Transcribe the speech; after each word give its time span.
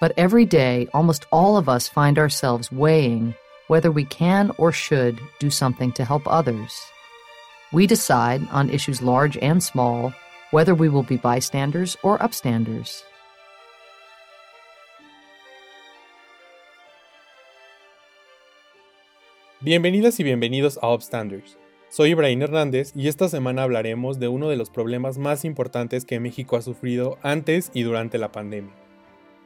But 0.00 0.14
every 0.16 0.46
day, 0.46 0.88
almost 0.94 1.26
all 1.30 1.58
of 1.58 1.68
us 1.68 1.86
find 1.86 2.18
ourselves 2.18 2.72
weighing 2.72 3.34
whether 3.68 3.90
we 3.92 4.06
can 4.06 4.50
or 4.56 4.72
should 4.72 5.20
do 5.38 5.50
something 5.50 5.92
to 5.92 6.06
help 6.06 6.22
others. 6.26 6.72
We 7.70 7.86
decide 7.86 8.40
on 8.50 8.70
issues 8.70 9.02
large 9.02 9.36
and 9.42 9.62
small 9.62 10.14
whether 10.52 10.74
we 10.74 10.88
will 10.88 11.02
be 11.02 11.18
bystanders 11.18 11.98
or 12.02 12.16
upstanders. 12.18 13.02
Bienvenidas 19.60 20.18
y 20.18 20.24
bienvenidos 20.24 20.78
a 20.80 20.88
Upstanders. 20.88 21.58
Soy 21.90 22.12
Ibrahim 22.12 22.40
Hernández 22.40 22.92
y 22.96 23.08
esta 23.08 23.28
semana 23.28 23.64
hablaremos 23.64 24.18
de 24.18 24.28
uno 24.28 24.48
de 24.48 24.56
los 24.56 24.70
problemas 24.70 25.18
más 25.18 25.44
importantes 25.44 26.06
que 26.06 26.20
México 26.20 26.56
ha 26.56 26.62
sufrido 26.62 27.18
antes 27.22 27.70
y 27.74 27.82
durante 27.82 28.16
la 28.16 28.32
pandemia. 28.32 28.72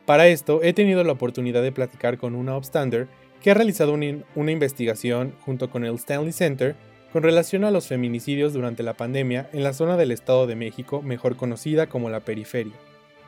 Para 0.07 0.29
esto 0.29 0.61
he 0.63 0.75
tenido 0.75 1.03
la 1.03 1.13
oportunidad 1.13 1.63
de 1.63 1.73
platicar 1.73 2.19
con 2.19 2.35
una 2.35 2.57
Upstander 2.57 3.09
que 3.41 3.51
ha 3.51 3.55
realizado 3.55 3.95
una, 3.95 4.51
investigación 4.53 5.35
junto 5.41 5.71
con 5.71 5.85
el 5.85 5.95
Stanley 5.95 6.33
Center 6.33 6.77
con 7.13 7.23
relación 7.23 7.65
a 7.65 7.71
los 7.71 7.87
feminicidios 7.87 8.53
durante 8.53 8.83
la 8.83 8.95
pandemia 8.95 9.49
en 9.53 9.63
la 9.63 9.73
zona 9.73 9.97
del 9.97 10.11
Estado 10.11 10.47
de 10.47 10.57
México 10.57 11.01
mejor 11.01 11.37
conocida 11.37 11.87
como 11.87 12.11
la 12.11 12.21
periferia, 12.21 12.75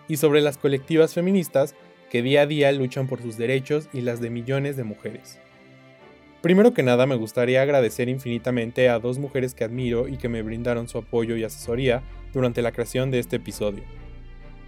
y 0.08 0.16
sobre 0.16 0.42
las 0.42 0.58
colectivas 0.58 1.14
feministas 1.14 1.74
que 2.10 2.22
día 2.22 2.42
a 2.42 2.46
día 2.46 2.72
luchan 2.72 3.06
por 3.06 3.22
sus 3.22 3.38
derechos 3.38 3.88
y 3.92 4.02
las 4.02 4.20
de 4.20 4.30
millones 4.30 4.76
de 4.76 4.84
mujeres. 4.84 5.38
Primero 6.42 6.74
que 6.74 6.82
nada 6.82 7.06
me 7.06 7.16
gustaría 7.16 7.62
agradecer 7.62 8.08
infinitamente 8.08 8.88
a 8.88 8.98
dos 8.98 9.18
mujeres 9.18 9.54
que 9.54 9.64
admiro 9.64 10.08
y 10.08 10.16
que 10.16 10.28
me 10.28 10.42
brindaron 10.42 10.88
su 10.88 10.98
apoyo 10.98 11.36
y 11.36 11.44
asesoría 11.44 12.02
durante 12.32 12.62
la 12.62 12.72
creación 12.72 13.10
de 13.10 13.18
este 13.18 13.36
episodio. 13.36 13.82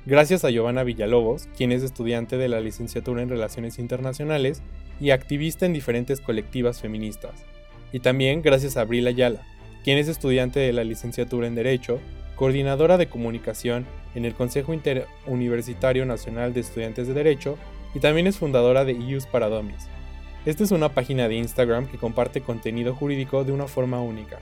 Gracias 0.08 0.42
a 0.42 0.48
Giovanna 0.48 0.84
Villalobos, 0.84 1.50
quien 1.54 1.70
es 1.70 1.82
estudiante 1.82 2.38
de 2.38 2.48
la 2.48 2.60
licenciatura 2.60 3.20
en 3.20 3.28
Relaciones 3.28 3.78
Internacionales 3.78 4.62
y 5.02 5.10
activista 5.10 5.66
en 5.66 5.74
diferentes 5.74 6.22
colectivas 6.22 6.80
feministas. 6.80 7.44
Y 7.92 8.00
también 8.00 8.40
gracias 8.40 8.78
a 8.78 8.80
Abril 8.80 9.06
Ayala, 9.06 9.42
quien 9.84 9.98
es 9.98 10.08
estudiante 10.08 10.60
de 10.60 10.72
la 10.72 10.82
licenciatura 10.82 11.46
en 11.46 11.54
Derecho, 11.54 12.00
coordinadora 12.36 12.96
de 12.96 13.10
comunicación 13.10 13.84
en 14.14 14.24
el 14.24 14.32
Consejo 14.32 14.72
Interuniversitario 14.72 16.06
Nacional 16.06 16.54
de 16.54 16.60
Estudiantes 16.60 17.06
de 17.06 17.12
Derecho 17.12 17.58
y 17.94 18.00
también 18.00 18.26
es 18.26 18.38
fundadora 18.38 18.86
de 18.86 18.94
IUS 18.94 19.26
para 19.26 19.50
esta 20.46 20.64
es 20.64 20.70
una 20.70 20.88
página 20.88 21.28
de 21.28 21.34
Instagram 21.34 21.86
que 21.86 21.98
comparte 21.98 22.40
contenido 22.40 22.94
jurídico 22.94 23.44
de 23.44 23.52
una 23.52 23.66
forma 23.66 24.00
única. 24.00 24.38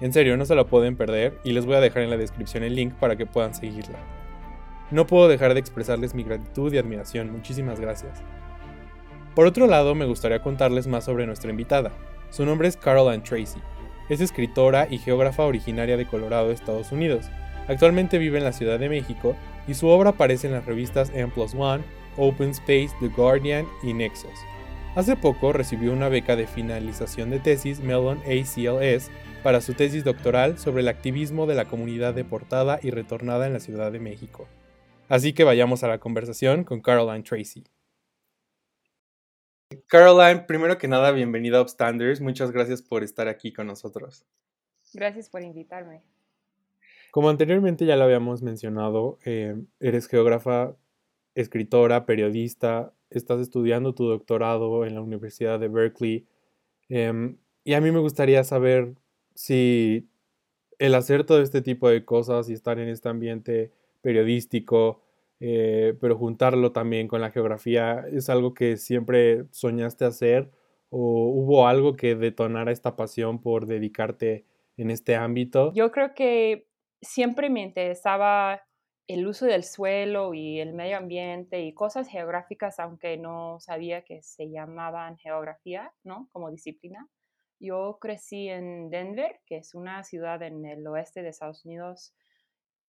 En 0.00 0.14
serio, 0.14 0.38
no 0.38 0.46
se 0.46 0.54
la 0.54 0.64
pueden 0.64 0.96
perder 0.96 1.34
y 1.44 1.52
les 1.52 1.66
voy 1.66 1.74
a 1.74 1.80
dejar 1.80 2.04
en 2.04 2.08
la 2.08 2.16
descripción 2.16 2.62
el 2.62 2.74
link 2.74 2.94
para 2.94 3.16
que 3.16 3.26
puedan 3.26 3.54
seguirla. 3.54 4.19
No 4.90 5.06
puedo 5.06 5.28
dejar 5.28 5.54
de 5.54 5.60
expresarles 5.60 6.14
mi 6.14 6.24
gratitud 6.24 6.72
y 6.72 6.78
admiración, 6.78 7.30
muchísimas 7.30 7.78
gracias. 7.78 8.22
Por 9.34 9.46
otro 9.46 9.68
lado, 9.68 9.94
me 9.94 10.06
gustaría 10.06 10.42
contarles 10.42 10.88
más 10.88 11.04
sobre 11.04 11.26
nuestra 11.26 11.50
invitada. 11.50 11.92
Su 12.30 12.44
nombre 12.44 12.66
es 12.66 12.76
Caroline 12.76 13.22
Tracy. 13.22 13.60
Es 14.08 14.20
escritora 14.20 14.88
y 14.90 14.98
geógrafa 14.98 15.44
originaria 15.44 15.96
de 15.96 16.06
Colorado, 16.06 16.50
Estados 16.50 16.90
Unidos. 16.90 17.26
Actualmente 17.68 18.18
vive 18.18 18.38
en 18.38 18.44
la 18.44 18.52
Ciudad 18.52 18.80
de 18.80 18.88
México 18.88 19.36
y 19.68 19.74
su 19.74 19.86
obra 19.86 20.10
aparece 20.10 20.48
en 20.48 20.54
las 20.54 20.66
revistas 20.66 21.12
M 21.14 21.30
Plus 21.32 21.54
Open 22.16 22.50
Space, 22.50 22.90
The 22.98 23.08
Guardian 23.08 23.66
y 23.84 23.94
Nexus. 23.94 24.34
Hace 24.96 25.14
poco 25.14 25.52
recibió 25.52 25.92
una 25.92 26.08
beca 26.08 26.34
de 26.34 26.48
finalización 26.48 27.30
de 27.30 27.38
tesis 27.38 27.78
Mellon 27.78 28.18
ACLS 28.26 29.08
para 29.44 29.60
su 29.60 29.74
tesis 29.74 30.02
doctoral 30.02 30.58
sobre 30.58 30.82
el 30.82 30.88
activismo 30.88 31.46
de 31.46 31.54
la 31.54 31.66
comunidad 31.66 32.12
deportada 32.12 32.80
y 32.82 32.90
retornada 32.90 33.46
en 33.46 33.52
la 33.52 33.60
Ciudad 33.60 33.92
de 33.92 34.00
México. 34.00 34.48
Así 35.10 35.32
que 35.32 35.42
vayamos 35.42 35.82
a 35.82 35.88
la 35.88 35.98
conversación 35.98 36.62
con 36.62 36.80
Caroline 36.80 37.24
Tracy. 37.24 37.64
Caroline, 39.88 40.44
primero 40.46 40.78
que 40.78 40.86
nada, 40.86 41.10
bienvenida 41.10 41.58
a 41.58 41.62
Upstanders. 41.62 42.20
Muchas 42.20 42.52
gracias 42.52 42.80
por 42.80 43.02
estar 43.02 43.26
aquí 43.26 43.52
con 43.52 43.66
nosotros. 43.66 44.24
Gracias 44.94 45.28
por 45.28 45.42
invitarme. 45.42 46.04
Como 47.10 47.28
anteriormente 47.28 47.86
ya 47.86 47.96
lo 47.96 48.04
habíamos 48.04 48.40
mencionado, 48.42 49.18
eh, 49.24 49.60
eres 49.80 50.06
geógrafa, 50.06 50.76
escritora, 51.34 52.06
periodista, 52.06 52.92
estás 53.10 53.40
estudiando 53.40 53.96
tu 53.96 54.06
doctorado 54.06 54.84
en 54.86 54.94
la 54.94 55.00
Universidad 55.00 55.58
de 55.58 55.66
Berkeley. 55.66 56.28
Em, 56.88 57.36
y 57.64 57.72
a 57.72 57.80
mí 57.80 57.90
me 57.90 57.98
gustaría 57.98 58.44
saber 58.44 58.94
si 59.34 60.08
el 60.78 60.94
hacer 60.94 61.24
todo 61.24 61.42
este 61.42 61.62
tipo 61.62 61.88
de 61.88 62.04
cosas 62.04 62.48
y 62.48 62.52
estar 62.52 62.78
en 62.78 62.88
este 62.88 63.08
ambiente 63.08 63.72
periodístico, 64.00 65.02
eh, 65.40 65.96
pero 66.00 66.16
juntarlo 66.16 66.72
también 66.72 67.08
con 67.08 67.20
la 67.20 67.30
geografía, 67.30 68.04
¿es 68.10 68.28
algo 68.28 68.54
que 68.54 68.76
siempre 68.76 69.44
soñaste 69.50 70.04
hacer 70.04 70.50
o 70.90 71.30
hubo 71.30 71.66
algo 71.66 71.96
que 71.96 72.14
detonara 72.14 72.72
esta 72.72 72.96
pasión 72.96 73.40
por 73.40 73.66
dedicarte 73.66 74.44
en 74.76 74.90
este 74.90 75.16
ámbito? 75.16 75.72
Yo 75.74 75.90
creo 75.92 76.14
que 76.14 76.66
siempre 77.00 77.48
me 77.48 77.62
interesaba 77.62 78.62
el 79.06 79.26
uso 79.26 79.46
del 79.46 79.64
suelo 79.64 80.34
y 80.34 80.60
el 80.60 80.72
medio 80.72 80.96
ambiente 80.96 81.60
y 81.62 81.74
cosas 81.74 82.08
geográficas, 82.08 82.78
aunque 82.78 83.16
no 83.16 83.58
sabía 83.58 84.02
que 84.02 84.22
se 84.22 84.50
llamaban 84.50 85.16
geografía, 85.16 85.92
¿no? 86.04 86.28
Como 86.32 86.50
disciplina. 86.50 87.08
Yo 87.58 87.98
crecí 88.00 88.48
en 88.48 88.88
Denver, 88.88 89.40
que 89.46 89.58
es 89.58 89.74
una 89.74 90.04
ciudad 90.04 90.42
en 90.42 90.64
el 90.64 90.86
oeste 90.86 91.22
de 91.22 91.30
Estados 91.30 91.64
Unidos. 91.64 92.14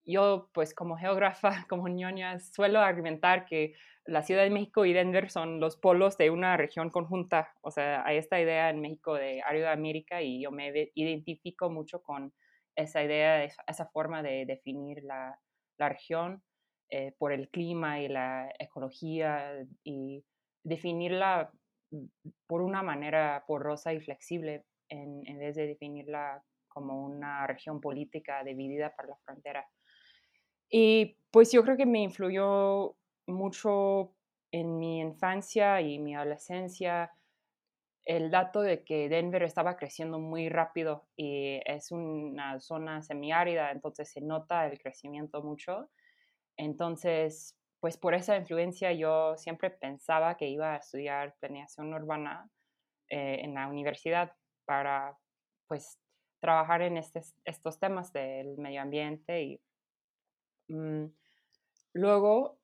Yo, 0.06 0.50
pues 0.54 0.74
como 0.74 0.98
geógrafa, 0.98 1.52
como 1.70 1.88
ñoña, 1.88 2.40
suelo 2.40 2.80
argumentar 2.80 3.46
que 3.46 3.74
la 4.06 4.24
Ciudad 4.24 4.44
de 4.44 4.50
México 4.50 4.86
y 4.86 4.94
Denver 4.94 5.30
son 5.30 5.60
los 5.60 5.78
polos 5.78 6.18
de 6.18 6.30
una 6.32 6.58
región 6.58 6.90
conjunta. 6.90 7.54
O 7.62 7.72
sea, 7.72 8.04
hay 8.06 8.18
esta 8.18 8.40
idea 8.40 8.70
en 8.70 8.82
México 8.82 9.14
de 9.14 9.42
área 9.44 9.62
de 9.62 9.74
América 9.74 10.22
y 10.22 10.42
yo 10.42 10.52
me 10.52 10.92
identifico 10.96 11.70
mucho 11.70 12.02
con 12.02 12.34
esa 12.76 13.04
idea, 13.04 13.44
esa 13.44 13.86
forma 13.88 14.24
de 14.24 14.46
definir 14.46 15.04
la, 15.04 15.40
la 15.78 15.90
región 15.90 16.42
eh, 16.90 17.14
por 17.18 17.32
el 17.32 17.50
clima 17.50 18.02
y 18.02 18.08
la 18.08 18.52
ecología 18.60 19.66
y 19.84 20.26
definirla 20.64 21.52
por 22.48 22.62
una 22.62 22.84
manera 22.84 23.44
porosa 23.48 23.94
y 23.94 24.02
flexible 24.02 24.66
en, 24.90 25.24
vez 25.40 25.56
de 25.56 25.68
definirla 25.68 26.44
como 26.68 27.04
una 27.06 27.48
región 27.48 27.80
política 27.80 28.44
dividida 28.44 28.94
por 28.96 29.08
la 29.08 29.16
frontera. 29.24 29.66
Y 30.72 31.18
pues 31.32 31.52
yo 31.52 31.64
creo 31.64 31.78
que 31.78 31.86
me 31.86 32.02
influyó 32.02 32.96
mucho 33.28 34.16
en 34.52 34.80
mi 34.80 35.00
infancia 35.00 35.82
y 35.82 36.00
mi 36.00 36.16
adolescencia 36.16 37.12
el 38.06 38.32
dato 38.32 38.62
de 38.62 38.84
que 38.84 39.10
Denver 39.10 39.44
estaba 39.44 39.78
creciendo 39.78 40.20
muy 40.20 40.50
rápido 40.50 41.08
y 41.16 41.60
es 41.66 41.92
una 41.92 42.60
zona 42.60 43.04
semiárida, 43.04 43.72
entonces 43.72 44.12
se 44.12 44.22
nota 44.22 44.66
el 44.66 44.80
crecimiento 44.80 45.44
mucho. 45.44 45.92
Entonces, 46.58 47.58
pues 47.80 47.98
por 47.98 48.14
esa 48.16 48.38
influencia 48.38 48.92
yo 48.94 49.38
siempre 49.38 49.70
pensaba 49.70 50.36
que 50.38 50.48
iba 50.48 50.74
a 50.74 50.78
estudiar 50.78 51.36
planeación 51.40 51.94
urbana 51.94 52.50
eh, 53.10 53.42
en 53.44 53.54
la 53.54 53.68
universidad 53.68 54.34
para, 54.66 55.18
pues, 55.68 56.00
trabajar 56.40 56.82
en 56.82 56.98
estos 56.98 57.80
temas 57.80 58.12
del 58.14 58.58
medio 58.58 58.82
ambiente 58.82 59.44
y 59.44 59.62
mm, 60.72 61.06
luego 61.94 62.62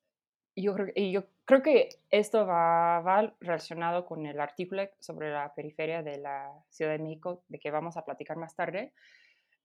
yo 0.56 0.74
creo, 0.74 0.88
yo 0.96 1.24
creo 1.46 1.62
que 1.62 1.90
esto 2.10 2.46
va, 2.46 3.00
va, 3.02 3.34
relacionado 3.40 4.06
con 4.06 4.26
el 4.26 4.40
artículo 4.40 4.84
sobre 5.00 5.32
la 5.32 5.54
periferia 5.54 6.02
de 6.02 6.18
la 6.18 6.52
Ciudad 6.70 6.92
de 6.92 7.00
México, 7.00 7.44
de 7.48 7.60
que 7.60 7.72
vamos 7.72 7.96
a 7.96 8.04
platicar 8.04 8.38
más 8.38 8.56
tarde. 8.56 8.94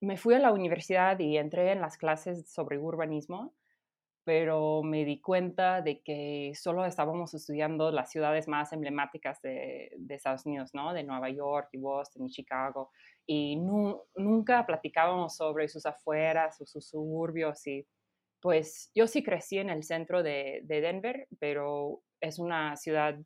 Me 0.00 0.16
fui 0.16 0.34
a 0.34 0.38
la 0.38 0.52
universidad 0.52 1.18
y 1.18 1.38
entré 1.38 1.72
en 1.72 1.80
las 1.80 1.96
clases 1.96 2.48
sobre 2.50 2.78
urbanismo, 2.78 3.54
pero 4.24 4.82
me 4.82 5.04
di 5.04 5.20
cuenta 5.20 5.80
de 5.80 6.02
que 6.02 6.52
solo 6.54 6.84
estábamos 6.84 7.34
estudiando 7.34 7.90
las 7.90 8.10
ciudades 8.10 8.46
más 8.46 8.72
emblemáticas 8.72 9.40
de, 9.42 9.92
de 9.96 10.14
Estados 10.14 10.46
Unidos, 10.46 10.70
¿no? 10.74 10.92
De 10.92 11.04
Nueva 11.04 11.30
York 11.30 11.70
y 11.72 11.78
Boston 11.78 12.26
y 12.26 12.30
Chicago, 12.30 12.90
y 13.26 13.56
nunca 13.56 14.66
platicábamos 14.66 15.36
sobre 15.36 15.68
sus 15.68 15.86
afueras 15.86 16.58
sus 16.58 16.86
suburbios 16.86 17.66
y 17.66 17.86
pues 18.42 18.90
yo 18.92 19.06
sí 19.06 19.22
crecí 19.22 19.58
en 19.58 19.70
el 19.70 19.84
centro 19.84 20.24
de, 20.24 20.62
Denver, 20.66 21.28
pero 21.38 22.02
es 22.20 22.40
una 22.40 22.76
ciudad 22.76 23.16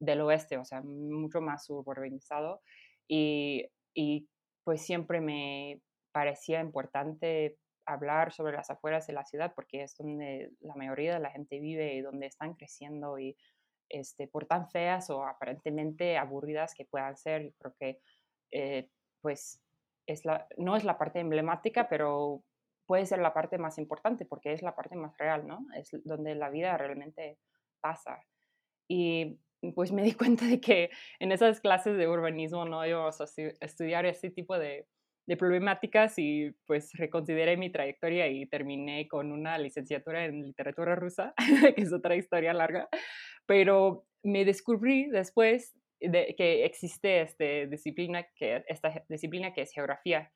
del 0.00 0.20
oeste, 0.20 0.58
o 0.58 0.64
sea, 0.64 0.82
mucho 0.82 1.40
más 1.40 1.70
urbanizado. 1.70 2.60
Y, 3.08 3.70
pues 4.64 4.82
siempre 4.82 5.20
me 5.20 5.80
parecía 6.10 6.60
importante 6.60 7.56
hablar 7.86 8.32
sobre 8.32 8.56
las 8.56 8.70
afueras 8.70 9.06
de 9.06 9.12
la 9.12 9.26
ciudad 9.26 9.52
porque 9.54 9.82
es 9.82 9.94
donde 9.96 10.50
la 10.60 10.74
mayoría 10.74 11.12
de 11.12 11.20
la 11.20 11.30
gente 11.30 11.60
vive 11.60 11.94
y 11.94 12.00
donde 12.00 12.26
están 12.26 12.54
creciendo 12.54 13.18
y 13.18 13.36
este, 13.90 14.26
por 14.26 14.46
tan 14.46 14.70
feas 14.70 15.10
o 15.10 15.22
aparentemente 15.22 16.16
aburridas 16.16 16.74
que 16.74 16.86
puedan 16.86 17.16
ser, 17.18 17.52
creo 17.58 17.74
que 17.78 18.00
eh, 18.52 18.88
pues 19.20 19.60
es 20.06 20.24
la, 20.24 20.48
no 20.56 20.76
es 20.76 20.84
la 20.84 20.96
parte 20.96 21.20
emblemática, 21.20 21.88
pero 21.88 22.42
puede 22.86 23.06
ser 23.06 23.20
la 23.20 23.34
parte 23.34 23.58
más 23.58 23.78
importante 23.78 24.24
porque 24.24 24.52
es 24.52 24.62
la 24.62 24.74
parte 24.74 24.96
más 24.96 25.16
real, 25.18 25.46
¿no? 25.46 25.66
Es 25.76 25.90
donde 26.04 26.34
la 26.34 26.50
vida 26.50 26.76
realmente 26.76 27.38
pasa. 27.80 28.24
Y 28.88 29.38
pues 29.74 29.92
me 29.92 30.02
di 30.02 30.12
cuenta 30.14 30.46
de 30.46 30.60
que 30.60 30.90
en 31.18 31.32
esas 31.32 31.60
clases 31.60 31.96
de 31.96 32.08
urbanismo 32.08 32.64
no 32.64 32.84
íbamos 32.86 33.20
a 33.20 33.24
estudiar 33.60 34.06
ese 34.06 34.30
tipo 34.30 34.58
de, 34.58 34.86
de 35.26 35.36
problemáticas 35.36 36.18
y 36.18 36.52
pues 36.66 36.92
reconsideré 36.94 37.56
mi 37.56 37.70
trayectoria 37.70 38.28
y 38.28 38.46
terminé 38.46 39.08
con 39.08 39.32
una 39.32 39.58
licenciatura 39.58 40.24
en 40.24 40.42
literatura 40.42 40.94
rusa, 40.94 41.34
que 41.76 41.82
es 41.82 41.92
otra 41.92 42.16
historia 42.16 42.52
larga, 42.52 42.88
pero 43.46 44.06
me 44.22 44.44
descubrí 44.44 45.08
después 45.08 45.74
de 46.00 46.34
que 46.36 46.64
existe 46.64 47.22
este 47.22 47.66
disciplina 47.66 48.26
que, 48.34 48.64
esta 48.68 49.04
disciplina 49.08 49.54
que 49.54 49.62
es 49.62 49.72
geografía 49.72 50.30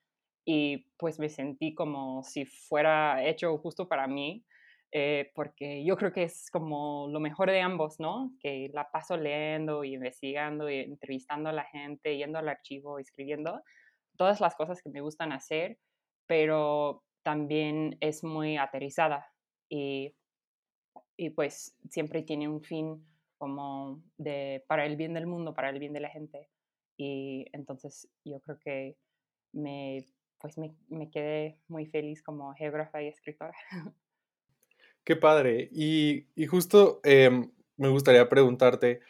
y 0.50 0.78
pues 0.96 1.18
me 1.18 1.28
sentí 1.28 1.74
como 1.74 2.22
si 2.22 2.46
fuera 2.46 3.22
hecho 3.22 3.58
justo 3.58 3.86
para 3.86 4.06
mí, 4.06 4.46
eh, 4.90 5.30
porque 5.34 5.84
yo 5.84 5.98
creo 5.98 6.10
que 6.10 6.22
es 6.22 6.48
como 6.50 7.06
lo 7.10 7.20
mejor 7.20 7.50
de 7.50 7.60
ambos, 7.60 8.00
¿no? 8.00 8.32
Que 8.40 8.70
la 8.72 8.90
paso 8.90 9.18
leyendo 9.18 9.84
y 9.84 9.92
investigando 9.92 10.70
y 10.70 10.78
entrevistando 10.78 11.50
a 11.50 11.52
la 11.52 11.64
gente, 11.64 12.16
yendo 12.16 12.38
al 12.38 12.48
archivo, 12.48 12.98
escribiendo, 12.98 13.62
todas 14.16 14.40
las 14.40 14.54
cosas 14.54 14.80
que 14.80 14.88
me 14.88 15.02
gustan 15.02 15.32
hacer, 15.32 15.78
pero 16.26 17.04
también 17.22 17.98
es 18.00 18.24
muy 18.24 18.56
aterrizada 18.56 19.30
y, 19.68 20.14
y 21.18 21.28
pues 21.28 21.76
siempre 21.90 22.22
tiene 22.22 22.48
un 22.48 22.62
fin 22.62 23.06
como 23.36 24.02
de 24.16 24.64
para 24.66 24.86
el 24.86 24.96
bien 24.96 25.12
del 25.12 25.26
mundo, 25.26 25.52
para 25.52 25.68
el 25.68 25.78
bien 25.78 25.92
de 25.92 26.00
la 26.00 26.08
gente. 26.08 26.48
Y 26.96 27.44
entonces 27.52 28.08
yo 28.24 28.40
creo 28.40 28.58
que 28.58 28.96
me, 29.52 30.06
pues 30.40 30.58
me, 30.58 30.74
me 30.88 31.10
quedé 31.10 31.58
muy 31.68 31.86
feliz 31.86 32.22
como 32.22 32.54
geógrafa 32.54 33.02
y 33.02 33.08
escritora. 33.08 33.54
Qué 35.04 35.16
padre. 35.16 35.68
Y, 35.72 36.26
y 36.34 36.46
justo 36.46 37.00
em, 37.02 37.50
me 37.76 37.88
gustaría 37.88 38.28
preguntarte, 38.28 39.00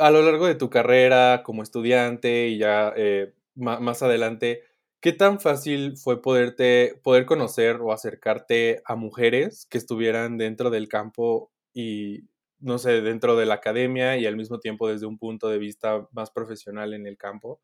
a 0.00 0.10
lo 0.10 0.22
largo 0.22 0.46
de 0.46 0.54
tu 0.54 0.70
carrera 0.70 1.42
como 1.44 1.62
estudiante 1.62 2.48
y 2.48 2.58
ya 2.58 2.92
eh, 2.96 3.32
más 3.54 4.02
adelante, 4.02 4.62
¿qué 5.00 5.12
tan 5.12 5.40
fácil 5.40 5.96
fue 5.96 6.22
poderte, 6.22 7.00
poder 7.02 7.26
conocer 7.26 7.76
o 7.76 7.92
acercarte 7.92 8.82
a 8.84 8.96
mujeres 8.96 9.66
que 9.66 9.78
estuvieran 9.78 10.38
dentro 10.38 10.70
del 10.70 10.88
campo 10.88 11.50
y, 11.74 12.24
no 12.58 12.78
sé, 12.78 13.00
dentro 13.00 13.36
de 13.36 13.46
la 13.46 13.54
academia 13.54 14.16
y 14.16 14.26
al 14.26 14.36
mismo 14.36 14.58
tiempo 14.60 14.88
desde 14.88 15.06
un 15.06 15.18
punto 15.18 15.48
de 15.48 15.58
vista 15.58 16.06
más 16.12 16.30
profesional 16.30 16.94
en 16.94 17.06
el 17.06 17.16
campo? 17.16 17.60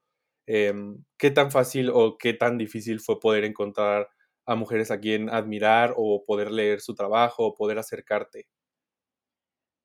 Em, 0.50 1.04
¿Qué 1.18 1.30
tan 1.30 1.50
fácil 1.50 1.90
o 1.92 2.16
qué 2.16 2.32
tan 2.32 2.56
difícil 2.56 3.00
fue 3.00 3.20
poder 3.20 3.44
encontrar 3.44 4.08
a 4.46 4.54
mujeres 4.54 4.90
a 4.90 4.98
quien 4.98 5.28
admirar 5.28 5.92
o 5.94 6.24
poder 6.24 6.50
leer 6.50 6.80
su 6.80 6.94
trabajo 6.94 7.44
o 7.44 7.54
poder 7.54 7.78
acercarte? 7.78 8.46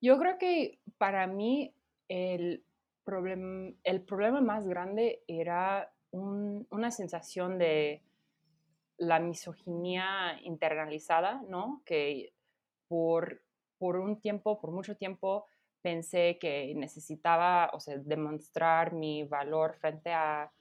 Yo 0.01 0.17
creo 0.17 0.37
que 0.37 0.79
para 0.97 1.27
mí 1.27 1.75
el 2.07 2.65
el 3.83 4.01
problema 4.05 4.39
más 4.39 4.65
grande 4.65 5.23
era 5.27 5.93
una 6.11 6.89
sensación 6.89 7.57
de 7.57 8.01
la 8.97 9.19
misoginia 9.19 10.39
internalizada, 10.43 11.43
¿no? 11.49 11.81
Que 11.85 12.33
por, 12.87 13.43
por 13.77 13.97
un 13.97 14.21
tiempo, 14.21 14.61
por 14.61 14.71
mucho 14.71 14.95
tiempo, 14.95 15.47
pensé 15.83 16.39
que 16.39 16.73
necesitaba, 16.75 17.69
o 17.73 17.79
sea, 17.79 17.97
demostrar 17.97 18.93
mi 18.93 19.23
valor 19.23 19.75
frente 19.75 20.11
a 20.11 20.51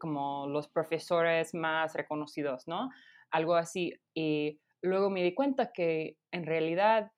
como 0.00 0.46
los 0.46 0.68
profesores 0.68 1.52
más 1.52 1.94
reconocidos, 1.94 2.66
¿no? 2.66 2.88
Algo 3.30 3.56
así. 3.56 3.94
Y 4.14 4.58
luego 4.80 5.10
me 5.10 5.22
di 5.22 5.34
cuenta 5.34 5.72
que 5.72 6.16
en 6.30 6.46
realidad 6.46 7.12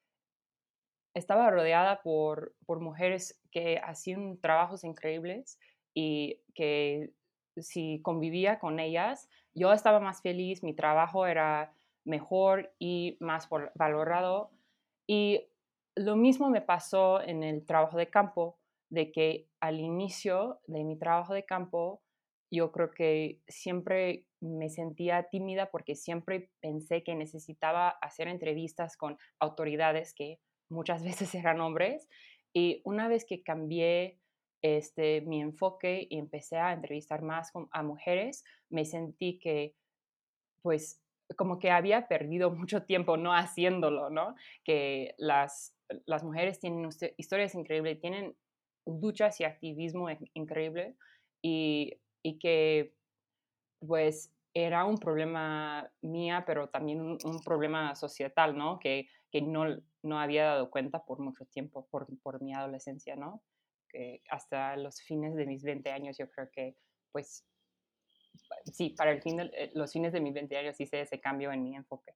estaba 1.14 1.50
rodeada 1.50 2.02
por, 2.02 2.54
por 2.66 2.80
mujeres 2.80 3.40
que 3.52 3.78
hacían 3.78 4.40
trabajos 4.40 4.82
increíbles 4.82 5.60
y 5.94 6.40
que 6.54 7.12
si 7.56 8.00
convivía 8.02 8.58
con 8.58 8.80
ellas, 8.80 9.28
yo 9.54 9.72
estaba 9.72 10.00
más 10.00 10.22
feliz, 10.22 10.64
mi 10.64 10.74
trabajo 10.74 11.26
era 11.26 11.72
mejor 12.04 12.72
y 12.80 13.16
más 13.20 13.48
valorado. 13.76 14.50
Y 15.06 15.46
lo 15.96 16.16
mismo 16.16 16.50
me 16.50 16.60
pasó 16.60 17.20
en 17.20 17.42
el 17.42 17.64
trabajo 17.66 17.96
de 17.96 18.10
campo, 18.10 18.58
de 18.90 19.12
que 19.12 19.48
al 19.60 19.80
inicio 19.80 20.60
de 20.66 20.84
mi 20.84 20.98
trabajo 20.98 21.34
de 21.34 21.44
campo, 21.44 22.02
yo 22.50 22.70
creo 22.72 22.90
que 22.90 23.40
siempre 23.48 24.26
me 24.40 24.68
sentía 24.68 25.24
tímida 25.30 25.70
porque 25.70 25.94
siempre 25.94 26.50
pensé 26.60 27.02
que 27.02 27.14
necesitaba 27.14 27.88
hacer 27.88 28.28
entrevistas 28.28 28.96
con 28.96 29.16
autoridades 29.40 30.14
que 30.14 30.38
muchas 30.68 31.02
veces 31.04 31.34
eran 31.34 31.60
hombres. 31.60 32.08
Y 32.52 32.82
una 32.84 33.08
vez 33.08 33.24
que 33.24 33.42
cambié 33.42 34.20
este, 34.62 35.20
mi 35.22 35.40
enfoque 35.40 36.06
y 36.08 36.18
empecé 36.18 36.56
a 36.56 36.72
entrevistar 36.72 37.22
más 37.22 37.52
a 37.72 37.82
mujeres, 37.82 38.44
me 38.70 38.84
sentí 38.84 39.38
que, 39.38 39.74
pues, 40.62 41.02
como 41.36 41.58
que 41.58 41.70
había 41.70 42.06
perdido 42.06 42.50
mucho 42.54 42.84
tiempo 42.84 43.16
no 43.16 43.34
haciéndolo, 43.34 44.10
¿no? 44.10 44.34
Que 44.64 45.14
las, 45.18 45.73
las 46.06 46.24
mujeres 46.24 46.58
tienen 46.58 46.88
historias 47.16 47.54
increíbles, 47.54 48.00
tienen 48.00 48.36
luchas 48.86 49.40
y 49.40 49.44
activismo 49.44 50.08
increíble 50.34 50.96
y, 51.42 51.98
y 52.22 52.38
que, 52.38 52.94
pues, 53.86 54.32
era 54.54 54.84
un 54.84 54.98
problema 54.98 55.90
mía, 56.00 56.44
pero 56.46 56.68
también 56.68 57.00
un, 57.00 57.42
problema 57.44 57.94
societal, 57.96 58.56
¿no? 58.56 58.78
Que, 58.78 59.08
que 59.30 59.42
no, 59.42 59.64
no 60.02 60.20
había 60.20 60.44
dado 60.44 60.70
cuenta 60.70 61.04
por 61.04 61.18
mucho 61.18 61.44
tiempo, 61.46 61.88
por, 61.90 62.06
por 62.20 62.40
mi 62.40 62.54
adolescencia, 62.54 63.16
¿no? 63.16 63.42
Que 63.88 64.22
hasta 64.30 64.76
los 64.76 65.02
fines 65.02 65.34
de 65.34 65.46
mis 65.46 65.64
20 65.64 65.90
años 65.90 66.16
yo 66.18 66.30
creo 66.30 66.48
que, 66.52 66.76
pues, 67.10 67.44
sí, 68.72 68.90
para 68.90 69.10
el 69.10 69.22
fin 69.22 69.40
eh, 69.40 69.72
los 69.74 69.92
fines 69.92 70.12
de 70.12 70.20
mis 70.20 70.34
20 70.34 70.56
años 70.56 70.80
hice 70.80 71.00
ese 71.00 71.20
cambio 71.20 71.50
en 71.50 71.64
mi 71.64 71.74
enfoque. 71.74 72.14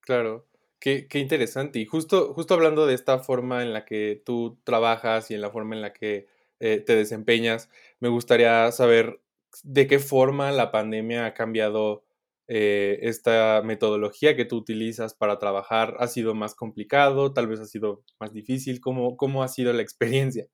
Claro, 0.00 0.46
qué, 0.80 1.06
interesante. 1.14 1.78
Y 1.78 1.86
justo, 1.86 2.34
justo 2.34 2.54
hablando 2.54 2.86
de 2.86 2.94
esta 2.94 3.18
forma 3.20 3.62
en 3.62 3.72
la 3.72 3.84
que 3.84 4.22
tú 4.24 4.58
trabajas 4.64 5.30
y 5.30 5.34
en 5.34 5.42
la 5.42 5.50
forma 5.50 5.76
en 5.76 5.82
la 5.82 5.92
que 5.92 6.26
eh, 6.58 6.80
te 6.80 6.96
desempeñas, 6.96 7.70
me 8.00 8.08
gustaría 8.08 8.72
saber 8.72 9.20
de 9.62 9.86
qué 9.86 9.98
forma 9.98 10.50
la 10.52 10.70
pandemia 10.70 11.26
ha 11.26 11.34
cambiado 11.34 12.04
eh, 12.48 12.98
esta 13.02 13.62
metodología 13.64 14.34
que 14.34 14.44
tú 14.44 14.56
utilizas 14.56 15.14
para 15.14 15.38
trabajar. 15.38 15.94
¿Ha 16.00 16.08
sido 16.08 16.34
más 16.34 16.54
complicado? 16.54 17.32
¿Tal 17.32 17.46
vez 17.46 17.60
ha 17.60 17.66
sido 17.66 18.02
más 18.18 18.32
difícil? 18.32 18.80
¿Cómo, 18.80 19.16
cómo 19.16 19.42
ha 19.42 19.48
sido 19.48 19.72
la 19.72 19.82
experiencia? 19.82 20.46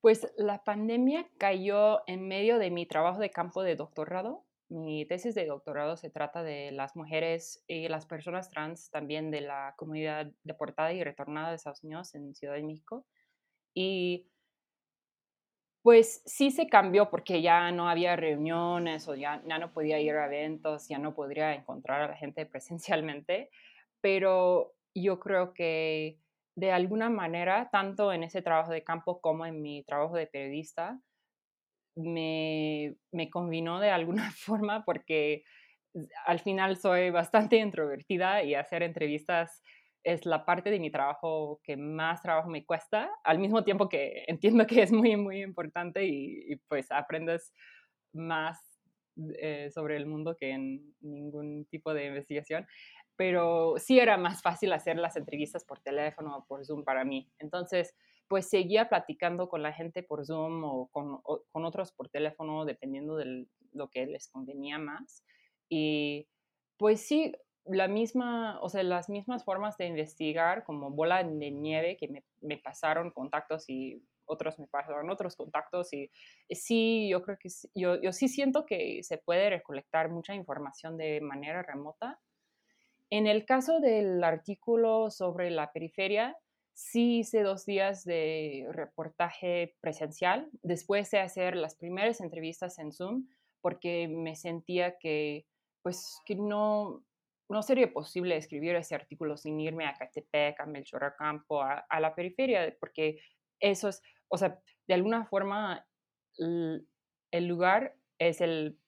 Pues 0.00 0.32
la 0.36 0.62
pandemia 0.62 1.28
cayó 1.38 2.02
en 2.06 2.28
medio 2.28 2.58
de 2.58 2.70
mi 2.70 2.86
trabajo 2.86 3.18
de 3.18 3.30
campo 3.30 3.62
de 3.62 3.74
doctorado. 3.74 4.44
Mi 4.70 5.06
tesis 5.06 5.34
de 5.34 5.46
doctorado 5.46 5.96
se 5.96 6.10
trata 6.10 6.42
de 6.42 6.72
las 6.72 6.94
mujeres 6.94 7.64
y 7.66 7.88
las 7.88 8.04
personas 8.06 8.50
trans 8.50 8.90
también 8.90 9.30
de 9.30 9.40
la 9.40 9.74
comunidad 9.76 10.30
deportada 10.44 10.92
y 10.92 11.02
retornada 11.02 11.50
de 11.50 11.56
Estados 11.56 11.82
Unidos 11.84 12.14
en 12.14 12.34
Ciudad 12.34 12.54
de 12.54 12.62
México. 12.62 13.06
Y 13.74 14.28
pues 15.82 16.22
sí 16.26 16.50
se 16.50 16.66
cambió 16.66 17.08
porque 17.08 17.40
ya 17.40 17.72
no 17.72 17.88
había 17.88 18.14
reuniones 18.14 19.08
o 19.08 19.14
ya, 19.14 19.42
ya 19.46 19.58
no 19.58 19.72
podía 19.72 19.98
ir 20.00 20.14
a 20.16 20.26
eventos, 20.26 20.86
ya 20.88 20.98
no 20.98 21.14
podría 21.14 21.54
encontrar 21.54 22.02
a 22.02 22.08
la 22.08 22.16
gente 22.16 22.44
presencialmente, 22.46 23.50
pero 24.02 24.74
yo 24.94 25.18
creo 25.18 25.54
que 25.54 26.18
de 26.56 26.72
alguna 26.72 27.08
manera, 27.08 27.70
tanto 27.70 28.12
en 28.12 28.24
ese 28.24 28.42
trabajo 28.42 28.72
de 28.72 28.82
campo 28.82 29.20
como 29.20 29.46
en 29.46 29.62
mi 29.62 29.84
trabajo 29.84 30.16
de 30.16 30.26
periodista, 30.26 31.00
me, 31.98 32.94
me 33.12 33.28
combinó 33.30 33.80
de 33.80 33.90
alguna 33.90 34.30
forma 34.36 34.84
porque 34.84 35.44
al 36.26 36.38
final 36.40 36.76
soy 36.76 37.10
bastante 37.10 37.56
introvertida 37.56 38.42
y 38.42 38.54
hacer 38.54 38.82
entrevistas 38.82 39.62
es 40.04 40.24
la 40.24 40.44
parte 40.44 40.70
de 40.70 40.78
mi 40.78 40.90
trabajo 40.90 41.60
que 41.64 41.76
más 41.76 42.22
trabajo 42.22 42.48
me 42.48 42.64
cuesta, 42.64 43.10
al 43.24 43.38
mismo 43.38 43.64
tiempo 43.64 43.88
que 43.88 44.24
entiendo 44.26 44.66
que 44.66 44.82
es 44.82 44.92
muy, 44.92 45.16
muy 45.16 45.42
importante 45.42 46.04
y, 46.04 46.56
pues 46.68 46.90
aprendes 46.90 47.52
más 48.12 48.58
eh, 49.40 49.70
sobre 49.72 49.96
el 49.96 50.06
mundo 50.06 50.36
que 50.38 50.50
en 50.50 50.94
ningún 51.00 51.66
tipo 51.66 51.92
de 51.92 52.06
investigación, 52.06 52.66
pero 53.16 53.74
sí 53.78 53.98
era 53.98 54.16
más 54.16 54.40
fácil 54.40 54.72
hacer 54.72 54.96
las 54.96 55.16
entrevistas 55.16 55.64
por 55.64 55.80
teléfono 55.80 56.36
o 56.36 56.44
por 56.46 56.64
Zoom 56.64 56.84
para 56.84 57.04
mí. 57.04 57.28
Entonces, 57.40 57.96
pues 58.28 58.48
seguía 58.48 58.88
platicando 58.88 59.48
con 59.48 59.62
la 59.62 59.72
gente 59.72 60.02
por 60.02 60.24
Zoom 60.24 60.64
o 60.64 60.88
con, 60.88 61.20
con 61.22 61.64
otros 61.64 61.92
por 61.92 62.08
teléfono, 62.08 62.64
dependiendo 62.64 63.16
de 63.16 63.46
lo 63.72 63.88
que 63.88 64.06
les 64.06 64.28
convenía 64.28 64.78
más. 64.78 65.24
Y 65.68 66.28
pues 66.76 67.00
sí, 67.06 67.32
la 67.64 67.88
misma, 67.88 68.58
o 68.60 68.68
sea, 68.68 68.82
las 68.82 69.08
mismas 69.08 69.44
formas 69.44 69.76
de 69.76 69.86
investigar 69.86 70.64
como 70.64 70.90
bola 70.90 71.22
de 71.22 71.50
nieve 71.50 71.96
que 71.96 72.08
me, 72.08 72.24
me 72.40 72.58
pasaron 72.58 73.10
contactos 73.10 73.68
y 73.68 74.02
otros 74.28 74.58
me 74.58 74.66
pasaron 74.66 75.10
otros 75.10 75.36
contactos 75.36 75.92
y 75.92 76.10
sí, 76.50 77.08
yo 77.10 77.22
creo 77.22 77.38
que 77.38 77.48
yo, 77.74 78.00
yo 78.00 78.12
sí 78.12 78.28
siento 78.28 78.66
que 78.66 79.02
se 79.02 79.18
puede 79.18 79.50
recolectar 79.50 80.10
mucha 80.10 80.34
información 80.34 80.96
de 80.96 81.20
manera 81.20 81.62
remota. 81.62 82.20
En 83.10 83.26
el 83.26 83.46
caso 83.46 83.80
del 83.80 84.22
artículo 84.22 85.10
sobre 85.10 85.50
la 85.50 85.72
periferia, 85.72 86.36
sí 86.78 87.18
hice 87.18 87.42
dos 87.42 87.66
días 87.66 88.04
de 88.04 88.68
reportaje 88.70 89.74
presencial, 89.80 90.48
después 90.62 91.10
de 91.10 91.18
hacer 91.18 91.56
las 91.56 91.74
primeras 91.74 92.20
entrevistas 92.20 92.78
en 92.78 92.92
Zoom, 92.92 93.26
porque 93.60 94.06
me 94.06 94.36
sentía 94.36 94.96
que, 94.96 95.44
pues, 95.82 96.20
que 96.24 96.36
no, 96.36 97.02
no 97.48 97.62
sería 97.64 97.92
posible 97.92 98.36
escribir 98.36 98.76
ese 98.76 98.94
artículo 98.94 99.36
sin 99.36 99.58
irme 99.58 99.86
a 99.86 99.94
Catepec, 99.94 100.60
a 100.60 100.66
Melchor 100.66 101.16
Campo, 101.18 101.60
a, 101.60 101.80
a 101.80 101.98
la 101.98 102.14
periferia, 102.14 102.72
porque 102.78 103.18
eso 103.58 103.88
es, 103.88 104.00
o 104.28 104.38
sea, 104.38 104.60
de 104.86 104.94
alguna 104.94 105.26
forma 105.26 105.84
el 106.38 107.46
lugar 107.48 107.96
es 108.20 108.40
el, 108.40 108.78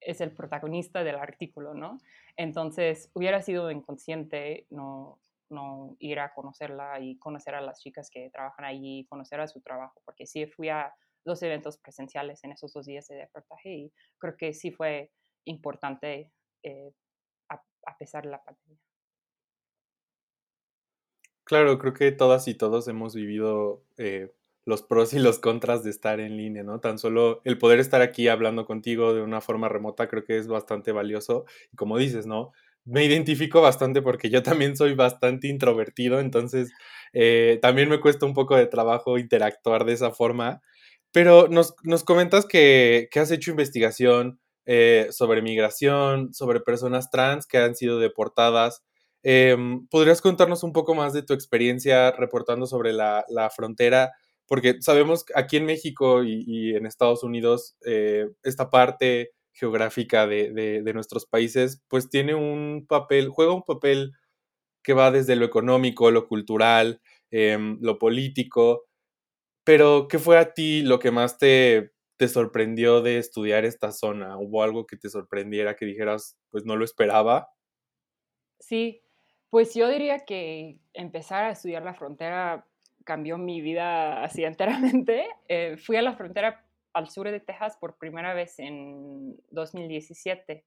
es 0.00 0.20
el 0.20 0.32
protagonista 0.32 1.02
del 1.04 1.16
artículo, 1.16 1.72
¿no? 1.72 1.96
Entonces, 2.36 3.10
hubiera 3.14 3.40
sido 3.40 3.70
inconsciente 3.70 4.66
no, 4.68 5.18
no 5.50 5.96
ir 5.98 6.20
a 6.20 6.32
conocerla 6.32 7.00
y 7.00 7.18
conocer 7.18 7.54
a 7.54 7.60
las 7.60 7.80
chicas 7.80 8.10
que 8.10 8.30
trabajan 8.30 8.64
allí, 8.64 9.06
conocer 9.08 9.40
a 9.40 9.48
su 9.48 9.60
trabajo, 9.60 10.00
porque 10.04 10.26
sí 10.26 10.46
fui 10.46 10.68
a 10.68 10.92
dos 11.24 11.42
eventos 11.42 11.78
presenciales 11.78 12.42
en 12.44 12.52
esos 12.52 12.72
dos 12.72 12.86
días 12.86 13.06
de 13.08 13.20
reportaje 13.20 13.70
y 13.70 13.92
creo 14.18 14.36
que 14.36 14.52
sí 14.54 14.70
fue 14.70 15.10
importante 15.44 16.32
eh, 16.62 16.92
a, 17.48 17.98
pesar 17.98 18.24
de 18.24 18.30
la 18.30 18.42
pandemia. 18.42 18.78
Claro, 21.44 21.78
creo 21.78 21.92
que 21.92 22.12
todas 22.12 22.46
y 22.46 22.54
todos 22.54 22.86
hemos 22.88 23.14
vivido 23.14 23.82
eh, 23.96 24.32
los 24.64 24.82
pros 24.82 25.12
y 25.14 25.18
los 25.18 25.38
contras 25.38 25.82
de 25.82 25.90
estar 25.90 26.20
en 26.20 26.36
línea, 26.36 26.62
¿no? 26.62 26.80
Tan 26.80 26.98
solo 26.98 27.40
el 27.44 27.58
poder 27.58 27.80
estar 27.80 28.02
aquí 28.02 28.28
hablando 28.28 28.66
contigo 28.66 29.14
de 29.14 29.22
una 29.22 29.40
forma 29.40 29.68
remota 29.68 30.08
creo 30.08 30.24
que 30.24 30.38
es 30.38 30.46
bastante 30.46 30.92
valioso. 30.92 31.44
Como 31.76 31.98
dices, 31.98 32.26
¿no? 32.26 32.52
Me 32.84 33.04
identifico 33.04 33.60
bastante 33.60 34.02
porque 34.02 34.30
yo 34.30 34.42
también 34.42 34.76
soy 34.76 34.94
bastante 34.94 35.48
introvertido, 35.48 36.20
entonces 36.20 36.70
eh, 37.12 37.58
también 37.62 37.88
me 37.88 38.00
cuesta 38.00 38.26
un 38.26 38.34
poco 38.34 38.56
de 38.56 38.66
trabajo 38.66 39.18
interactuar 39.18 39.84
de 39.84 39.92
esa 39.94 40.10
forma. 40.12 40.62
Pero 41.12 41.48
nos, 41.48 41.74
comentas 42.04 42.46
que, 42.46 43.08
has 43.14 43.30
hecho 43.30 43.50
investigación 43.50 44.40
eh, 44.66 45.08
sobre 45.10 45.42
migración, 45.42 46.32
sobre 46.32 46.60
personas 46.60 47.10
trans 47.10 47.46
que 47.46 47.58
han 47.58 47.74
sido 47.74 47.98
deportadas. 47.98 48.84
Em, 49.22 49.86
¿Podrías 49.88 50.20
contarnos 50.22 50.62
un 50.62 50.72
poco 50.72 50.94
más 50.94 51.12
de 51.12 51.22
tu 51.22 51.34
experiencia 51.34 52.12
reportando 52.12 52.66
sobre 52.66 52.92
la, 52.92 53.24
la 53.28 53.50
frontera? 53.50 54.12
porque 54.50 54.82
sabemos 54.82 55.22
que 55.22 55.32
aquí 55.36 55.58
en 55.58 55.64
México 55.64 56.24
y, 56.24 56.74
en 56.74 56.84
Estados 56.84 57.22
Unidos 57.22 57.76
eh, 57.86 58.26
esta 58.42 58.68
parte 58.68 59.30
geográfica 59.52 60.26
de, 60.26 60.82
nuestros 60.94 61.26
países 61.26 61.82
pues 61.88 62.08
tiene 62.08 62.34
un 62.34 62.86
papel, 62.88 63.28
juega 63.28 63.52
un 63.52 63.62
papel 63.62 64.12
que 64.82 64.94
va 64.94 65.10
desde 65.10 65.36
lo 65.36 65.44
económico, 65.44 66.10
lo 66.10 66.26
cultural, 66.26 67.00
em, 67.30 67.78
lo 67.80 67.98
político, 67.98 68.86
pero 69.64 70.08
¿qué 70.08 70.18
fue 70.18 70.38
a 70.38 70.54
ti 70.54 70.82
lo 70.82 70.98
que 70.98 71.10
más 71.10 71.38
te, 71.38 71.92
te 72.16 72.28
sorprendió 72.28 73.02
de 73.02 73.18
estudiar 73.18 73.64
esta 73.64 73.92
zona? 73.92 74.38
¿Hubo 74.38 74.62
algo 74.62 74.86
que 74.86 74.96
te 74.96 75.10
sorprendiera, 75.10 75.76
que 75.76 75.86
dijeras, 75.86 76.38
pues 76.50 76.64
no 76.64 76.76
lo 76.76 76.84
esperaba? 76.84 77.48
Sí, 78.58 79.02
pues 79.50 79.74
yo 79.74 79.88
diría 79.88 80.24
que 80.24 80.78
empezar 80.94 81.44
a 81.44 81.52
estudiar 81.52 81.82
la 81.82 81.94
frontera 81.94 82.66
cambió 83.04 83.38
mi 83.38 83.60
vida 83.60 84.22
así 84.22 84.44
enteramente. 84.44 85.26
Eh, 85.48 85.76
fui 85.76 85.96
a 85.96 86.02
la 86.02 86.14
frontera 86.14 86.64
al 86.92 87.08
sur 87.08 87.30
de 87.30 87.40
Texas 87.40 87.76
por 87.80 87.96
primera 87.98 88.34
vez 88.34 88.58
en 88.58 89.36
2017, 89.50 90.64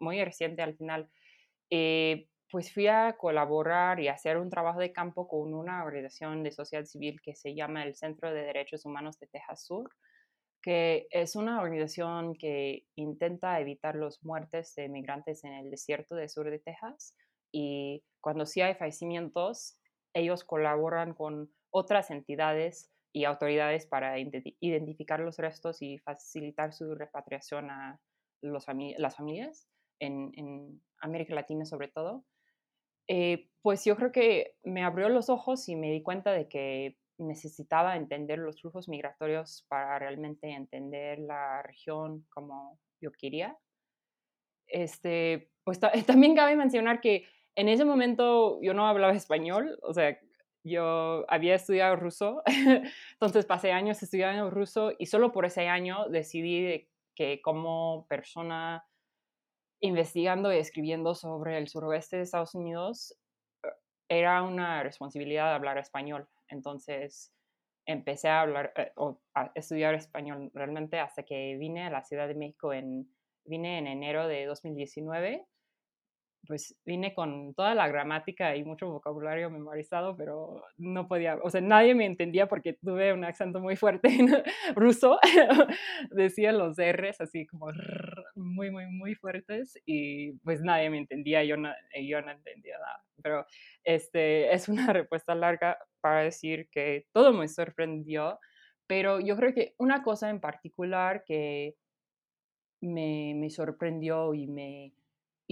muy 0.00 0.22
reciente 0.24 0.62
al 0.62 0.76
final. 0.76 1.10
Eh, 1.70 2.28
pues 2.50 2.70
fui 2.70 2.86
a 2.86 3.16
colaborar 3.16 3.98
y 3.98 4.08
hacer 4.08 4.36
un 4.36 4.50
trabajo 4.50 4.78
de 4.78 4.92
campo 4.92 5.26
con 5.26 5.54
una 5.54 5.84
organización 5.84 6.42
de 6.42 6.52
sociedad 6.52 6.84
civil 6.84 7.18
que 7.22 7.34
se 7.34 7.54
llama 7.54 7.82
el 7.82 7.94
Centro 7.94 8.30
de 8.30 8.42
Derechos 8.42 8.84
Humanos 8.84 9.18
de 9.18 9.26
Texas 9.26 9.64
Sur, 9.64 9.90
que 10.62 11.08
es 11.10 11.34
una 11.34 11.62
organización 11.62 12.34
que 12.34 12.84
intenta 12.94 13.58
evitar 13.58 13.96
los 13.96 14.22
muertes 14.22 14.74
de 14.74 14.90
migrantes 14.90 15.44
en 15.44 15.54
el 15.54 15.70
desierto 15.70 16.14
del 16.14 16.28
sur 16.28 16.50
de 16.50 16.58
Texas. 16.58 17.16
Y 17.50 18.04
cuando 18.20 18.44
sí 18.44 18.60
hay 18.60 18.74
fallecimientos, 18.74 19.78
ellos 20.12 20.44
colaboran 20.44 21.14
con 21.14 21.50
otras 21.70 22.10
entidades 22.10 22.92
y 23.12 23.24
autoridades 23.24 23.86
para 23.86 24.18
identificar 24.18 25.20
los 25.20 25.36
restos 25.36 25.82
y 25.82 25.98
facilitar 25.98 26.72
su 26.72 26.94
repatriación 26.94 27.70
a 27.70 28.00
los 28.40 28.66
las 28.98 29.16
familias 29.16 29.68
en, 29.98 30.82
América 31.00 31.34
Latina 31.34 31.64
sobre 31.64 31.88
todo. 31.88 32.24
Eh, 33.08 33.50
pues 33.60 33.84
yo 33.84 33.96
creo 33.96 34.12
que 34.12 34.54
me 34.62 34.84
abrió 34.84 35.08
los 35.08 35.28
ojos 35.28 35.68
y 35.68 35.74
me 35.74 35.90
di 35.90 36.02
cuenta 36.02 36.32
de 36.32 36.48
que 36.48 36.96
necesitaba 37.18 37.96
entender 37.96 38.38
los 38.38 38.60
flujos 38.60 38.88
migratorios 38.88 39.64
para 39.68 39.98
realmente 39.98 40.50
entender 40.50 41.18
la 41.18 41.62
región 41.62 42.24
como 42.30 42.78
yo 43.00 43.10
quería. 43.12 43.58
Este, 44.66 45.50
pues 45.64 45.80
también 46.06 46.36
cabe 46.36 46.56
mencionar 46.56 47.00
que 47.00 47.26
en 47.54 47.68
ese 47.68 47.84
momento 47.84 48.60
yo 48.62 48.74
no 48.74 48.86
hablaba 48.86 49.12
español, 49.12 49.78
o 49.82 49.92
sea, 49.92 50.18
yo 50.64 51.24
había 51.28 51.54
estudiado 51.54 51.96
ruso, 51.96 52.42
entonces 53.14 53.46
pasé 53.46 53.72
años 53.72 54.02
estudiando 54.02 54.50
ruso 54.50 54.92
y 54.98 55.06
solo 55.06 55.32
por 55.32 55.44
ese 55.44 55.68
año 55.68 56.06
decidí 56.08 56.88
que 57.14 57.42
como 57.42 58.06
persona 58.08 58.84
investigando 59.80 60.52
y 60.52 60.58
escribiendo 60.58 61.14
sobre 61.14 61.58
el 61.58 61.68
suroeste 61.68 62.16
de 62.16 62.22
Estados 62.22 62.54
Unidos, 62.54 63.18
eh, 63.64 63.68
era 64.08 64.42
una 64.42 64.82
responsabilidad 64.82 65.54
hablar 65.54 65.78
español. 65.78 66.28
Entonces 66.48 67.34
empecé 67.84 68.28
a 68.28 68.42
hablar 68.42 68.72
eh, 68.76 68.92
o 68.96 69.20
a 69.34 69.50
estudiar 69.56 69.94
español 69.94 70.50
realmente 70.54 71.00
hasta 71.00 71.24
que 71.24 71.56
vine 71.58 71.84
a 71.84 71.90
la 71.90 72.04
Ciudad 72.04 72.28
de 72.28 72.36
México 72.36 72.72
en, 72.72 73.12
vine 73.44 73.78
en 73.78 73.88
enero 73.88 74.28
de 74.28 74.46
2019 74.46 75.44
pues 76.46 76.74
vine 76.84 77.14
con 77.14 77.54
toda 77.54 77.74
la 77.74 77.88
gramática 77.88 78.56
y 78.56 78.64
mucho 78.64 78.90
vocabulario 78.90 79.50
memorizado, 79.50 80.16
pero 80.16 80.64
no 80.76 81.06
podía, 81.06 81.36
o 81.42 81.50
sea, 81.50 81.60
nadie 81.60 81.94
me 81.94 82.06
entendía 82.06 82.48
porque 82.48 82.72
tuve 82.72 83.12
un 83.12 83.24
acento 83.24 83.60
muy 83.60 83.76
fuerte 83.76 84.08
en 84.18 84.28
ruso, 84.74 85.18
decía 86.10 86.52
los 86.52 86.76
R's 86.76 87.20
así 87.20 87.46
como 87.46 87.68
muy, 88.34 88.70
muy, 88.70 88.86
muy 88.86 89.14
fuertes 89.14 89.78
y 89.86 90.32
pues 90.40 90.62
nadie 90.62 90.90
me 90.90 90.98
entendía, 90.98 91.44
yo 91.44 91.56
no, 91.56 91.70
yo 92.02 92.20
no 92.22 92.32
entendía 92.32 92.78
nada, 92.78 93.04
pero 93.22 93.46
este, 93.84 94.52
es 94.52 94.68
una 94.68 94.86
respuesta 94.92 95.34
larga 95.34 95.78
para 96.00 96.22
decir 96.22 96.68
que 96.70 97.06
todo 97.12 97.32
me 97.32 97.48
sorprendió, 97.48 98.38
pero 98.86 99.20
yo 99.20 99.36
creo 99.36 99.54
que 99.54 99.74
una 99.78 100.02
cosa 100.02 100.28
en 100.28 100.40
particular 100.40 101.22
que 101.24 101.76
me, 102.80 103.34
me 103.36 103.48
sorprendió 103.48 104.34
y 104.34 104.48
me 104.48 104.92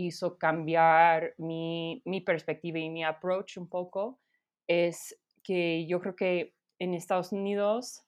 hizo 0.06 0.38
cambiar 0.38 1.34
mi, 1.38 2.02
mi 2.04 2.20
perspectiva 2.20 2.78
y 2.78 2.90
mi 2.90 3.04
approach 3.04 3.56
un 3.56 3.68
poco 3.68 4.20
es 4.66 5.18
que 5.42 5.86
yo 5.86 6.00
creo 6.00 6.16
que 6.16 6.54
en 6.78 6.94
Estados 6.94 7.32
Unidos 7.32 8.04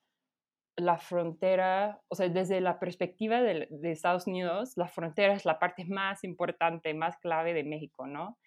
la 0.76 0.99
frontera, 0.99 2.00
o 2.08 2.14
sea, 2.14 2.28
desde 2.28 2.61
la 2.61 2.78
perspectiva 2.78 3.42
de, 3.42 3.68
de, 3.70 3.92
Estados 3.92 4.26
Unidos, 4.26 4.72
la 4.76 4.88
frontera 4.88 5.34
es 5.34 5.44
la 5.44 5.58
parte 5.58 5.84
más 5.84 6.25
importante, 6.25 6.94
más 6.94 7.18
clave 7.18 7.52
de 7.52 7.64
México, 7.64 8.06
¿no? 8.06 8.38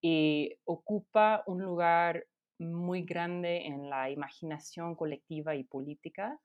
Y 0.00 0.56
ocupa 0.64 1.42
un 1.46 1.62
lugar 1.62 2.26
muy 2.58 3.02
grande 3.02 3.66
en 3.66 3.90
la 3.90 4.10
imaginación 4.10 4.94
colectiva 4.94 5.56
y 5.56 5.64
política. 5.64 6.38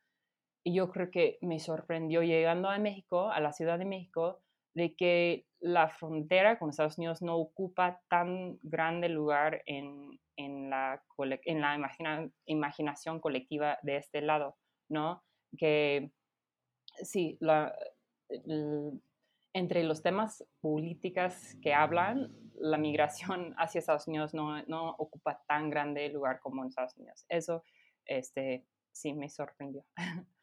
Y 0.64 0.74
yo 0.74 0.90
creo 0.90 1.12
que 1.12 1.38
me 1.42 1.60
sorprendió 1.60 2.24
llegando 2.24 2.70
a 2.70 2.80
México, 2.80 3.30
a 3.30 3.40
la 3.40 3.54
Ciudad 3.54 3.78
de 3.78 3.86
México, 3.86 4.42
de 4.74 4.96
que 4.96 5.46
la 5.60 5.90
frontera 5.90 6.58
con 6.58 6.70
Estados 6.70 6.98
Unidos 6.98 7.22
no 7.22 7.38
ocupa 7.38 8.02
tan 8.10 8.60
grande 8.62 9.10
lugar 9.10 9.62
en, 9.66 10.20
en 10.38 10.70
la, 10.70 11.04
en 11.46 11.62
la 11.62 12.30
imaginación 12.46 13.20
colectiva 13.20 13.78
de 13.84 13.98
este 13.98 14.22
lado, 14.22 14.58
¿no? 14.88 15.24
Que 15.58 16.12
sí, 17.02 17.38
entre 19.54 19.84
los 19.84 20.02
temas 20.02 20.46
políticos 20.62 21.34
que 21.62 21.74
hablan, 21.74 22.32
la 22.56 22.78
migración 22.78 23.54
hacia 23.58 23.80
Estados 23.80 24.08
Unidos 24.08 24.34
no, 24.34 24.64
no, 24.64 24.92
ocupa 24.92 25.42
tan 25.48 25.70
grande 25.70 26.10
lugar 26.10 26.40
como 26.40 26.64
en 26.64 26.70
Estados 26.70 26.96
Unidos. 26.98 27.26
Eso 27.28 27.64
este, 28.06 28.66
sí 28.92 29.14
me 29.14 29.30
sorprendió. 29.30 29.84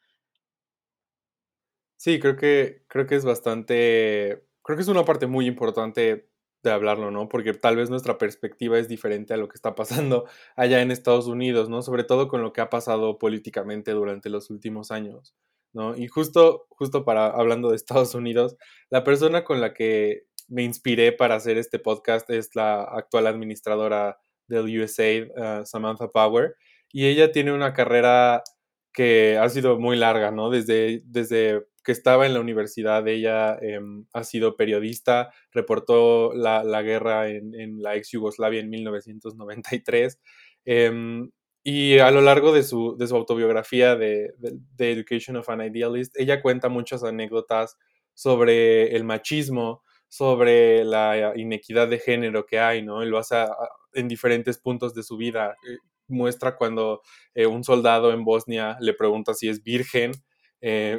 Sí, 2.06 2.20
creo 2.20 2.36
que, 2.36 2.84
creo 2.86 3.04
que 3.08 3.16
es 3.16 3.24
bastante, 3.24 4.44
creo 4.62 4.76
que 4.76 4.82
es 4.82 4.86
una 4.86 5.04
parte 5.04 5.26
muy 5.26 5.44
importante 5.48 6.28
de 6.62 6.70
hablarlo, 6.70 7.10
¿no? 7.10 7.28
Porque 7.28 7.52
tal 7.52 7.74
vez 7.74 7.90
nuestra 7.90 8.16
perspectiva 8.16 8.78
es 8.78 8.86
diferente 8.86 9.34
a 9.34 9.36
lo 9.36 9.48
que 9.48 9.56
está 9.56 9.74
pasando 9.74 10.24
allá 10.56 10.82
en 10.82 10.92
Estados 10.92 11.26
Unidos, 11.26 11.68
¿no? 11.68 11.82
Sobre 11.82 12.04
todo 12.04 12.28
con 12.28 12.42
lo 12.42 12.52
que 12.52 12.60
ha 12.60 12.70
pasado 12.70 13.18
políticamente 13.18 13.90
durante 13.90 14.30
los 14.30 14.50
últimos 14.50 14.92
años, 14.92 15.34
¿no? 15.72 15.96
Y 15.96 16.06
justo, 16.06 16.68
justo 16.68 17.04
para, 17.04 17.26
hablando 17.26 17.70
de 17.70 17.76
Estados 17.76 18.14
Unidos, 18.14 18.56
la 18.88 19.02
persona 19.02 19.42
con 19.42 19.60
la 19.60 19.74
que 19.74 20.26
me 20.46 20.62
inspiré 20.62 21.10
para 21.10 21.34
hacer 21.34 21.58
este 21.58 21.80
podcast 21.80 22.30
es 22.30 22.54
la 22.54 22.84
actual 22.84 23.26
administradora 23.26 24.20
del 24.46 24.80
USAID, 24.80 25.30
uh, 25.30 25.66
Samantha 25.66 26.12
Power, 26.12 26.54
y 26.92 27.06
ella 27.06 27.32
tiene 27.32 27.52
una 27.52 27.72
carrera 27.72 28.44
que 28.92 29.38
ha 29.38 29.48
sido 29.48 29.80
muy 29.80 29.96
larga, 29.96 30.30
¿no? 30.30 30.50
Desde, 30.50 31.02
desde 31.04 31.66
que 31.86 31.92
estaba 31.92 32.26
en 32.26 32.34
la 32.34 32.40
universidad, 32.40 33.06
ella 33.06 33.56
em, 33.62 34.06
ha 34.12 34.24
sido 34.24 34.56
periodista, 34.56 35.32
reportó 35.52 36.34
la, 36.34 36.82
guerra 36.82 37.28
en, 37.28 37.80
la 37.80 37.94
ex 37.94 38.10
Yugoslavia 38.10 38.58
en 38.60 38.68
1993. 38.68 40.20
Em, 40.64 41.30
y 41.62 41.98
a 41.98 42.10
lo 42.10 42.22
largo 42.22 42.52
de 42.52 42.64
su, 42.64 42.96
de 42.96 43.06
su 43.06 43.14
autobiografía 43.14 43.94
de, 43.94 44.34
The 44.76 44.90
Education 44.90 45.36
of 45.36 45.48
an 45.48 45.60
Idealist, 45.60 46.18
ella 46.18 46.42
cuenta 46.42 46.68
muchas 46.68 47.04
anécdotas 47.04 47.78
sobre 48.14 48.96
el 48.96 49.04
machismo, 49.04 49.84
sobre 50.08 50.84
la 50.84 51.34
inequidad 51.36 51.86
de 51.86 52.00
género 52.00 52.46
que 52.46 52.58
hay, 52.58 52.82
¿no? 52.82 53.04
Lo 53.04 53.18
hace 53.18 53.46
en 53.94 54.08
diferentes 54.08 54.58
puntos 54.58 54.92
de 54.92 55.04
su 55.04 55.16
vida. 55.16 55.56
Eh, 55.68 55.76
muestra 56.08 56.56
cuando 56.56 57.02
eh, 57.34 57.46
un 57.46 57.62
soldado 57.62 58.12
en 58.12 58.24
Bosnia 58.24 58.76
le 58.80 58.94
pregunta 58.94 59.34
si 59.34 59.48
es 59.48 59.62
virgen, 59.62 60.12
eh, 60.60 60.98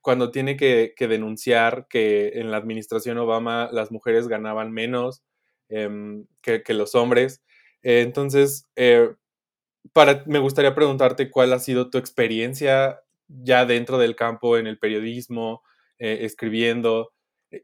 cuando 0.00 0.30
tiene 0.30 0.56
que, 0.56 0.94
denunciar 0.98 1.86
que 1.88 2.32
en 2.34 2.50
la 2.50 2.56
administración 2.56 3.18
Obama 3.18 3.68
las 3.72 3.90
mujeres 3.90 4.28
ganaban 4.28 4.72
menos 4.72 5.22
em, 5.68 6.26
que, 6.42 6.62
los 6.74 6.94
hombres. 6.94 7.42
Eh, 7.82 8.02
entonces, 8.02 8.68
eh, 8.76 9.10
para, 9.92 10.24
me 10.26 10.38
gustaría 10.38 10.74
preguntarte 10.74 11.30
cuál 11.30 11.52
ha 11.52 11.58
sido 11.58 11.90
tu 11.90 11.98
experiencia 11.98 13.00
ya 13.28 13.64
dentro 13.66 13.98
del 13.98 14.16
campo 14.16 14.58
en 14.58 14.66
el 14.66 14.78
periodismo, 14.78 15.62
eh, 15.98 16.18
escribiendo, 16.22 17.12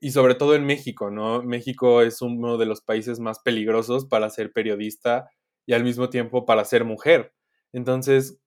y 0.01 0.11
sobre 0.11 0.35
todo 0.35 0.55
en 0.55 0.65
México, 0.67 1.11
¿no? 1.11 1.43
México 1.43 2.03
es 2.03 2.23
uno 2.23 2.59
de 2.59 2.67
los 2.67 2.81
países 2.83 3.21
más 3.21 3.41
peligrosos 3.41 4.07
para 4.07 4.31
ser 4.31 4.53
periodista 4.53 5.29
y 5.67 5.75
al 5.75 5.85
mismo 5.85 6.11
tiempo 6.11 6.45
para 6.45 6.65
ser 6.65 6.85
mujer. 6.85 7.33
Entonces, 7.73 8.41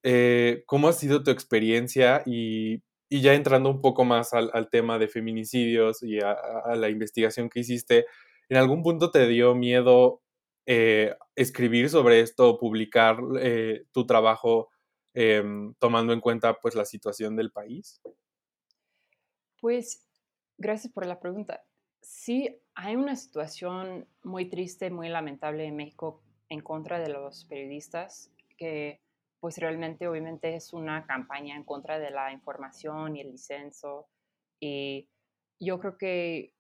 ¿cómo 0.66 0.88
ha 0.90 0.94
sido 0.94 1.24
tu 1.24 1.32
experiencia 1.32 2.24
y 2.26 2.82
y 3.10 3.22
ya 3.22 3.34
entrando 3.34 3.70
un 3.70 3.82
poco 3.82 4.06
más 4.06 4.34
al, 4.34 4.70
tema 4.70 5.00
de 5.00 5.08
feminicidios 5.08 6.04
y 6.04 6.20
a, 6.20 6.38
la 6.76 6.90
investigación 6.90 7.50
que 7.50 7.62
hiciste, 7.62 8.06
¿en 8.50 8.58
algún 8.58 8.84
punto 8.84 9.10
te 9.10 9.28
dio 9.28 9.56
miedo 9.56 10.22
eh, 10.68 11.16
escribir 11.36 11.90
sobre 11.90 12.22
esto, 12.22 12.60
publicar 12.60 13.18
eh, 13.42 13.86
tu 13.92 14.06
trabajo 14.06 14.70
em, 15.16 15.74
tomando 15.80 16.14
en 16.14 16.22
cuenta 16.22 16.60
pues 16.62 16.76
la 16.76 16.86
situación 16.86 17.36
del 17.36 17.52
país? 17.52 18.00
Pues 19.60 20.08
gracias 20.58 20.94
por 20.94 21.08
la 21.08 21.20
pregunta. 21.20 21.64
Sí, 22.02 22.62
hay 22.76 22.96
una 22.96 23.16
situación 23.16 24.08
muy 24.24 24.50
triste, 24.50 24.92
muy 24.92 25.10
lamentable 25.10 25.66
en 25.66 25.76
México 25.76 26.22
en 26.48 26.62
contra 26.62 27.00
de 27.00 27.10
los 27.10 27.46
periodistas 27.46 28.32
que 28.58 29.02
pues 29.40 29.58
realmente 29.58 30.08
obviamente 30.08 30.56
es 30.56 30.74
una 30.74 31.06
campaña 31.06 31.56
en 31.56 31.64
contra 31.64 32.00
de 32.00 32.12
la 32.12 32.32
información 32.34 33.16
y 33.16 33.22
el 33.22 33.32
licenso. 33.32 34.10
Y 34.60 35.10
yo 35.60 35.80
creo 35.80 35.98
que, 35.98 36.54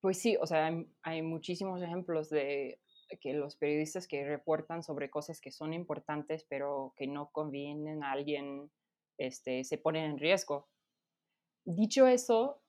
pues 0.00 0.18
sí, 0.18 0.36
o 0.40 0.46
sea, 0.46 0.70
hay, 1.02 1.22
muchísimos 1.22 1.82
ejemplos 1.82 2.28
de 2.30 2.80
que 3.20 3.32
los 3.32 3.56
periodistas 3.56 4.06
que 4.06 4.24
reportan 4.24 4.82
sobre 4.82 5.10
cosas 5.10 5.40
que 5.40 5.50
son 5.50 5.72
importantes 5.72 6.46
pero 6.48 6.94
que 6.96 7.08
no 7.08 7.30
convienen 7.32 8.04
a 8.04 8.12
alguien, 8.12 8.70
este, 9.18 9.64
se 9.64 9.78
ponen 9.78 10.12
en 10.12 10.18
riesgo. 10.18 10.68
Dicho 11.64 12.06
eso, 12.06 12.62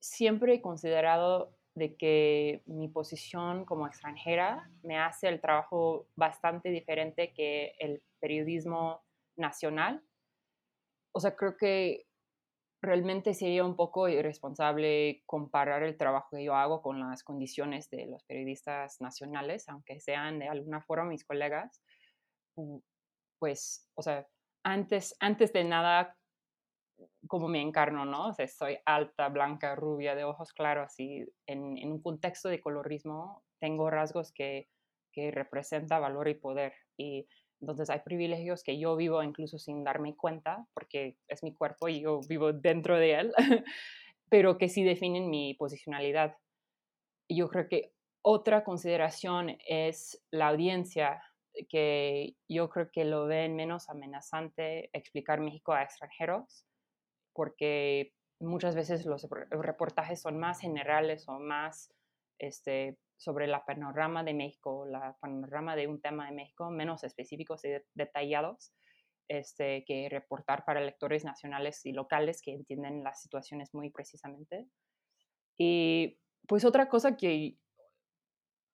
siempre 0.00 0.54
he 0.54 0.62
considerado 0.62 1.54
de 1.74 1.96
que 1.96 2.62
mi 2.66 2.88
posición 2.88 3.64
como 3.64 3.86
extranjera 3.86 4.70
me 4.82 4.98
hace 4.98 5.28
el 5.28 5.40
trabajo 5.40 6.08
bastante 6.16 6.70
diferente 6.70 7.32
que 7.32 7.74
el 7.78 8.02
periodismo 8.20 9.02
nacional. 9.36 10.02
O 11.12 11.20
sea, 11.20 11.36
creo 11.36 11.56
que 11.56 12.06
realmente 12.80 13.34
sería 13.34 13.64
un 13.64 13.76
poco 13.76 14.08
irresponsable 14.08 15.22
comparar 15.26 15.82
el 15.82 15.96
trabajo 15.96 16.36
que 16.36 16.44
yo 16.44 16.54
hago 16.54 16.80
con 16.80 17.00
las 17.00 17.24
condiciones 17.24 17.90
de 17.90 18.06
los 18.06 18.22
periodistas 18.24 19.00
nacionales, 19.00 19.68
aunque 19.68 20.00
sean 20.00 20.38
de 20.38 20.48
alguna 20.48 20.80
forma 20.80 21.10
mis 21.10 21.24
colegas. 21.24 21.82
Pues, 23.38 23.88
o 23.94 24.02
sea, 24.02 24.28
antes, 24.64 25.16
antes 25.20 25.52
de 25.52 25.64
nada, 25.64 26.16
como 27.26 27.48
me 27.48 27.60
encarno, 27.60 28.04
¿no? 28.04 28.32
Soy 28.34 28.78
alta, 28.84 29.28
blanca, 29.28 29.74
rubia, 29.74 30.14
de 30.14 30.24
ojos 30.24 30.52
claros 30.52 30.98
y 30.98 31.24
en, 31.46 31.90
un 31.90 32.02
contexto 32.02 32.48
de 32.48 32.60
colorismo 32.60 33.44
tengo 33.60 33.90
rasgos 33.90 34.32
que, 34.32 34.68
que 35.12 35.30
representa 35.30 35.98
valor 35.98 36.28
y 36.28 36.34
poder. 36.34 36.74
Y 36.96 37.28
entonces 37.60 37.90
hay 37.90 38.00
privilegios 38.00 38.62
que 38.62 38.78
yo 38.78 38.96
vivo 38.96 39.22
incluso 39.22 39.58
sin 39.58 39.84
darme 39.84 40.16
cuenta, 40.16 40.66
porque 40.74 41.16
es 41.28 41.42
mi 41.42 41.54
cuerpo 41.54 41.88
y 41.88 42.00
yo 42.00 42.20
vivo 42.28 42.52
dentro 42.52 42.98
de 42.98 43.14
él, 43.14 43.32
pero 44.30 44.58
que 44.58 44.68
sí 44.68 44.84
definen 44.84 45.30
mi 45.30 45.54
posicionalidad. 45.54 46.36
Yo 47.28 47.48
creo 47.48 47.68
que 47.68 47.92
otra 48.22 48.64
consideración 48.64 49.56
es 49.66 50.22
la 50.30 50.48
audiencia, 50.48 51.22
que 51.68 52.36
yo 52.48 52.68
creo 52.68 52.90
que 52.92 53.04
lo 53.04 53.26
ven 53.26 53.56
menos 53.56 53.88
amenazante 53.88 54.90
explicar 54.92 55.40
México 55.40 55.72
a 55.72 55.82
extranjeros 55.82 56.64
porque 57.38 58.12
muchas 58.40 58.74
veces 58.74 59.06
los 59.06 59.28
reportajes 59.50 60.20
son 60.20 60.38
más 60.38 60.60
generales 60.60 61.28
o 61.28 61.38
más 61.38 61.92
este, 62.40 62.98
sobre 63.18 63.46
la 63.46 63.64
panorama 63.66 64.24
de 64.24 64.32
México, 64.32 64.86
la 64.86 65.16
panorama 65.20 65.76
de 65.76 65.88
un 65.88 66.00
tema 66.00 66.26
de 66.26 66.32
México, 66.32 66.70
menos 66.70 67.04
específicos 67.04 67.64
y 67.64 67.70
detallados 67.94 68.72
este, 69.28 69.84
que 69.84 70.08
reportar 70.08 70.64
para 70.64 70.80
lectores 70.80 71.24
nacionales 71.24 71.84
y 71.84 71.92
locales 71.92 72.40
que 72.40 72.54
entienden 72.54 73.04
las 73.04 73.20
situaciones 73.20 73.74
muy 73.74 73.90
precisamente. 73.90 74.68
Y 75.58 76.18
pues 76.46 76.64
otra 76.64 76.88
cosa 76.88 77.16
que 77.16 77.58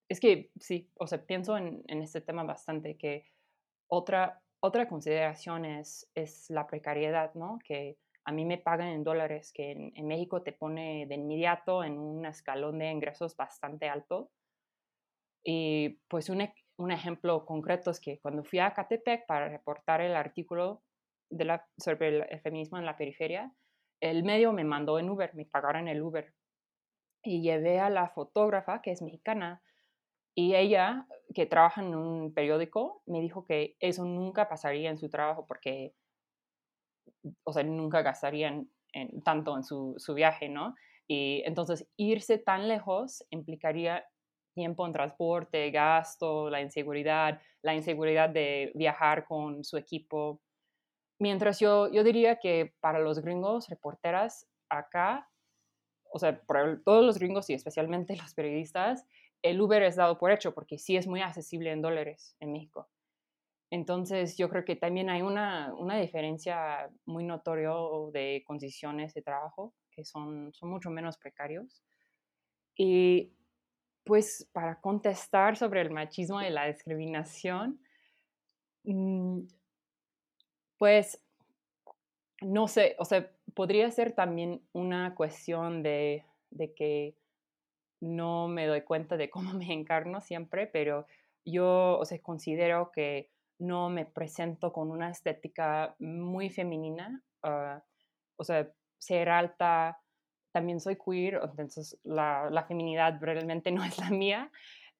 es 0.09 0.20
que 0.20 0.52
sí, 0.61 0.92
o 0.96 1.07
sea, 1.07 1.24
pienso 1.26 1.57
en, 1.57 1.83
en 1.88 2.02
este 2.02 2.20
tema 2.20 2.44
bastante, 2.44 2.96
que 2.96 3.26
otra, 3.88 4.42
otra 4.61 4.87
consideración 4.88 5.64
es, 5.64 6.11
es 6.14 6.50
la 6.50 6.66
precariedad, 6.66 7.35
¿no? 7.35 7.59
Que 7.64 7.98
a 8.24 8.32
mí 8.32 8.44
me 8.44 8.58
pagan 8.58 8.88
en 8.88 9.04
dólares, 9.04 9.52
que 9.52 9.72
en, 9.72 10.06
México 10.06 10.42
te 10.42 10.52
pone 10.52 11.06
de 11.06 11.14
inmediato 11.14 11.84
en 11.84 11.98
un 11.98 12.24
escalón 12.24 12.78
de 12.78 12.90
ingresos 12.90 13.37
bastante 13.37 13.88
alto. 13.88 14.30
Y 15.44 16.00
pues 16.08 16.30
un, 16.30 16.40
ejemplo 16.90 17.44
concreto 17.44 17.90
es 17.90 18.00
que 18.00 18.18
cuando 18.20 18.42
fui 18.42 18.60
a 18.60 18.72
Catepec 18.72 19.26
para 19.26 19.48
reportar 19.48 20.00
el 20.00 20.16
artículo 20.16 20.82
sobre 21.76 22.08
el, 22.08 22.40
feminismo 22.40 22.78
en 22.78 22.87
la 22.87 22.96
periferia, 22.96 23.52
el 24.00 24.24
medio 24.24 24.52
me 24.52 24.64
mandó 24.64 24.98
en 24.98 25.10
Uber, 25.10 25.34
me 25.34 25.44
pagaron 25.44 25.88
el 25.88 26.02
Uber. 26.02 26.34
Y 27.22 27.42
llevé 27.42 27.78
a 27.78 27.90
la 27.90 28.08
fotógrafa, 28.08 28.80
que 28.80 28.90
es 28.90 29.02
mexicana, 29.02 29.62
y 30.34 30.56
ella, 30.56 31.06
que 31.34 31.46
trabaja 31.46 31.82
en 31.82 31.94
un 31.94 32.32
periódico, 32.32 33.02
me 33.06 33.20
dijo 33.20 33.44
que 33.44 33.76
eso 33.80 34.04
nunca 34.04 34.48
pasaría 34.48 34.90
en 34.90 34.98
su 34.98 35.08
trabajo 35.08 35.46
porque 35.46 35.94
o 37.44 37.52
sea, 37.52 37.62
nunca 37.62 38.02
gastarían 38.02 38.68
tanto 39.24 39.56
en 39.56 39.64
su, 39.64 39.94
su, 39.98 40.14
viaje, 40.14 40.48
¿no? 40.48 40.74
Y 41.08 41.42
entonces 41.44 41.88
irse 41.96 42.38
tan 42.38 42.68
lejos 42.68 43.24
implicaría 43.30 44.04
tiempo 44.54 44.86
en 44.86 44.92
transporte, 44.92 45.70
gasto, 45.70 46.48
la 46.48 46.60
inseguridad, 46.60 47.40
la 47.62 47.74
inseguridad 47.74 48.30
de 48.30 48.72
viajar 48.74 49.26
con 49.26 49.64
su 49.64 49.76
equipo. 49.76 50.40
Mientras 51.18 51.58
yo, 51.60 51.90
yo 51.90 52.04
diría 52.04 52.38
que 52.38 52.74
para 52.80 53.00
los 53.00 53.20
gringos, 53.20 53.68
reporteras 53.68 54.46
acá, 54.68 55.28
o 56.12 56.18
sea, 56.18 56.40
para 56.42 56.80
todos 56.84 57.04
los 57.04 57.18
gringos 57.18 57.50
y 57.50 57.54
especialmente 57.54 58.16
los 58.22 58.34
periodistas, 58.34 59.04
el 59.42 59.60
Uber 59.60 59.82
es 59.82 59.96
dado 59.96 60.18
por 60.18 60.30
hecho 60.30 60.54
porque 60.54 60.78
sí 60.78 60.96
es 60.96 61.06
muy 61.06 61.20
accesible 61.20 61.70
en 61.70 61.82
dólares 61.82 62.36
en 62.40 62.52
México. 62.52 62.88
Entonces, 63.70 64.37
yo 64.37 64.48
creo 64.48 64.64
que 64.64 64.77
también 64.77 65.11
hay 65.11 65.22
una, 65.22 65.74
una 65.74 65.98
diferencia 65.98 66.90
muy 67.07 67.24
notoria 67.24 67.70
de 68.12 68.42
condiciones 68.46 69.14
de 69.14 69.22
trabajo 69.22 69.74
que 69.90 70.05
son, 70.05 70.53
son 70.53 70.70
mucho 70.70 70.90
menos 70.90 71.16
precarios. 71.18 71.83
Y 72.77 73.33
pues 74.05 74.48
para 74.53 74.81
contestar 74.81 75.57
sobre 75.57 75.81
el 75.81 75.90
machismo 75.90 76.42
y 76.42 76.50
la 76.50 76.66
discriminación, 76.66 77.81
mm, 78.85 79.40
pues 80.79 81.20
no 82.42 82.68
sé, 82.68 82.96
o 82.98 83.05
sea, 83.05 83.31
podría 83.55 83.90
ser 83.90 84.12
también 84.12 84.61
una 84.72 85.14
cuestión 85.14 85.83
de, 85.83 86.24
de 86.50 86.74
que 86.74 87.16
no 88.00 88.48
me 88.48 88.66
doy 88.66 88.83
cuenta 88.83 89.16
de 89.16 89.31
cómo 89.31 89.53
me 89.55 89.72
encarno 89.72 90.20
siempre, 90.20 90.66
pero 90.66 91.07
yo, 91.44 91.98
o 91.98 92.05
sea, 92.05 92.20
considero 92.20 92.90
que 92.92 93.31
no 93.58 93.90
me 93.90 94.06
presento 94.06 94.72
con 94.72 94.90
una 94.90 95.10
estética 95.10 95.94
muy 95.98 96.50
femenina, 96.50 97.22
ah, 97.42 97.82
o 98.36 98.44
sea, 98.44 98.68
ser 98.98 99.28
alta, 99.28 100.00
también 100.52 100.80
soy 100.80 100.96
queer, 100.96 101.40
entonces 101.42 101.98
la, 102.04 102.48
la, 102.50 102.64
feminidad 102.64 103.18
realmente 103.20 103.70
no 103.72 103.84
es 103.84 103.98
la 103.98 104.10
mía. 104.10 104.50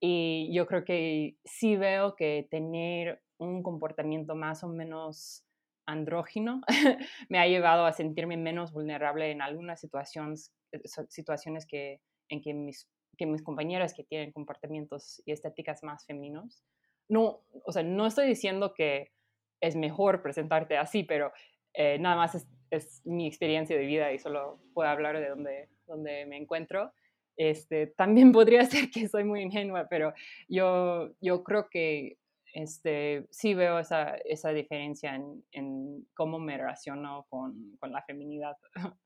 Y 0.01 0.53
yo 0.53 0.67
creo 0.67 0.85
que 0.85 1.37
sí 1.45 1.77
veo 1.77 2.15
que 2.17 2.47
tener 2.51 3.23
un 3.39 3.63
comportamiento 3.63 4.35
más 4.35 4.63
o 4.63 4.69
menos 4.69 5.45
andrógino 5.87 6.63
me 7.29 7.39
ha 7.39 7.47
llevado 7.47 7.85
a 7.85 7.93
sentirme 7.93 8.37
menos 8.37 8.73
vulnerable 8.73 9.31
en 9.31 9.43
algunas 9.43 9.81
situaciones, 9.81 10.53
eh, 10.73 10.81
situaciones 11.09 11.67
que, 11.67 12.01
en 12.29 12.41
que 12.41 12.55
mis, 12.55 12.89
que 13.17 13.27
mis 13.27 13.43
compañeras 13.43 13.95
que 13.95 14.05
tienen 14.05 14.33
comportamientos 14.33 15.23
y 15.25 15.33
estéticas 15.33 15.83
más 15.83 16.07
femeninos. 16.07 16.63
No, 17.09 17.43
o 17.65 17.73
sea, 17.73 17.83
no 17.83 18.07
estoy 18.07 18.27
diciendo 18.27 18.75
que 18.75 19.13
es 19.61 19.77
mejor 19.77 20.23
presentarte 20.23 20.77
así, 20.77 21.05
pero 21.05 21.33
eh, 21.75 21.99
nada 21.99 22.17
más 22.17 22.35
es, 22.35 22.47
es, 22.71 23.03
mi 23.05 23.27
experiencia 23.27 23.77
de 23.77 23.87
vida 23.87 24.13
y 24.13 24.19
solo 24.19 24.61
puedo 24.73 24.89
hablar 24.89 25.19
de 25.19 25.29
donde, 25.29 25.69
donde 25.87 26.27
me 26.27 26.37
encuentro. 26.37 26.93
Este, 27.37 27.89
también 27.89 28.33
podría 28.33 28.65
ser 28.65 28.91
que 28.91 29.09
soy 29.09 29.25
muy 29.25 29.43
ingenua, 29.43 29.87
pero 29.89 30.13
yo, 30.49 31.15
yo 31.21 31.43
creo 31.43 31.69
que 31.69 32.19
este, 32.53 33.27
sí 33.31 33.55
veo 33.55 33.81
esa, 33.81 34.15
esa 34.25 34.51
diferencia 34.51 35.15
en, 35.17 35.45
en, 35.51 36.07
cómo 36.15 36.39
me 36.39 36.57
relaciono 36.57 37.27
con, 37.29 37.77
con, 37.81 37.93
la 37.93 38.03
feminidad. 38.03 38.57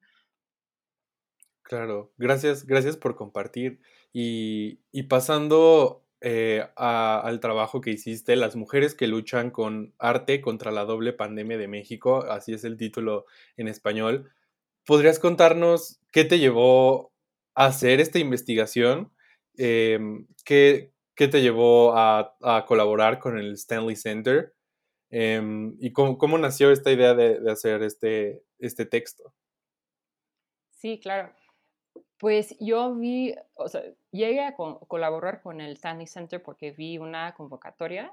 Claro, 1.63 2.15
gracias, 2.17 2.65
gracias 2.65 2.97
por 2.97 3.15
compartir. 3.15 3.79
Y, 4.11 4.81
y 4.91 5.03
pasando 5.03 6.08
eh, 6.21 6.67
al 6.77 7.41
trabajo 7.41 7.81
que 7.81 7.91
hiciste, 7.91 8.35
Las 8.37 8.57
mujeres 8.57 8.95
que 8.95 9.07
luchan 9.07 9.51
con 9.51 9.95
arte 9.99 10.41
contra 10.41 10.73
la 10.73 10.85
doble 10.85 11.13
pandemia 11.13 11.59
de 11.59 11.69
México, 11.69 12.25
así 12.25 12.53
es 12.53 12.65
el 12.65 12.77
título 12.77 13.27
en 13.57 13.69
español. 13.69 14.31
¿Podrías 14.85 15.19
contarnos 15.19 16.01
qué 16.13 16.25
te 16.25 16.39
llevó 16.39 17.13
hacer 17.55 18.01
esta 18.01 18.19
investigación? 18.19 19.13
Em, 19.57 20.27
¿qué, 20.45 20.93
¿qué, 21.15 21.29
te 21.29 21.43
llevó 21.43 21.97
a, 21.97 22.37
a, 22.43 22.65
colaborar 22.67 23.19
con 23.19 23.39
el 23.39 23.53
Stanley 23.55 23.97
Center? 23.97 24.55
Em, 25.11 25.77
¿Y 25.81 25.93
cómo, 25.93 26.19
cómo, 26.19 26.39
nació 26.39 26.71
esta 26.71 26.91
idea 26.93 27.15
de, 27.15 27.41
de, 27.41 27.51
hacer 27.51 27.83
este, 27.83 28.43
este 28.59 28.87
texto? 28.87 29.35
Sí, 30.71 31.01
claro. 31.01 31.33
Pues 32.19 32.57
yo 32.61 32.95
vi, 32.95 33.35
o 33.55 33.69
sea, 33.69 33.83
llegué 34.11 34.43
a 34.45 34.55
co 34.55 34.81
colaborar 34.89 35.41
con 35.43 35.61
el 35.61 35.73
Stanley 35.73 36.07
Center 36.07 36.43
porque 36.43 36.73
vi 36.73 36.99
una 36.99 37.35
convocatoria 37.35 38.13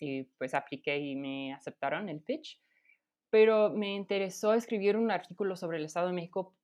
y 0.00 0.24
pues 0.38 0.54
apliqué 0.54 0.98
y 0.98 1.14
me 1.16 1.54
aceptaron 1.54 2.08
el 2.08 2.20
pitch, 2.20 2.60
pero 3.30 3.70
me 3.70 3.94
interesó 3.94 4.54
escribir 4.54 4.96
un 4.96 5.10
artículo 5.10 5.56
sobre 5.56 5.78
el 5.78 5.84
Estado 5.84 6.08
de 6.08 6.14
México 6.14 6.54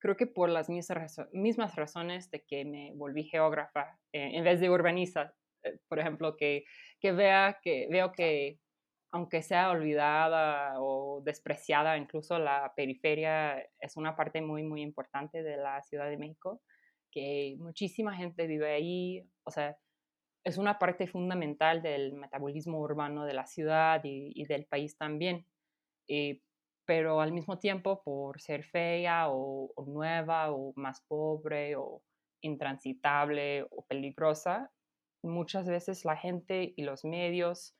creo 0.00 0.16
que 0.16 0.26
por 0.26 0.48
las 0.48 0.68
mismas 0.68 1.76
razones 1.76 2.30
de 2.30 2.42
que 2.42 2.64
me 2.64 2.92
volví 2.94 3.24
geógrafa 3.24 3.98
eh, 4.12 4.30
en 4.32 4.42
vez 4.42 4.58
de 4.58 4.70
urbanista, 4.70 5.34
eh, 5.62 5.78
por 5.88 6.00
ejemplo, 6.00 6.36
que, 6.36 6.64
que, 7.00 7.12
vea 7.12 7.60
que 7.62 7.86
veo 7.90 8.10
que 8.10 8.58
aunque 9.12 9.42
sea 9.42 9.70
olvidada 9.70 10.74
o 10.80 11.20
despreciada, 11.24 11.96
incluso 11.96 12.38
la 12.38 12.72
periferia 12.76 13.58
es 13.80 13.96
una 13.96 14.16
parte 14.16 14.40
muy, 14.40 14.62
muy 14.62 14.82
importante 14.82 15.42
de 15.42 15.56
la 15.56 15.82
Ciudad 15.82 16.08
de 16.08 16.16
México, 16.16 16.62
que 17.10 17.56
muchísima 17.58 18.16
gente 18.16 18.46
vive 18.46 18.72
ahí, 18.72 19.28
o 19.44 19.50
sea, 19.50 19.76
es 20.44 20.58
una 20.58 20.78
parte 20.78 21.06
fundamental 21.06 21.82
del 21.82 22.14
metabolismo 22.14 22.78
urbano 22.80 23.24
de 23.24 23.34
la 23.34 23.46
ciudad 23.46 24.00
y, 24.04 24.44
del 24.44 24.66
país 24.66 24.96
también. 24.96 25.46
Pero 26.86 27.20
al 27.20 27.32
mismo 27.32 27.58
tiempo 27.58 28.02
por 28.02 28.40
ser 28.40 28.64
fea 28.64 29.26
o, 29.30 29.72
nueva 29.86 30.50
o 30.50 30.72
más 30.76 31.02
pobre 31.06 31.76
o 31.76 32.02
intransitable 32.42 33.66
o 33.70 33.84
peligrosa, 33.86 34.72
muchas 35.22 35.68
veces 35.68 36.04
la 36.04 36.16
gente 36.16 36.72
y 36.76 36.82
los 36.82 37.04
medios, 37.04 37.76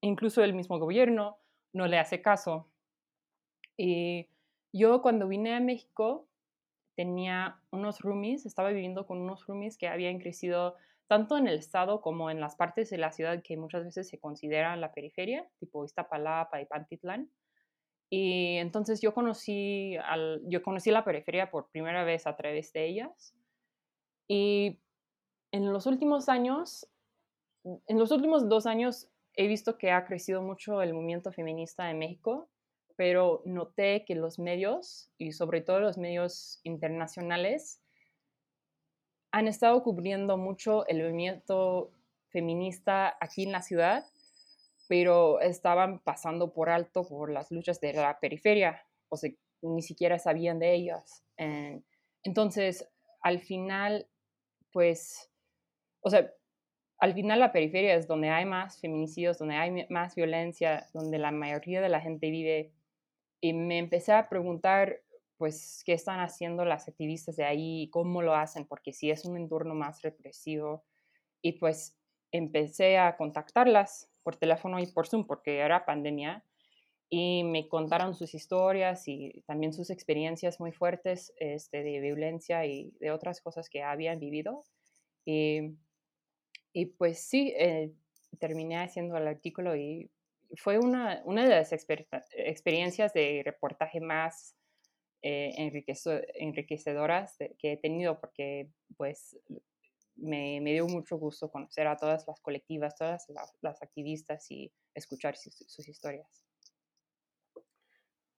incluso 0.00 0.42
el 0.42 0.54
mismo 0.54 0.78
gobierno, 0.78 1.38
no 1.72 1.86
le 1.86 1.98
hace 1.98 2.22
caso. 2.22 2.68
Y 3.76 4.28
yo 4.72 5.02
cuando 5.02 5.28
vine 5.28 5.54
a 5.54 5.60
México 5.60 6.28
tenía 6.96 7.60
unos 7.70 8.00
roomies, 8.00 8.44
estaba 8.44 8.70
viviendo 8.70 9.06
con 9.06 9.18
unos 9.18 9.46
roomies 9.46 9.78
que 9.78 9.88
habían 9.88 10.18
crecido 10.18 10.76
tanto 11.06 11.38
en 11.38 11.48
el 11.48 11.58
estado 11.58 12.00
como 12.00 12.30
en 12.30 12.40
las 12.40 12.56
partes 12.56 12.90
de 12.90 12.98
la 12.98 13.12
ciudad 13.12 13.42
que 13.42 13.56
muchas 13.56 13.84
veces 13.84 14.08
se 14.08 14.18
consideran 14.18 14.80
la 14.80 14.92
periferia, 14.92 15.48
tipo 15.58 15.84
Iztapalapa 15.84 16.60
y 16.60 16.66
Pantitlán. 16.66 17.30
Y 18.10 18.56
entonces 18.56 19.00
yo 19.00 19.14
conocí, 19.14 19.96
al, 19.96 20.42
yo 20.46 20.62
conocí 20.62 20.90
la 20.90 21.04
periferia 21.04 21.50
por 21.50 21.70
primera 21.70 22.04
vez 22.04 22.26
a 22.26 22.36
través 22.36 22.72
de 22.72 22.86
ellas. 22.86 23.34
Y 24.28 24.80
en 25.52 25.72
los 25.72 25.86
últimos 25.86 26.28
años, 26.28 26.88
en 27.64 27.98
los 27.98 28.10
últimos 28.10 28.48
dos 28.48 28.66
años, 28.66 29.08
he 29.38 29.46
visto 29.46 29.78
que 29.78 29.90
ha 29.90 30.04
crecido 30.04 30.42
mucho 30.42 30.82
el 30.82 30.92
movimiento 30.92 31.32
feminista 31.32 31.90
en 31.90 31.98
México, 31.98 32.50
pero 32.96 33.42
noté 33.46 34.04
que 34.04 34.14
los 34.14 34.38
medios, 34.38 35.10
y 35.16 35.32
sobre 35.32 35.60
todo 35.60 35.80
los 35.80 35.96
medios 35.96 36.60
internacionales, 36.64 37.80
han 39.30 39.46
estado 39.46 39.82
cubriendo 39.82 40.36
mucho 40.36 40.86
el 40.88 41.02
movimiento 41.02 41.92
feminista 42.30 43.16
aquí 43.20 43.44
en 43.44 43.52
la 43.52 43.62
ciudad 43.62 44.04
pero 44.88 45.40
estaban 45.40 46.00
pasando 46.00 46.52
por 46.52 46.70
alto 46.70 47.06
por 47.06 47.30
las 47.30 47.52
luchas 47.52 47.78
de 47.80 47.92
la 47.92 48.18
periferia, 48.18 48.82
o 49.10 49.16
sea, 49.16 49.30
ni 49.60 49.82
siquiera 49.82 50.18
sabían 50.18 50.58
de 50.58 50.74
ellas. 50.74 51.22
Entonces, 52.24 52.88
al 53.22 53.40
final, 53.40 54.08
pues, 54.72 55.30
o 56.00 56.10
sea, 56.10 56.32
al 56.98 57.14
final 57.14 57.38
la 57.40 57.52
periferia 57.52 57.94
es 57.94 58.06
donde 58.06 58.28
hay 58.30 58.44
más 58.44 58.80
feminicidios, 58.80 59.38
donde 59.38 59.54
hay 59.54 59.86
más 59.88 60.14
violencia, 60.14 60.86
donde 60.92 61.18
la 61.18 61.30
mayoría 61.30 61.80
de 61.80 61.88
la 61.88 62.00
gente 62.00 62.30
vive. 62.30 62.72
Y 63.40 63.52
me 63.52 63.78
empecé 63.78 64.12
a 64.12 64.28
preguntar, 64.28 65.00
pues, 65.36 65.82
qué 65.86 65.92
están 65.92 66.20
haciendo 66.20 66.64
las 66.64 66.88
activistas 66.88 67.36
de 67.36 67.44
ahí, 67.44 67.88
cómo 67.92 68.22
lo 68.22 68.34
hacen, 68.34 68.66
porque 68.66 68.92
si 68.92 69.10
es 69.10 69.24
un 69.24 69.36
entorno 69.36 69.74
más 69.74 70.02
represivo. 70.02 70.84
Y 71.40 71.52
pues 71.52 71.96
empecé 72.32 72.98
a 72.98 73.16
contactarlas 73.16 74.10
por 74.24 74.36
teléfono 74.36 74.80
y 74.80 74.86
por 74.86 75.06
Zoom 75.06 75.26
porque 75.26 75.58
era 75.58 75.86
pandemia 75.86 76.44
y 77.10 77.44
me 77.44 77.68
contaron 77.68 78.14
sus 78.14 78.34
historias 78.34 79.08
y 79.08 79.42
también 79.46 79.72
sus 79.72 79.90
experiencias 79.90 80.60
muy 80.60 80.72
fuertes 80.72 81.32
este, 81.38 81.82
de 81.82 82.00
violencia 82.00 82.66
y 82.66 82.90
de 83.00 83.12
otras 83.12 83.40
cosas 83.40 83.70
que 83.70 83.82
habían 83.82 84.18
vivido. 84.18 84.64
Y, 85.24 85.76
y 86.72 86.86
pues 86.86 87.20
sí, 87.20 87.52
eh, 87.56 87.92
terminé 88.38 88.78
haciendo 88.78 89.16
el 89.16 89.26
artículo 89.26 89.76
y 89.76 90.10
fue 90.56 90.78
una, 90.78 91.22
una 91.24 91.44
de 91.44 91.50
las 91.50 91.72
experiencias 91.72 93.12
de 93.12 93.42
reportaje 93.44 94.00
más 94.00 94.54
eh, 95.22 95.54
enriquecedoras 96.36 97.36
que 97.58 97.72
he 97.72 97.76
tenido 97.76 98.20
porque 98.20 98.70
pues 98.96 99.36
me, 100.18 100.60
dio 100.60 100.86
mucho 100.86 101.16
gusto 101.16 101.50
conocer 101.50 101.86
a 101.86 101.96
todas 101.96 102.26
las 102.26 102.40
colectivas, 102.40 102.96
todas 102.96 103.26
las, 103.62 103.82
activistas 103.82 104.50
y 104.50 104.72
escuchar 104.94 105.36
sus, 105.36 105.88
historias. 105.88 106.28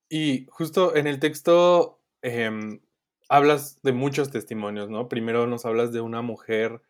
Y 0.08 0.46
justo 0.50 0.96
en 0.96 1.06
el 1.06 1.20
texto 1.20 2.00
em, 2.22 2.80
hablas 3.28 3.80
de 3.82 3.92
muchos 3.92 4.30
testimonios, 4.30 4.90
¿no? 4.90 5.08
Primero 5.08 5.46
nos 5.46 5.64
hablas 5.64 5.92
de 5.92 6.00
una 6.00 6.22
mujer 6.22 6.82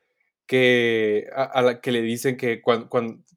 que, 0.51 1.29
a, 1.33 1.63
la 1.63 1.81
que 1.81 1.93
le 1.93 2.03
dicen 2.03 2.37
que 2.37 2.61
cuando, 2.61 2.89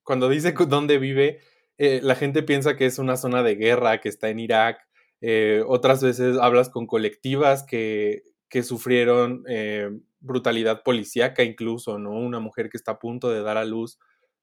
cuando, 0.01 0.29
dice 0.29 0.55
dónde 0.67 0.97
vive, 0.97 1.41
eh, 1.77 1.99
la 2.01 2.15
gente 2.15 2.41
piensa 2.41 2.75
que 2.75 2.87
es 2.87 2.97
una 2.97 3.17
zona 3.17 3.43
de 3.43 3.53
guerra, 3.53 4.01
que 4.01 4.09
está 4.09 4.29
en 4.29 4.39
Irak. 4.39 4.79
Eh, 5.21 5.61
otras 5.67 6.01
veces 6.01 6.39
hablas 6.39 6.69
con 6.69 6.87
colectivas 6.87 7.65
que, 7.65 8.23
que 8.49 8.63
sufrieron 8.63 9.43
eh, 9.47 9.91
brutalidad 10.21 10.81
policíaca 10.81 11.43
incluso, 11.43 11.99
¿no? 11.99 12.13
Una 12.13 12.39
mujer 12.39 12.71
que 12.71 12.77
está 12.77 12.93
a 12.93 12.99
punto 12.99 13.29
de 13.29 13.43
dar 13.43 13.57
a 13.57 13.65
luz. 13.65 13.99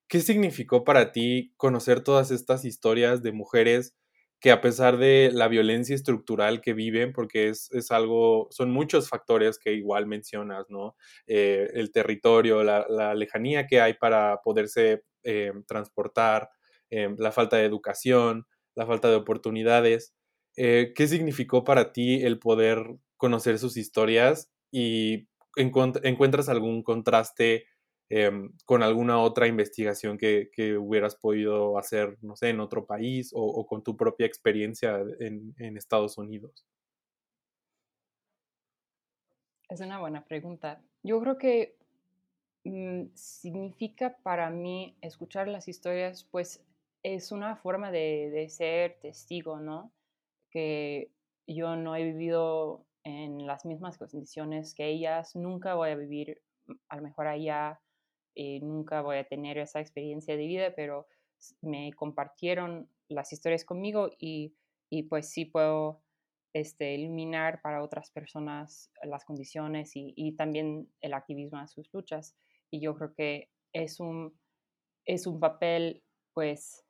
¿Qué 0.07 0.21
significó 0.21 0.85
para 0.85 1.11
ti 1.11 1.53
conocer 1.57 2.05
todas 2.05 2.31
estas 2.31 2.65
historias 2.65 3.21
de 3.21 3.33
mujeres 3.33 3.97
que 4.41 4.51
a 4.51 4.63
pesar 4.63 4.97
de 4.97 5.31
la 5.33 5.49
violencia 5.49 5.95
estructural 5.95 6.63
que 6.63 6.73
viven, 6.73 7.13
porque 7.13 7.49
es, 7.49 7.71
es 7.73 7.91
algo, 7.91 8.49
son 8.51 8.71
muchos 8.71 9.09
factores 9.09 9.59
que 9.59 9.75
igual 9.75 10.07
mencionas, 10.07 10.65
¿no? 10.71 10.97
Eh, 11.27 11.69
el 11.75 11.93
territorio, 11.93 12.65
la, 12.65 12.87
la, 12.89 13.15
lejanía 13.15 13.67
que 13.67 13.83
hay 13.83 13.95
para 13.95 14.41
poderse 14.43 15.03
eh, 15.25 15.53
transportar, 15.67 16.49
eh, 16.89 17.15
la 17.19 17.33
falta 17.33 17.59
de 17.59 17.67
educación, 17.67 18.47
la 18.75 18.87
falta 18.87 19.11
de 19.11 19.17
oportunidades. 19.17 20.15
¿Qué 20.57 21.07
significó 21.09 21.65
para 21.65 21.93
ti 21.93 22.23
el 22.23 22.39
poder 22.39 22.85
conocer 23.17 23.59
sus 23.59 23.79
historias 23.79 24.51
y 24.71 25.29
encuentras 25.57 26.51
algún 26.51 26.83
contraste 26.83 27.65
em, 28.11 28.53
con 28.67 28.83
alguna 28.83 29.21
otra 29.21 29.47
investigación 29.47 30.19
que, 30.19 30.51
hubieras 30.77 31.15
podido 31.15 31.79
hacer, 31.79 32.19
no 32.23 32.37
sé, 32.37 32.51
en 32.51 32.61
otro 32.61 32.85
país 32.85 33.31
o, 33.33 33.67
con 33.67 33.83
tu 33.83 33.97
propia 33.97 34.27
experiencia 34.27 35.01
en, 35.21 35.77
Estados 35.77 36.19
Unidos? 36.19 36.67
Es 39.69 39.81
una 39.81 40.01
buena 40.01 40.25
pregunta. 40.25 40.83
Yo 41.03 41.21
creo 41.21 41.39
que 41.39 41.77
mm, 42.65 43.05
significa 43.15 44.17
para 44.23 44.51
mí 44.51 44.97
escuchar 45.01 45.47
las 45.49 45.69
historias, 45.69 46.25
pues 46.25 46.63
es 47.05 47.33
una 47.33 47.57
forma 47.57 47.91
de, 47.93 48.31
de 48.31 48.49
ser 48.49 48.99
testigo, 49.01 49.61
¿no? 49.61 49.93
Que 50.51 51.13
yo 51.47 51.77
no 51.77 51.95
he 51.95 52.05
vivido 52.05 52.85
en 53.05 53.47
las 53.47 53.65
mismas 53.65 53.99
condiciones 53.99 54.75
que 54.75 54.89
ellas, 54.89 55.37
nunca 55.37 55.75
voy 55.75 55.91
a 55.91 55.97
vivir 55.97 56.43
mm, 56.67 56.73
a 56.89 56.97
lo 56.97 57.03
mejor 57.03 57.27
allá, 57.29 57.81
eh, 58.35 58.61
nunca 58.61 59.03
voy 59.03 59.19
a 59.19 59.25
tener 59.25 59.59
esa 59.59 59.81
experiencia 59.81 60.37
de 60.37 60.47
vida, 60.47 60.73
pero 60.75 61.07
me 61.63 61.93
compartieron 61.95 62.89
las 63.09 63.33
historias 63.33 63.65
conmigo 63.65 64.11
y, 64.19 64.55
y 64.89 65.05
pues 65.05 65.31
sí 65.31 65.45
puedo 65.45 66.03
este, 66.53 66.95
iluminar 66.95 67.61
para 67.63 67.83
otras 67.83 68.11
personas 68.11 68.91
las 69.05 69.25
condiciones 69.25 69.97
y, 69.97 70.13
y, 70.17 70.33
también 70.33 70.89
el 71.01 71.15
activismo 71.15 71.59
a 71.59 71.69
sus 71.69 71.93
luchas. 71.93 72.35
Y 72.71 72.81
yo 72.81 72.95
creo 72.95 73.15
que 73.15 73.51
es 73.73 74.01
un, 74.01 74.35
es 75.05 75.27
un 75.27 75.41
papel, 75.41 76.03
pues, 76.35 76.85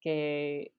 que 0.00 0.74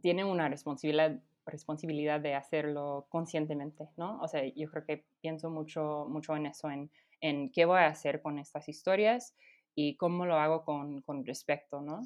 tiene 0.00 0.24
una 0.24 0.48
responsabilidad, 0.48 1.20
responsabilidad 1.46 2.20
de 2.20 2.34
hacerlo 2.34 3.06
conscientemente, 3.10 3.88
¿no? 3.96 4.18
O 4.20 4.28
sea, 4.28 4.44
yo 4.46 4.70
creo 4.70 4.84
que 4.84 5.04
pienso 5.20 5.50
mucho, 5.50 6.06
mucho 6.08 6.36
en 6.36 6.46
eso, 6.46 6.70
en, 6.70 6.90
en 7.20 7.50
qué 7.50 7.64
voy 7.64 7.78
a 7.78 7.88
hacer 7.88 8.22
con 8.22 8.38
estas 8.38 8.68
historias 8.68 9.34
y 9.74 9.96
cómo 9.96 10.26
lo 10.26 10.36
hago 10.36 10.64
con, 10.64 11.02
con 11.02 11.24
respecto, 11.24 11.80
¿no? 11.80 12.02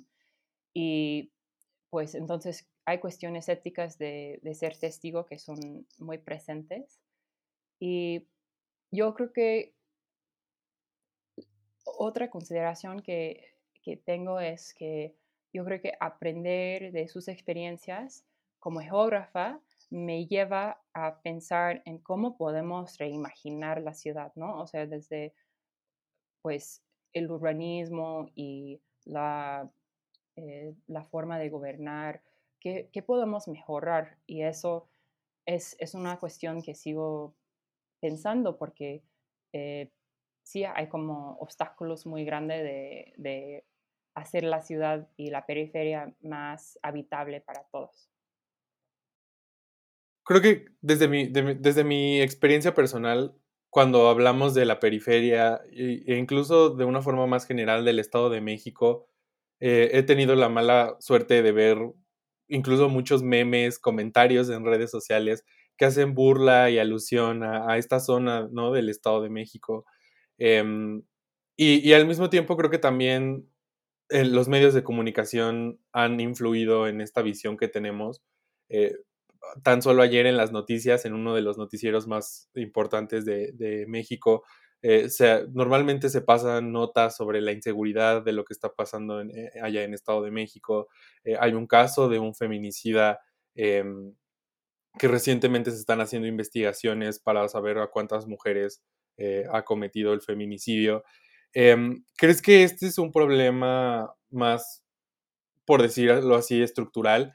Y 0.72 1.33
pues 1.90 2.14
entonces 2.14 2.68
hay 2.85 2.98
cuestiones 2.98 3.48
éticas 3.48 3.98
de, 3.98 4.40
de, 4.42 4.55
ser 4.55 4.77
testigo 4.77 5.24
que 5.27 5.38
son 5.38 5.87
muy 5.98 6.18
presentes. 6.18 7.00
Y 7.81 8.27
yo 8.90 9.14
creo 9.14 9.33
que 9.33 9.74
otra 11.85 12.31
consideración 12.31 13.00
que, 13.00 13.55
que 13.83 13.96
tengo 13.96 14.40
es 14.40 14.74
que 14.74 15.14
yo 15.53 15.64
creo 15.64 15.81
que 15.81 15.92
aprender 16.00 16.92
de 16.92 17.09
sus 17.09 17.29
experiencias 17.29 18.24
como 18.59 18.81
geógrafa 18.81 19.61
me 19.90 20.27
lleva 20.27 20.81
a 20.92 21.20
pensar 21.23 21.83
en 21.85 21.99
cómo 21.99 22.37
podemos 22.37 22.99
reimaginar 22.99 23.81
la 23.83 23.94
ciudad, 23.94 24.33
¿no? 24.37 24.61
O 24.61 24.66
sea, 24.66 24.87
desde 24.87 25.35
pues 26.42 26.83
el 27.12 27.31
urbanismo 27.31 28.29
y 28.35 28.81
la, 29.05 29.70
eh, 30.37 30.75
la 30.87 31.05
forma 31.05 31.38
de 31.38 31.49
gobernar, 31.49 32.23
¿qué, 32.61 32.90
¿qué, 32.92 33.03
podemos 33.03 33.49
mejorar? 33.49 34.18
Y 34.27 34.42
eso 34.42 34.88
es, 35.47 35.77
es, 35.79 35.94
una 35.94 36.18
cuestión 36.18 36.62
que 36.62 36.75
sigo 36.75 37.35
pensando 38.01 38.59
porque 38.59 39.03
eh, 39.53 39.90
sí 40.42 40.64
hay 40.64 40.88
como 40.88 41.37
obstáculos 41.38 42.07
muy 42.07 42.25
grandes 42.25 42.62
de, 42.62 43.14
de 43.16 43.64
hacer 44.14 44.44
la 44.44 44.61
ciudad 44.62 45.09
y 45.16 45.31
la 45.31 45.47
periferia 45.47 46.14
más 46.20 46.79
habitable 46.83 47.40
para 47.40 47.64
todos. 47.64 48.11
Creo 50.24 50.40
que 50.40 50.66
desde 50.80 51.08
mi, 51.08 51.28
de, 51.28 51.54
desde 51.54 51.84
mi 51.84 52.20
experiencia 52.20 52.74
personal, 52.74 53.34
cuando 53.70 54.08
hablamos 54.08 54.54
de 54.54 54.64
la 54.64 54.80
periferia 54.80 55.60
e 55.72 56.16
incluso 56.16 56.70
de 56.70 56.84
una 56.84 57.02
forma 57.02 57.26
más 57.26 57.46
general 57.46 57.84
del 57.84 57.98
Estado 57.98 58.30
de 58.30 58.40
México, 58.40 59.08
eh, 59.60 59.90
he 59.92 60.02
tenido 60.02 60.34
la 60.37 60.48
mala 60.48 60.96
suerte 61.00 61.42
de 61.42 61.52
ver 61.52 61.78
incluso 62.48 62.88
muchos 62.88 63.22
memes, 63.22 63.78
comentarios 63.78 64.48
en 64.50 64.64
redes 64.64 64.90
sociales 64.90 65.44
que 65.76 65.87
hacen 65.87 66.14
burla 66.14 66.70
y 66.70 66.78
alusión 66.78 67.42
a, 67.42 67.76
esta 67.78 68.00
zona 68.00 68.48
¿no? 68.52 68.72
del 68.72 68.88
Estado 68.88 69.22
de 69.22 69.30
México. 69.30 69.87
Y, 71.56 71.88
y, 71.88 71.92
al 71.92 72.06
mismo 72.06 72.30
tiempo 72.30 72.56
creo 72.56 72.70
que 72.70 72.78
también 72.78 73.48
eh, 74.10 74.24
los 74.24 74.48
medios 74.48 74.74
de 74.74 74.84
comunicación 74.84 75.80
han 75.92 76.20
influido 76.20 76.88
en 76.88 77.00
esta 77.00 77.22
visión 77.22 77.56
que 77.56 77.68
tenemos. 77.68 78.22
Eh, 78.68 78.94
tan 79.62 79.83
solo 79.83 80.02
ayer 80.02 80.26
en 80.26 80.37
las 80.37 80.52
noticias, 80.52 81.04
en 81.04 81.14
uno 81.14 81.35
de 81.35 81.42
los 81.42 81.59
noticieros 81.59 82.07
más 82.07 82.50
importantes 82.54 83.24
de, 83.24 83.52
de 83.52 83.87
México, 83.87 84.44
eh, 84.87 85.09
normalmente 85.54 86.11
se 86.11 86.20
pasan 86.20 86.70
notas 86.70 87.16
sobre 87.16 87.40
la 87.40 87.52
inseguridad 87.52 88.22
de 88.22 88.33
lo 88.35 88.44
que 88.44 88.52
está 88.52 88.68
pasando 88.74 89.22
eh, 89.22 89.50
allá 89.62 89.83
en 89.83 89.94
Estado 89.94 90.20
de 90.20 90.30
México. 90.30 90.88
Eh, 91.24 91.37
hay 91.40 91.54
un 91.54 91.66
caso 91.66 92.11
de 92.11 92.18
un 92.18 92.35
feminicida 92.35 93.18
em, 93.54 94.14
que 94.98 95.09
recientemente 95.09 95.70
se 95.70 95.78
están 95.78 96.02
haciendo 96.02 96.28
investigaciones 96.28 97.18
para 97.18 97.48
saber 97.48 97.78
a 97.78 97.88
cuántas 97.88 98.26
mujeres 98.26 98.83
ha 99.52 99.62
cometido 99.64 100.12
el 100.12 100.20
feminicidio. 100.20 101.04
Em, 101.54 102.04
¿Crees 102.18 102.42
que 102.42 102.64
este 102.64 102.87
es 102.87 102.98
un 102.98 103.12
problema 103.12 104.12
más, 104.30 104.85
por 105.64 105.83
decirlo 105.83 106.37
así, 106.37 106.62
estructural? 106.62 107.35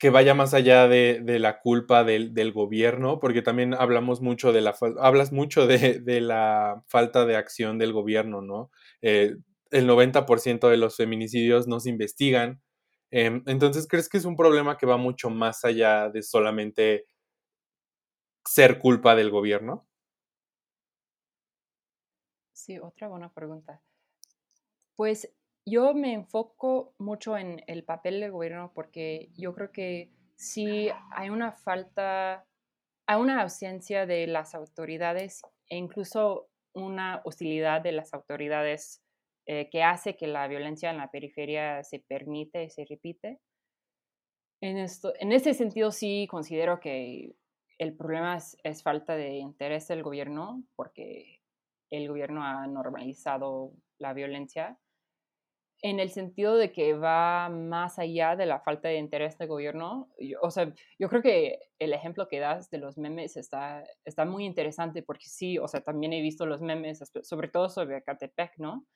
Que 0.00 0.08
vaya 0.08 0.34
más 0.34 0.54
allá 0.54 0.88
de, 0.88 1.20
de 1.22 1.38
la 1.38 1.60
culpa 1.60 2.04
del, 2.04 2.32
del, 2.32 2.52
gobierno, 2.52 3.20
porque 3.20 3.42
también 3.42 3.74
hablamos 3.74 4.22
mucho 4.22 4.50
de 4.50 4.62
la 4.62 4.74
hablas 4.98 5.30
mucho 5.30 5.66
de, 5.66 6.00
de 6.00 6.22
la 6.22 6.82
falta 6.88 7.26
de 7.26 7.36
acción 7.36 7.78
del 7.78 7.92
gobierno, 7.92 8.40
¿no? 8.40 8.70
Eh, 9.02 9.36
el 9.70 9.86
90% 9.86 10.70
de 10.70 10.78
los 10.78 10.96
feminicidios 10.96 11.68
no 11.68 11.80
se 11.80 11.90
investigan. 11.90 12.62
Eh, 13.10 13.42
entonces, 13.46 13.86
¿crees 13.86 14.08
que 14.08 14.16
es 14.16 14.24
un 14.24 14.36
problema 14.36 14.78
que 14.78 14.86
va 14.86 14.96
mucho 14.96 15.28
más 15.28 15.66
allá 15.66 16.08
de 16.08 16.22
solamente 16.22 17.04
ser 18.46 18.78
culpa 18.78 19.14
del 19.14 19.30
gobierno? 19.30 19.86
Sí, 22.54 22.78
otra 22.78 23.08
buena 23.08 23.30
pregunta. 23.34 23.82
Pues 24.96 25.30
yo 25.66 25.94
me 25.94 26.12
enfoco 26.12 26.94
mucho 26.98 27.36
en 27.36 27.62
el 27.66 27.84
papel 27.84 28.20
del 28.20 28.32
gobierno 28.32 28.72
porque 28.74 29.30
yo 29.36 29.54
creo 29.54 29.72
que 29.72 30.10
sí 30.36 30.88
hay 31.12 31.30
una 31.30 31.52
falta, 31.52 32.46
hay 33.06 33.20
una 33.20 33.42
ausencia 33.42 34.06
de 34.06 34.26
las 34.26 34.54
autoridades 34.54 35.42
e 35.68 35.76
incluso 35.76 36.48
una 36.74 37.20
hostilidad 37.24 37.82
de 37.82 37.92
las 37.92 38.14
autoridades 38.14 39.02
eh, 39.46 39.68
que 39.70 39.82
hace 39.82 40.16
que 40.16 40.26
la 40.26 40.48
violencia 40.48 40.90
en 40.90 40.98
la 40.98 41.10
periferia 41.10 41.82
se 41.84 41.98
permite 41.98 42.64
y 42.64 42.70
se 42.70 42.84
repite. 42.84 43.40
En, 44.62 44.76
esto, 44.78 45.12
en 45.18 45.32
ese 45.32 45.54
sentido 45.54 45.90
sí 45.90 46.26
considero 46.30 46.80
que 46.80 47.34
el 47.78 47.96
problema 47.96 48.36
es 48.36 48.82
falta 48.82 49.16
de 49.16 49.38
interés 49.38 49.88
del 49.88 50.02
gobierno 50.02 50.62
porque 50.76 51.40
el 51.90 52.08
gobierno 52.08 52.44
ha 52.44 52.66
normalizado 52.66 53.72
la 53.98 54.12
violencia 54.12 54.78
en 55.82 55.98
el 55.98 56.10
sentido 56.10 56.56
de 56.56 56.72
que 56.72 56.94
va 56.94 57.48
más 57.48 57.98
allá 57.98 58.36
de 58.36 58.46
la 58.46 58.60
falta 58.60 58.88
de 58.88 58.98
interés 58.98 59.38
del 59.38 59.48
gobierno. 59.48 60.10
Yo, 60.18 60.38
o 60.42 60.50
sea, 60.50 60.72
yo 60.98 61.08
creo 61.08 61.22
que 61.22 61.58
el 61.78 61.92
ejemplo 61.92 62.28
que 62.28 62.38
das 62.38 62.70
de 62.70 62.78
los 62.78 62.98
memes 62.98 63.36
está, 63.36 63.84
está 64.04 64.24
muy 64.24 64.44
interesante 64.44 65.02
porque 65.02 65.26
sí, 65.26 65.58
o 65.58 65.68
sea, 65.68 65.80
también 65.80 66.12
he 66.12 66.20
visto 66.20 66.44
los 66.44 66.60
memes, 66.60 67.02
sobre 67.22 67.48
todo 67.48 67.68
sobre 67.70 68.02
Catepec, 68.02 68.58
¿no? 68.58 68.86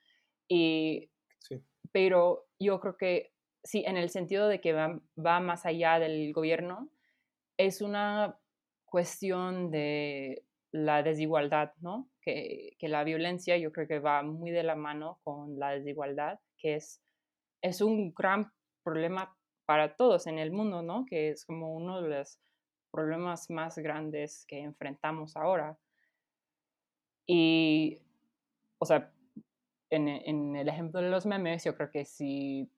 Y, 0.49 1.11
sí. 1.39 1.63
Pero 1.93 2.47
yo 2.59 2.81
creo 2.81 2.97
que 2.97 3.33
sí, 3.63 3.85
en 3.87 3.97
el 3.97 4.11
sentido 4.11 4.49
de 4.49 4.61
que 4.61 4.75
va, 4.75 5.01
va 5.19 5.41
más 5.41 5.65
allá 5.65 5.99
del 5.99 6.33
gobierno, 6.33 6.91
es 7.57 7.81
una 7.81 8.39
cuestión 8.85 9.71
de 9.71 10.45
la 10.71 11.03
desigualdad, 11.03 11.73
¿no? 11.81 12.11
Que, 12.21 12.77
que 12.79 12.89
la 12.89 13.05
violencia 13.05 13.57
yo 13.57 13.73
creo 13.73 13.87
que 13.89 14.01
va 14.01 14.23
muy 14.23 14.51
de 14.51 14.65
la 14.65 14.75
mano 14.75 15.21
con 15.25 15.59
la 15.59 15.71
desigualdad 15.71 16.41
que 16.65 16.77
es, 16.77 17.03
es 17.61 17.83
un 17.83 18.15
gran 18.15 18.51
problema 18.83 19.37
para 19.67 19.97
todos 19.97 20.27
en 20.27 20.39
el 20.39 20.51
mundo, 20.51 20.83
¿no? 20.83 21.05
Que 21.05 21.29
es 21.29 21.45
como 21.45 21.75
uno 21.75 22.01
de 22.01 22.09
los 22.09 22.39
problemas 22.91 23.51
más 23.51 23.77
grandes 23.77 24.47
que 24.47 24.61
enfrentamos 24.61 25.37
ahora. 25.37 25.77
Y, 27.27 27.99
o 28.79 28.87
sea, 28.87 29.13
en, 29.91 30.09
en 30.09 30.57
el 30.57 30.69
ejemplo 30.71 31.03
de 31.03 31.11
los 31.11 31.27
memes, 31.27 31.65
yo 31.65 31.77
creo 31.77 31.91
que 31.91 32.07
si, 32.07 32.71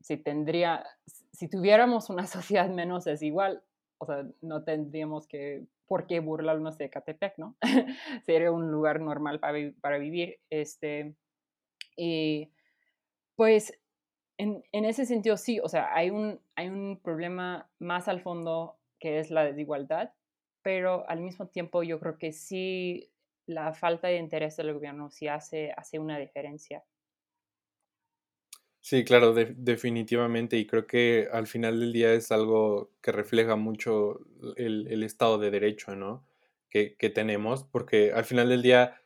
si 0.00 0.16
tendría, 0.16 0.86
si 1.32 1.48
tuviéramos 1.48 2.08
una 2.08 2.26
sociedad 2.26 2.70
menos 2.70 3.04
desigual, 3.04 3.62
o 3.98 4.06
sea, 4.06 4.26
no 4.40 4.64
tendríamos 4.64 5.26
que, 5.26 5.66
por 5.86 6.06
qué 6.06 6.20
burlarnos 6.20 6.78
de 6.78 6.88
Catepec, 6.88 7.36
¿no? 7.36 7.56
Sería 8.24 8.52
un 8.52 8.70
lugar 8.70 9.00
normal 9.02 9.38
para, 9.38 9.58
para 9.82 9.98
vivir. 9.98 10.38
Este, 10.48 11.14
y 11.94 12.50
pues 13.38 13.72
en, 14.36 14.64
en, 14.72 14.84
ese 14.84 15.06
sentido 15.06 15.36
sí, 15.36 15.60
o 15.60 15.68
sea, 15.68 15.94
hay 15.94 16.10
un, 16.10 16.40
hay 16.56 16.68
un 16.68 17.00
problema 17.00 17.70
más 17.78 18.08
al 18.08 18.20
fondo 18.20 18.78
que 18.98 19.20
es 19.20 19.30
la 19.30 19.44
desigualdad, 19.44 20.12
pero 20.62 21.08
al 21.08 21.20
mismo 21.20 21.46
tiempo 21.46 21.84
yo 21.84 22.00
creo 22.00 22.18
que 22.18 22.32
sí 22.32 23.12
la 23.46 23.72
falta 23.74 24.08
de 24.08 24.16
interés 24.16 24.56
del 24.56 24.74
gobierno 24.74 25.08
sí 25.08 25.28
hace, 25.28 25.72
hace 25.76 26.00
una 26.00 26.18
diferencia. 26.18 26.84
Sí, 28.80 29.04
claro, 29.04 29.32
de, 29.34 29.54
definitivamente, 29.56 30.56
y 30.56 30.66
creo 30.66 30.88
que 30.88 31.28
al 31.30 31.46
final 31.46 31.78
del 31.78 31.92
día 31.92 32.12
es 32.14 32.32
algo 32.32 32.90
que 33.00 33.12
refleja 33.12 33.54
mucho 33.54 34.18
el, 34.56 34.88
el 34.88 35.04
Estado 35.04 35.38
de 35.38 35.50
Derecho, 35.50 35.94
¿no? 35.94 36.26
que, 36.68 37.10
tenemos, 37.14 37.64
porque 37.64 38.12
al 38.12 38.24
final 38.24 38.48
del 38.48 38.62
día, 38.62 39.00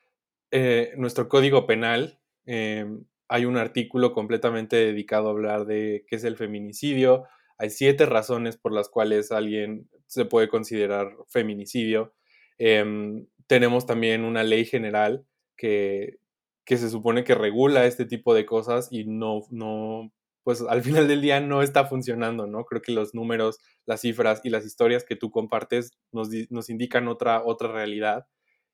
eh, 0.51 0.93
nuestro 0.97 1.29
código 1.29 1.67
penal, 1.67 2.19
em, 2.45 3.05
hay 3.33 3.47
un 3.47 3.57
artículo 3.57 4.13
completamente 4.13 4.77
dedicado 4.77 5.29
a 5.29 5.31
hablar 5.31 5.65
de 5.65 6.05
qué 6.07 6.17
es 6.17 6.25
el 6.25 6.37
feminicidio. 6.37 7.25
Hay 7.57 7.71
siete 7.71 8.05
razones 8.05 8.59
por 8.59 8.73
las 8.73 8.91
cuales 8.91 9.33
alguien 9.33 9.89
se 10.07 10.27
puede 10.27 10.49
considerar 10.49 11.17
feminicidio. 11.29 12.13
Em, 12.59 13.27
tenemos 13.47 13.87
también 13.87 14.25
una 14.25 14.45
ley 14.45 14.67
general 14.67 15.25
que, 15.57 16.19
que 16.67 16.77
se 16.77 16.91
supone 16.91 17.25
que 17.25 17.35
regula 17.35 17.87
este 17.87 18.05
tipo 18.05 18.35
de 18.35 18.45
cosas 18.45 18.89
y 18.91 19.05
no, 19.05 19.41
no, 19.51 20.13
pues 20.45 20.61
al 20.61 20.83
final 20.83 21.09
del 21.09 21.23
día 21.23 21.41
no 21.41 21.63
está 21.63 21.87
funcionando, 21.87 22.47
¿no? 22.47 22.65
Creo 22.65 22.83
que 22.83 22.93
los 22.93 23.15
números, 23.15 23.61
las 23.87 24.03
cifras 24.03 24.43
y 24.45 24.51
las 24.51 24.67
historias 24.67 25.05
que 25.05 25.17
tú 25.17 25.31
compartes 25.31 25.93
nos, 26.13 26.29
nos 26.51 26.69
indican 26.69 27.09
otra, 27.09 27.43
otra 27.45 27.73
realidad. 27.73 28.27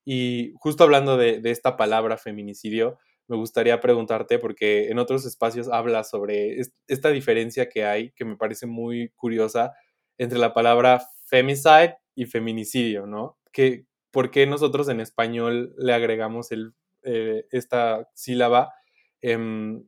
Y 0.05 0.53
justo 0.57 0.83
hablando 0.85 1.17
de, 1.17 1.41
de, 1.41 1.51
esta 1.53 1.77
palabra 1.77 2.17
feminicidio, 2.17 2.99
me 3.29 3.37
gustaría 3.37 3.81
preguntarte, 3.81 4.39
porque 4.39 4.89
en 4.89 4.99
otros 4.99 5.25
espacios 5.27 5.69
hablas 5.69 6.11
sobre 6.11 6.59
esta 6.87 7.11
diferencia 7.11 7.69
que 7.69 7.85
hay, 7.85 8.11
que 8.13 8.25
me 8.25 8.37
parece 8.37 8.67
muy 8.67 9.11
curiosa, 9.11 9.75
entre 10.17 10.39
la 10.39 10.55
palabra 10.55 11.03
femicide 11.25 11.99
y 12.15 12.27
feminicidio, 12.27 13.07
¿no? 13.07 13.39
Que, 13.53 13.87
¿Por 14.11 14.31
qué 14.31 14.47
nosotros 14.47 14.89
en 14.89 15.01
español 15.01 15.75
le 15.77 15.93
agregamos 15.93 16.51
el, 16.51 16.75
eh, 17.03 17.47
esta 17.51 18.09
sílaba? 18.15 18.73
Em, 19.21 19.87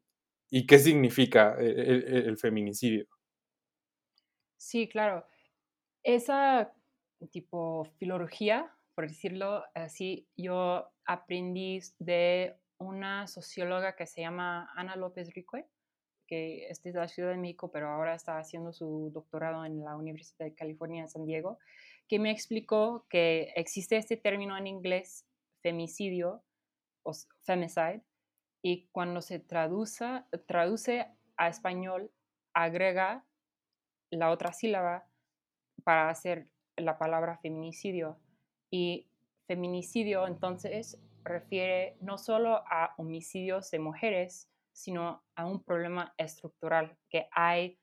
¿Y 0.50 0.66
qué 0.66 0.78
significa 0.78 1.56
e, 1.58 1.66
e, 1.66 1.94
e, 1.96 2.18
el, 2.28 2.36
feminicidio? 2.36 3.06
Sí, 4.58 4.88
claro. 4.88 5.26
Esa 6.02 6.72
tipo 7.30 7.84
filología, 7.98 8.70
por 8.94 9.08
decirlo 9.08 9.64
así, 9.74 10.28
yo 10.36 10.90
aprendí 11.06 11.80
de 11.98 12.56
una 12.80 13.26
socióloga 13.26 13.94
que 13.94 14.06
se 14.06 14.22
llama 14.22 14.70
Ana 14.74 14.96
López 14.96 15.32
Ricue, 15.34 15.66
que 16.26 16.68
es 16.68 16.82
de 16.82 16.92
la 16.92 17.08
Ciudad 17.08 17.30
de 17.30 17.36
México, 17.36 17.70
pero 17.70 17.88
ahora 17.88 18.14
está 18.14 18.38
haciendo 18.38 18.72
su 18.72 19.10
doctorado 19.12 19.64
en 19.64 19.84
la 19.84 19.96
Universidad 19.96 20.46
de 20.46 20.54
California 20.54 21.02
en 21.02 21.08
San 21.08 21.26
Diego, 21.26 21.58
que 22.08 22.18
me 22.18 22.30
explicó 22.30 23.06
que 23.08 23.52
existe 23.54 23.96
este 23.96 24.16
término 24.16 24.56
en 24.56 24.66
inglés, 24.66 25.26
femicidio, 25.62 26.42
o 27.02 27.12
femicide, 27.42 28.02
y 28.62 28.88
cuando 28.92 29.22
se 29.22 29.38
traduce, 29.38 30.24
traduce 30.46 31.06
a 31.36 31.48
español, 31.48 32.10
agrega 32.52 33.24
la 34.10 34.30
otra 34.30 34.52
sílaba 34.52 35.06
para 35.84 36.10
hacer 36.10 36.48
la 36.76 36.98
palabra 36.98 37.38
feminicidio. 37.38 38.18
Y 38.70 39.08
feminicidio 39.46 40.26
entonces 40.26 40.98
refiere 41.30 41.96
no 42.00 42.18
solo 42.18 42.62
a 42.66 42.94
homicidios 42.98 43.70
de 43.70 43.78
mujeres, 43.78 44.48
sino 44.72 45.22
a 45.34 45.46
un 45.46 45.62
problema 45.62 46.14
estructural, 46.16 46.96
que 47.08 47.28
hay 47.32 47.78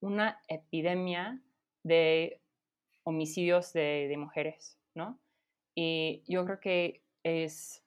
una 0.00 0.40
epidemia 0.48 1.40
de 1.82 2.40
homicidios 3.04 3.72
de, 3.72 4.14
mujeres, 4.16 4.78
¿no? 4.94 5.18
Y 5.74 6.22
yo 6.26 6.44
creo 6.44 6.60
que 6.60 7.02
es, 7.22 7.82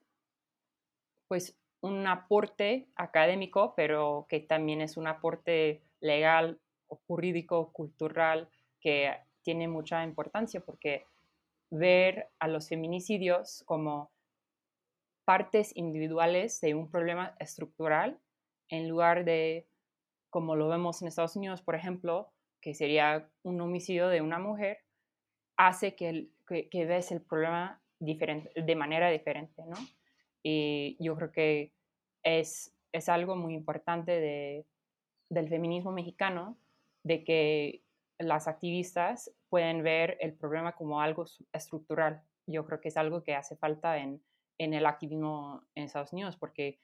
pues, 1.28 1.58
un 1.82 2.08
aporte 2.08 2.88
académico, 2.96 3.74
pero 3.76 4.26
que 4.30 4.40
también 4.40 4.82
es 4.82 4.98
un 4.98 5.08
aporte 5.08 5.82
legal, 6.00 6.60
jurídico, 7.08 7.72
cultural, 7.72 8.50
que 8.80 9.16
tiene 9.42 9.68
mucha 9.68 10.04
importancia 10.04 10.60
porque 10.62 11.06
ver 11.70 12.30
a 12.40 12.48
los 12.48 12.70
feminicidios 12.70 13.63
como 13.66 14.12
partes 15.28 15.76
individuales 15.76 16.62
de 16.62 16.74
un 16.74 16.90
problema 16.90 17.36
estructural 17.40 18.18
en 18.70 18.88
lugar 18.88 19.26
de, 19.26 19.68
como 20.30 20.56
lo 20.56 20.70
vemos 20.70 21.02
en 21.02 21.10
Estados 21.10 21.36
Unidos, 21.36 21.62
por 21.62 21.76
ejemplo, 21.76 22.32
que 22.62 22.74
sería 22.74 23.30
un 23.44 23.60
homicidio 23.60 24.08
de 24.08 24.22
una 24.22 24.40
mujer, 24.40 24.86
hace 25.58 25.98
que, 25.98 26.30
que, 26.48 26.86
ves 26.86 27.12
el 27.12 27.22
problema 27.22 27.82
de 28.00 28.76
manera 28.78 29.10
diferente, 29.10 29.63
¿no? 29.66 29.76
Y 30.44 30.96
yo 30.98 31.18
creo 31.18 31.34
que 31.34 31.74
es, 32.24 32.74
es 32.94 33.10
algo 33.10 33.36
muy 33.36 33.54
importante 33.54 34.13
de, 34.13 34.66
del 35.30 35.50
feminismo 35.50 35.92
mexicano, 35.92 36.58
de 37.04 37.26
que 37.26 37.84
las 38.18 38.48
activistas 38.48 39.30
pueden 39.50 39.84
ver 39.84 40.18
el 40.22 40.34
problema 40.36 40.72
como 40.72 41.02
algo 41.02 41.26
estructural. 41.52 42.24
Yo 42.46 42.66
creo 42.66 42.80
que 42.80 42.88
es 42.88 42.96
algo 42.96 43.24
que 43.24 43.36
hace 43.36 43.58
falta 43.58 43.98
en, 43.98 44.22
en 44.58 44.74
el 44.74 44.86
activismo 44.86 45.63
en 45.76 45.84
Estados 45.84 46.13
Unidos, 46.13 46.36
porque 46.38 46.80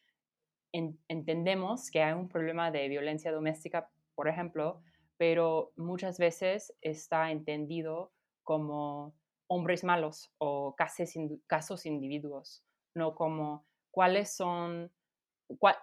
entendemos 0.71 1.91
que 1.91 2.01
hay 2.01 2.13
un 2.13 2.27
problema 2.27 2.71
de 2.71 2.87
violencia 2.87 3.31
doméstica, 3.31 3.91
por 4.15 4.27
ejemplo, 4.27 4.81
pero 5.17 5.71
muchas 5.75 6.17
veces 6.17 6.73
está 6.81 7.31
entendido 7.31 8.11
como 8.43 9.15
hombres 9.47 9.83
malos 9.83 10.31
o 10.39 10.75
casos, 10.75 11.13
casos 11.47 11.85
individuos, 11.85 12.63
no 12.95 13.13
como 13.13 13.65
cuáles 13.91 14.35
son, 14.35 14.91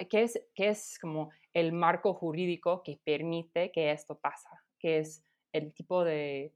qué, 0.09 0.23
es, 0.23 0.45
qué 0.55 0.69
es 0.69 0.99
como 0.99 1.31
el 1.55 1.73
marco 1.73 2.15
jurídico 2.15 2.83
que 2.83 3.01
permite 3.05 3.71
que 3.71 3.93
esto 3.93 4.19
pasa, 4.19 4.51
que 4.79 4.99
es 4.99 5.23
el 5.53 5.73
tipo 5.73 6.05
de 6.05 6.53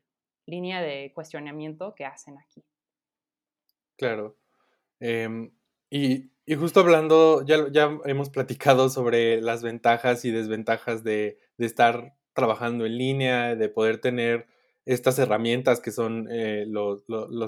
línea 0.47 0.83
de 0.83 1.13
cuestionamiento 1.15 1.95
que 1.95 2.05
hacen 2.05 2.37
aquí. 2.39 2.65
Claro. 3.97 4.37
Em, 5.07 5.51
y, 5.91 6.31
justo 6.57 6.81
hablando, 6.81 7.45
ya, 7.45 7.99
hemos 8.07 8.31
platicado 8.31 8.89
sobre 8.89 9.43
las 9.43 9.63
ventajas 9.63 10.25
y 10.25 10.31
desventajas 10.31 11.05
de, 11.05 11.39
estar 11.59 12.15
trabajando 12.33 12.87
en 12.87 12.97
línea, 12.97 13.55
de 13.55 13.69
poder 13.69 13.99
tener 13.99 14.47
estas 14.87 15.19
herramientas 15.19 15.81
que 15.81 15.91
son 15.91 16.27
eh, 16.31 16.65
los, 16.67 17.05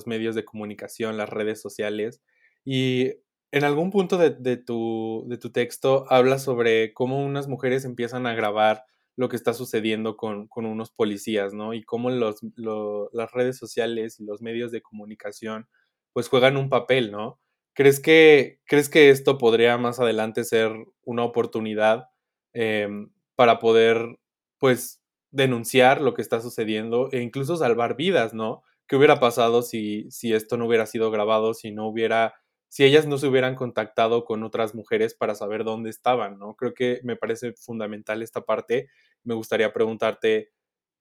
medios 0.06 0.34
de 0.34 0.44
comunicación, 0.44 1.16
las 1.16 1.30
redes 1.30 1.62
sociales. 1.62 2.22
Y 2.62 3.14
en 3.52 3.64
algún 3.64 3.90
punto 3.90 4.18
de, 4.18 4.56
tu, 4.58 5.24
de 5.26 5.38
tu 5.38 5.50
texto 5.50 6.04
habla 6.10 6.38
sobre 6.38 6.92
cómo 6.92 7.24
unas 7.24 7.48
mujeres 7.48 7.86
empiezan 7.86 8.26
a 8.26 8.34
grabar 8.34 8.84
lo 9.16 9.30
que 9.30 9.36
está 9.36 9.54
sucediendo 9.54 10.18
con, 10.18 10.50
unos 10.54 10.90
policías, 10.90 11.54
¿no? 11.54 11.72
Y 11.72 11.82
cómo 11.84 12.10
las 12.10 13.32
redes 13.32 13.56
sociales 13.56 14.20
y 14.20 14.26
los 14.26 14.42
medios 14.42 14.72
de 14.72 14.82
comunicación 14.82 15.68
pues 16.12 16.28
juegan 16.28 16.56
un 16.56 16.70
papel, 16.70 17.12
¿no? 17.12 17.38
¿Crees 17.76 18.00
que, 18.00 18.60
¿Crees 18.66 18.88
que 18.88 19.10
esto 19.10 19.36
podría 19.36 19.76
más 19.76 20.00
adelante 20.00 20.44
ser 20.44 20.72
una 21.04 21.24
oportunidad 21.24 22.08
em, 22.54 23.10
para 23.34 23.58
poder, 23.58 24.18
pues, 24.58 25.02
denunciar 25.30 26.00
lo 26.00 26.14
que 26.14 26.22
está 26.22 26.40
sucediendo 26.40 27.10
e 27.12 27.20
incluso 27.20 27.56
salvar 27.58 27.94
vidas, 27.96 28.32
¿no? 28.32 28.62
¿Qué 28.88 28.96
hubiera 28.96 29.20
pasado 29.20 29.60
si, 29.62 30.10
si 30.10 30.32
esto 30.32 30.56
no 30.56 30.66
hubiera 30.66 30.86
sido 30.86 31.10
grabado, 31.10 31.52
si 31.52 31.70
no 31.70 31.86
hubiera, 31.86 32.34
si 32.68 32.84
ellas 32.84 33.06
no 33.06 33.18
se 33.18 33.26
hubieran 33.28 33.56
contactado 33.56 34.24
con 34.24 34.42
otras 34.42 34.74
mujeres 34.74 35.14
para 35.14 35.34
saber 35.34 35.62
dónde 35.64 35.90
estaban, 35.90 36.38
¿no? 36.38 36.54
Creo 36.56 36.72
que 36.72 37.00
me 37.04 37.16
parece 37.16 37.52
fundamental 37.54 38.22
esta 38.22 38.40
parte. 38.46 38.88
Me 39.22 39.34
gustaría 39.34 39.74
preguntarte 39.74 40.50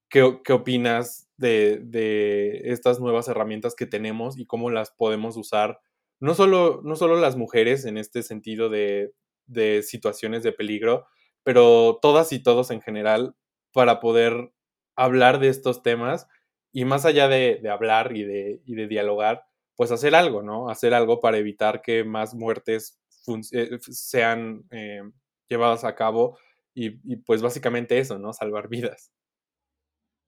qué, 0.10 0.40
qué 0.44 0.54
opinas 0.54 1.30
de, 1.38 1.80
de 1.84 2.62
estas 2.72 3.00
nuevas 3.00 3.28
herramientas 3.30 3.76
que 3.76 3.86
tenemos 3.86 4.38
y 4.38 4.46
cómo 4.46 4.70
las 4.72 4.92
podemos 4.92 5.38
usar 5.38 5.80
no 6.20 6.34
solo, 6.34 6.82
no 6.84 6.96
solo 6.96 7.20
las 7.20 7.36
mujeres 7.36 7.86
en 7.86 7.98
este 7.98 8.24
sentido 8.24 8.70
de, 8.70 9.14
situaciones 9.84 10.44
de 10.44 10.52
peligro, 10.52 11.06
pero 11.44 12.00
todas 12.02 12.32
y 12.32 12.42
todos 12.42 12.72
en 12.72 12.82
general 12.82 13.36
para 13.72 14.00
poder 14.00 14.52
hablar 14.96 15.40
de 15.40 15.50
estos 15.50 15.84
temas 15.84 16.28
y 16.72 16.86
más 16.86 17.06
allá 17.06 17.28
de, 17.28 17.62
hablar 17.70 18.16
y 18.16 18.24
de, 18.24 18.62
de, 18.66 18.88
dialogar, 18.88 19.46
pues 19.76 19.92
hacer 19.92 20.16
algo, 20.16 20.42
¿no? 20.42 20.70
Hacer 20.70 20.94
algo 20.94 21.20
para 21.20 21.38
evitar 21.38 21.82
que 21.82 22.04
más 22.04 22.34
muertes 22.34 23.00
eh, 23.52 23.78
sean 23.82 24.64
eh, 24.72 25.02
llevadas 25.48 25.84
a 25.84 25.96
cabo 25.96 26.38
y, 26.74 27.00
y, 27.12 27.18
pues 27.18 27.42
básicamente 27.42 27.98
eso, 28.00 28.18
¿no? 28.18 28.34
Salvar 28.34 28.68
vidas. 28.68 29.12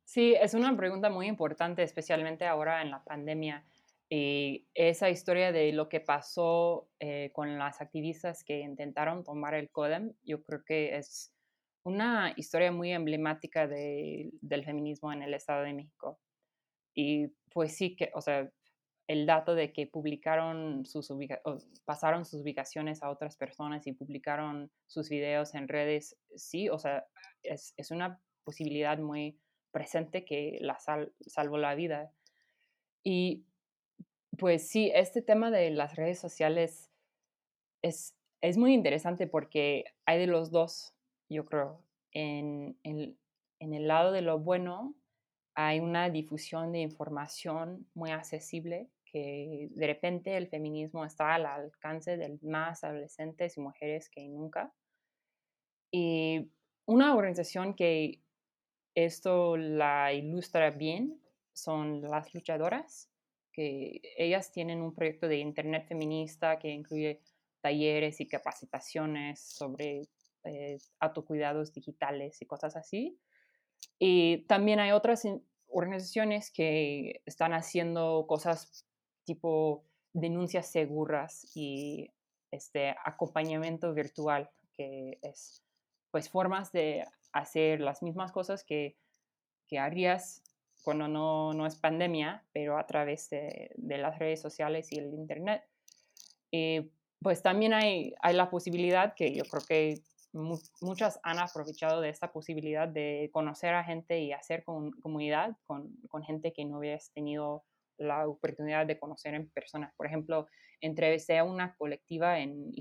Sí, 0.05 0.35
es 0.39 0.53
una 0.53 0.75
pregunta 0.77 1.09
muy 1.09 1.27
importante, 1.27 1.83
especialmente 1.83 2.45
ahora 2.45 2.81
en 2.81 2.91
la 2.91 3.03
pandemia. 3.03 3.65
Y 4.09 4.67
esa 4.73 5.09
historia 5.09 5.51
de 5.51 5.73
lo 5.73 5.89
que 5.89 5.99
pasó 5.99 6.89
eh, 6.99 7.31
con 7.33 7.57
las 7.57 7.81
activistas 7.81 8.43
que 8.43 8.59
intentaron 8.59 9.23
tomar 9.23 9.53
el 9.53 9.69
CODEM, 9.69 10.13
yo 10.23 10.43
creo 10.43 10.63
que 10.63 10.95
es 10.95 11.33
una 11.83 12.33
historia 12.37 12.71
muy 12.71 12.91
emblemática 12.91 13.67
del 13.67 14.65
feminismo 14.65 15.11
en 15.11 15.23
el 15.23 15.33
Estado 15.33 15.63
de 15.63 15.73
México. 15.73 16.19
Y 16.93 17.27
pues 17.51 17.75
sí 17.75 17.95
que, 17.95 18.11
o 18.13 18.21
sea, 18.21 18.49
el 19.07 19.25
dato 19.25 19.55
de 19.55 19.71
que 19.71 19.87
publicaron 19.87 20.85
sus 20.85 21.09
pasaron 21.85 22.25
sus 22.25 22.41
ubicaciones 22.41 23.03
a 23.03 23.09
otras 23.09 23.37
personas 23.37 23.87
y 23.87 23.93
publicaron 23.93 24.69
sus 24.85 25.09
videos 25.09 25.55
en 25.55 25.67
redes, 25.67 26.17
sí, 26.35 26.67
o 26.67 26.77
sea, 26.77 27.05
es, 27.43 27.73
es 27.77 27.91
una 27.91 28.21
posibilidad 28.43 28.97
muy 28.97 29.39
presente 29.71 30.25
que 30.25 30.57
la 30.61 30.77
salvó 30.79 31.57
la 31.57 31.75
vida. 31.75 32.11
Y 33.03 33.45
Pues 34.37 34.67
sí, 34.67 34.91
este 34.93 35.21
tema 35.21 35.49
de 35.49 35.71
las 35.71 35.95
redes 35.95 36.19
sociales 36.19 36.91
es, 37.81 38.15
es 38.41 38.57
muy 38.57 38.73
interesante 38.73 39.25
porque 39.25 39.85
hay 40.05 40.19
de 40.19 40.27
los 40.27 40.51
dos, 40.51 40.93
yo 41.29 41.45
creo. 41.45 41.83
En, 42.11 42.77
en, 42.83 43.17
en 43.59 43.73
el 43.73 43.87
lado 43.87 44.11
de 44.11 44.21
lo 44.21 44.39
bueno, 44.39 44.95
hay 45.55 45.79
una 45.79 46.09
difusión 46.09 46.71
de 46.71 46.79
información 46.79 47.87
muy 47.95 48.11
accesible 48.11 48.91
que 49.05 49.69
de 49.71 49.87
repente 49.87 50.37
el 50.37 50.47
feminismo 50.47 51.03
está 51.03 51.33
al 51.33 51.45
alcance 51.45 52.17
de 52.17 52.37
más 52.43 52.83
adolescentes 52.83 53.57
y 53.57 53.61
mujeres 53.61 54.09
que 54.09 54.27
nunca. 54.27 54.73
Y 55.91 56.51
una 56.85 57.15
organización 57.15 57.73
que 57.73 58.21
esto 58.95 59.57
la 59.57 60.13
ilustra 60.13 60.69
bien 60.71 61.21
son 61.53 62.01
las 62.01 62.33
luchadoras, 62.33 63.09
que 63.57 64.01
ellas 64.17 64.51
tienen 64.51 64.83
un 64.83 64.93
proyecto 64.93 65.27
de 65.27 65.37
Internet 65.39 65.87
feminista 65.87 66.59
que 66.59 66.69
incluye 66.69 67.21
talleres 67.59 68.21
y 68.21 68.27
capacitaciones 68.27 69.39
sobre 69.39 70.03
eh, 70.43 70.77
autocuidados 70.99 71.73
digitales 71.73 72.39
y 72.39 72.45
cosas 72.45 72.75
así. 72.75 73.17
Y 73.97 74.45
también 74.45 74.79
hay 74.79 74.91
otras 74.91 75.23
organizaciones 75.69 76.51
que 76.51 77.23
están 77.25 77.53
haciendo 77.53 78.27
cosas 78.27 78.85
tipo 79.23 79.83
denuncias 80.13 80.67
seguras 80.67 81.49
y 81.55 82.11
este 82.51 82.95
acompañamiento 83.03 83.91
virtual, 83.91 84.51
que 84.73 85.17
es 85.23 85.63
pues 86.11 86.29
formas 86.29 86.71
de 86.71 87.05
hacer 87.31 87.81
las 87.81 88.03
mismas 88.03 88.31
cosas 88.31 88.63
que, 88.63 88.95
que 89.65 89.79
harías 89.79 90.43
cuando 90.87 91.09
no, 91.09 91.51
no, 91.51 91.65
es 91.65 91.75
pandemia, 91.75 92.45
pero 92.53 92.77
a 92.77 92.87
través 92.87 93.29
de, 93.29 93.75
las 93.75 94.17
redes 94.19 94.39
sociales 94.39 94.89
y 94.93 94.99
el 94.99 95.13
Internet. 95.13 95.61
Y 96.49 96.93
pues 97.21 97.43
también 97.43 97.73
hay, 97.73 98.15
hay 98.21 98.33
la 98.33 98.49
posibilidad 98.49 99.13
que 99.13 99.35
yo 99.35 99.43
creo 99.43 99.61
que 99.67 100.01
muchas 100.31 101.19
han 101.23 101.39
aprovechado 101.39 101.99
de 101.99 102.07
esta 102.07 102.31
posibilidad 102.31 102.87
de 102.87 103.29
conocer 103.33 103.73
a 103.73 103.83
gente 103.83 104.21
y 104.21 104.31
hacer 104.31 104.63
comunidad 104.63 105.57
con, 105.65 105.93
con, 106.07 106.23
gente 106.23 106.53
que 106.53 106.63
no 106.63 106.79
hubieras 106.79 107.11
tenido 107.11 107.65
la 107.97 108.25
oportunidad 108.25 108.85
de 108.85 108.97
conocer 108.97 109.33
en 109.33 109.49
persona. 109.49 109.93
Por 109.97 110.07
ejemplo, 110.07 110.47
entrevisté 110.79 111.37
a 111.37 111.43
una 111.43 111.75
colectiva 111.75 112.39
en 112.39 112.71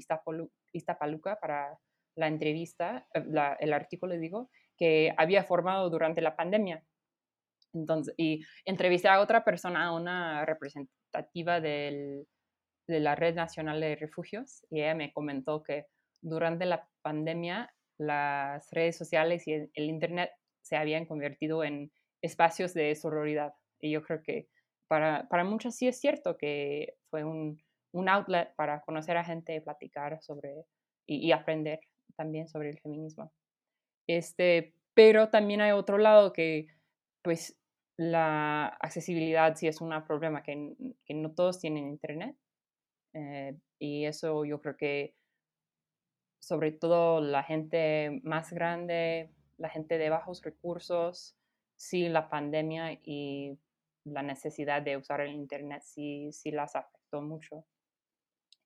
Iztapaluca 0.73 1.41
para 1.41 1.77
la 2.15 2.29
entrevista, 2.29 3.09
eh, 3.15 3.25
el 3.59 3.73
artículo, 3.73 4.17
digo, 4.17 4.49
que 4.77 5.13
había 5.17 5.43
formado 5.43 5.91
durante 5.91 6.21
la 6.21 6.37
pandemia. 6.37 6.85
Entonces, 7.77 8.15
y 8.17 8.45
entrevisté 8.65 9.09
a 9.09 9.21
otra 9.21 9.45
persona, 9.45 9.87
a 9.87 9.93
una 9.93 10.45
representativa 10.45 11.61
del, 11.61 12.27
de 12.87 13.01
la 13.01 13.15
Red 13.15 13.35
Nacional 13.35 13.81
de 13.81 13.97
Refugios, 13.97 14.65
y 14.71 14.81
ella 14.81 14.95
me 14.95 15.13
comentó 15.13 15.63
que 15.63 15.87
durante 16.23 16.67
la 16.67 16.89
pandemia 17.03 17.73
las 17.99 18.71
redes 18.73 18.97
sociales 18.97 19.47
y 19.47 19.53
el, 19.53 19.71
Internet 19.75 20.31
se 20.63 20.77
habían 20.77 21.07
convertido 21.07 21.65
en 21.65 21.91
espacios 22.23 22.75
de 22.75 22.95
sororidad. 22.95 23.55
Y 23.81 23.91
yo 23.93 24.03
creo 24.03 24.23
que 24.23 24.49
para, 24.89 25.29
para 25.29 25.45
muchos 25.45 25.77
sí 25.77 25.89
es 25.89 25.99
cierto 26.01 26.37
que 26.37 26.95
fue 27.11 27.25
un, 27.25 27.61
un 27.93 28.09
outlet 28.09 28.55
para 28.57 28.81
conocer 28.83 29.17
a 29.17 29.25
gente, 29.25 29.61
platicar 29.61 30.23
sobre 30.23 30.65
y, 31.07 31.27
y, 31.27 31.33
aprender 31.33 31.81
también 32.17 32.49
sobre 32.49 32.71
el 32.71 32.81
feminismo. 32.81 33.33
Este, 34.07 34.75
pero 34.95 35.29
también 35.31 35.61
hay 35.61 35.73
otro 35.73 35.99
lado 35.99 36.33
que, 36.33 36.69
pues, 37.23 37.59
la 37.97 38.67
accesibilidad 38.67 39.57
sí 39.57 39.69
es 39.69 39.81
un 39.81 39.95
problema, 40.07 40.43
que, 40.43 40.77
que 41.05 41.15
no 41.15 41.33
todos 41.33 41.61
tienen 41.61 41.89
internet. 41.89 42.37
Eh, 43.15 43.57
y 43.79 44.05
eso 44.05 44.45
yo 44.45 44.61
creo 44.61 44.77
que 44.77 45.15
sobre 46.39 46.73
todo 46.73 47.21
la 47.21 47.43
gente 47.43 48.21
más 48.23 48.53
grande, 48.53 49.31
la 49.57 49.69
gente 49.71 49.99
de 49.99 50.11
bajos 50.11 50.43
recursos, 50.43 51.37
sí 51.77 52.09
la 52.09 52.29
pandemia 52.29 52.93
y 53.03 53.59
la 54.05 54.23
necesidad 54.23 54.83
de 54.83 54.97
usar 54.97 55.21
el 55.21 55.35
Internet 55.35 55.83
sí, 55.85 56.31
sí 56.33 56.51
las 56.51 56.77
afectó 56.77 57.21
mucho 57.21 57.65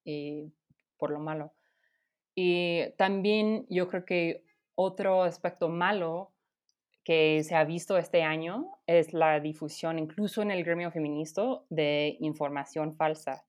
y 0.05 0.53
por 0.99 1.11
lo 1.11 1.20
malo. 1.20 1.53
Y 2.35 2.91
también 2.97 3.66
yo 3.68 3.89
creo 3.89 4.05
que 4.05 4.45
otro 4.74 5.22
aspecto 5.22 5.68
malo 5.68 6.33
que 7.11 7.43
se 7.43 7.57
ha 7.57 7.65
visto 7.65 7.99
este 7.99 8.23
año 8.23 8.71
es 8.87 9.13
la 9.13 9.41
difusión, 9.41 9.99
incluso 9.99 10.43
en 10.43 10.53
el 10.53 10.63
gremio 10.63 10.93
feminista, 10.93 11.43
de 11.69 12.17
información 12.21 12.95
falsa, 12.95 13.45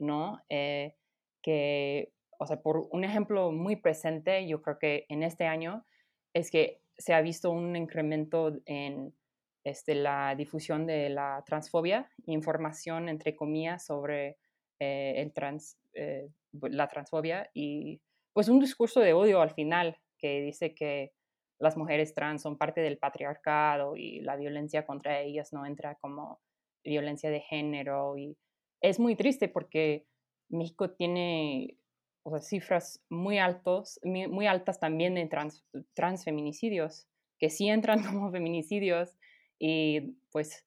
¿no? 0.00 0.42
Eh, 0.48 0.96
que 1.40 2.12
o 2.40 2.44
sea, 2.44 2.60
por 2.60 2.88
un 2.90 3.04
ejemplo 3.04 3.52
muy 3.52 3.76
presente, 3.76 4.48
yo 4.48 4.60
creo 4.62 4.80
que 4.80 5.06
en 5.08 5.22
este 5.22 5.46
año 5.46 5.86
es 6.32 6.50
que 6.50 6.80
se 6.98 7.14
ha 7.14 7.20
visto 7.20 7.52
un 7.52 7.76
incremento 7.76 8.58
en 8.66 9.14
este, 9.62 9.94
la 9.94 10.34
difusión 10.34 10.84
de 10.84 11.08
la 11.08 11.44
transfobia, 11.46 12.10
información 12.26 13.08
entre 13.08 13.36
comillas 13.36 13.86
sobre 13.86 14.38
eh, 14.80 15.14
el 15.18 15.32
trans, 15.32 15.78
eh, 15.92 16.30
la 16.62 16.88
transfobia 16.88 17.48
y 17.54 18.00
pues 18.32 18.48
un 18.48 18.58
discurso 18.58 18.98
de 18.98 19.12
odio 19.12 19.40
al 19.40 19.52
final 19.52 20.00
que 20.18 20.40
dice 20.40 20.74
que 20.74 21.12
las 21.58 21.76
mujeres 21.76 22.14
trans 22.14 22.42
son 22.42 22.58
parte 22.58 22.80
del 22.80 22.98
patriarcado 22.98 23.96
y 23.96 24.20
la 24.20 24.36
violencia 24.36 24.86
contra 24.86 25.20
ellas 25.20 25.52
no 25.52 25.66
entra 25.66 25.94
como 25.96 26.40
violencia 26.84 27.30
de 27.30 27.40
género 27.40 28.16
y 28.16 28.36
es 28.80 29.00
muy 29.00 29.16
triste 29.16 29.48
porque 29.48 30.06
México 30.48 30.90
tiene 30.90 31.78
o 32.22 32.30
sea, 32.30 32.40
cifras 32.40 33.02
muy, 33.08 33.38
altos, 33.38 34.00
muy 34.02 34.46
altas 34.46 34.80
también 34.80 35.14
de 35.14 35.26
trans, 35.26 35.64
transfeminicidios, 35.94 37.06
que 37.38 37.50
sí 37.50 37.68
entran 37.68 38.02
como 38.04 38.30
feminicidios 38.30 39.16
y 39.58 40.16
pues 40.30 40.66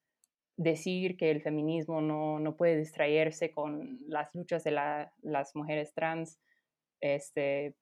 decir 0.56 1.16
que 1.16 1.30
el 1.30 1.42
feminismo 1.42 2.00
no, 2.00 2.40
no 2.40 2.56
puede 2.56 2.76
distraerse 2.76 3.52
con 3.52 4.00
las 4.08 4.34
luchas 4.34 4.64
de 4.64 4.72
la, 4.72 5.12
las 5.22 5.54
mujeres 5.54 5.94
trans, 5.94 6.40
este, 7.00 7.76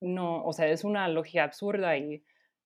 no, 0.00 0.44
o 0.44 0.52
sea, 0.52 0.66
es 0.68 0.84
una 0.84 1.08
lógica 1.08 1.44
absurda 1.44 1.96
y, 1.96 2.22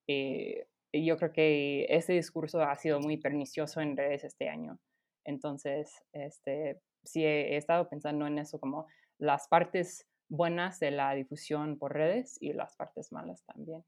eh, 0.06 0.66
yo 0.92 1.16
creo 1.16 1.32
que 1.32 1.86
ese 1.88 2.12
discurso 2.12 2.62
ha 2.62 2.76
sido 2.76 3.00
muy 3.00 3.16
pernicioso 3.16 3.80
en 3.80 3.96
redes 3.96 4.24
este 4.24 4.48
año. 4.48 4.78
Entonces, 5.24 6.02
este, 6.12 6.80
sí 7.04 7.24
he 7.24 7.56
estado 7.56 7.88
pensando 7.88 8.26
en 8.26 8.38
eso, 8.38 8.58
como 8.58 8.86
las 9.18 9.48
partes 9.48 10.06
buenas 10.28 10.80
de 10.80 10.90
la 10.90 11.14
difusión 11.14 11.78
por 11.78 11.92
redes 11.92 12.38
y 12.40 12.52
las 12.52 12.74
partes 12.76 13.12
malas 13.12 13.44
también. 13.44 13.84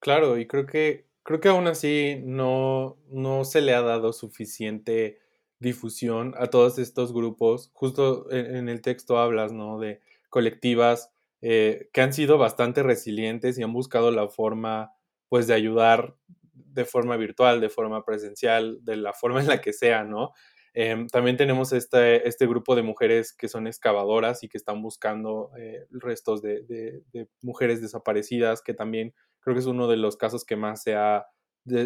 Claro, 0.00 0.38
y 0.38 0.46
creo 0.46 0.66
que, 0.66 1.06
creo 1.22 1.40
que 1.40 1.48
aún 1.48 1.66
así 1.66 2.22
no, 2.24 2.96
no 3.08 3.44
se 3.44 3.60
le 3.60 3.74
ha 3.74 3.82
dado 3.82 4.12
suficiente 4.12 5.18
difusión 5.58 6.34
a 6.38 6.46
todos 6.46 6.78
estos 6.78 7.12
grupos. 7.12 7.70
Justo 7.74 8.30
en, 8.30 8.68
el 8.68 8.80
texto 8.80 9.18
hablas, 9.18 9.52
¿no? 9.52 9.78
De 9.78 10.00
colectivas 10.30 11.12
eh, 11.42 11.88
que 11.92 12.00
han 12.00 12.12
sido 12.12 12.38
bastante 12.38 12.82
resilientes 12.82 13.58
y 13.58 13.62
han 13.62 13.72
buscado 13.72 14.10
la 14.10 14.28
forma, 14.28 14.92
pues, 15.28 15.46
de 15.46 15.54
ayudar 15.54 16.16
de 16.52 16.84
forma 16.84 17.16
virtual, 17.16 17.60
de 17.60 17.68
forma 17.68 18.04
presencial, 18.04 18.78
de 18.82 18.96
la 18.96 19.12
forma 19.12 19.40
en 19.40 19.48
la 19.48 19.60
que 19.60 19.72
sea, 19.72 20.04
¿no? 20.04 20.32
Em, 20.72 21.08
también 21.08 21.36
tenemos 21.36 21.72
este, 21.72 22.28
este, 22.28 22.46
grupo 22.46 22.76
de 22.76 22.82
mujeres 22.82 23.32
que 23.32 23.48
son 23.48 23.66
excavadoras 23.66 24.44
y 24.44 24.48
que 24.48 24.56
están 24.56 24.82
buscando 24.82 25.50
eh, 25.58 25.86
restos 25.90 26.42
de, 26.42 27.02
mujeres 27.42 27.80
desaparecidas, 27.82 28.62
que 28.62 28.74
también 28.74 29.12
creo 29.40 29.54
que 29.54 29.60
es 29.60 29.66
uno 29.66 29.88
de 29.88 29.96
los 29.96 30.16
casos 30.16 30.44
que 30.44 30.56
más 30.56 30.82
se 30.82 30.94
ha, 30.94 31.26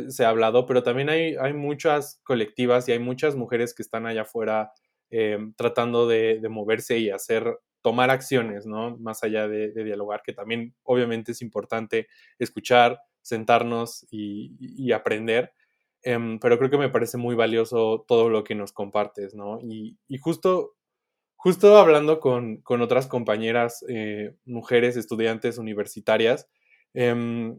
se 0.09 0.25
ha 0.25 0.29
hablado, 0.29 0.67
pero 0.67 0.83
también 0.83 1.09
hay, 1.09 1.37
hay 1.37 1.55
muchas 1.55 2.21
colectivas 2.25 2.89
y 2.89 2.93
hay 2.93 2.99
muchas 2.99 3.37
mujeres 3.37 3.75
que 3.75 3.83
están 3.83 4.07
allá 4.07 4.23
afuera 4.23 4.73
em, 5.11 5.55
tratando 5.55 6.07
de, 6.07 6.41
moverse 6.51 6.99
y 6.99 7.11
hacer, 7.11 7.59
tomar 7.85 8.11
acciones, 8.11 8.67
¿no? 8.67 8.97
Más 8.97 9.23
allá 9.23 9.47
de, 9.47 9.71
dialogar, 9.85 10.23
que 10.25 10.33
también 10.33 10.75
obviamente 10.83 11.31
es 11.31 11.43
importante 11.43 12.09
escuchar, 12.41 12.99
sentarnos 13.23 14.05
y 14.11 14.91
aprender 14.91 15.53
Em, 16.05 16.39
pero 16.39 16.59
creo 16.59 16.71
que 16.71 16.77
me 16.79 16.91
parece 16.91 17.17
muy 17.17 17.35
valioso 17.35 18.05
todo 18.07 18.29
lo 18.29 18.45
que 18.45 18.55
nos 18.55 18.73
compartes, 18.73 19.35
¿no? 19.35 19.59
Y, 19.63 19.97
justo, 20.21 20.77
justo 21.37 21.79
hablando 21.79 22.21
con, 22.21 22.59
con 22.59 22.83
otras 22.83 23.07
compañeras, 23.07 23.85
eh, 23.89 24.37
mujeres, 24.45 24.97
estudiantes 24.99 25.57
universitarias, 25.59 26.49
em, 26.93 27.59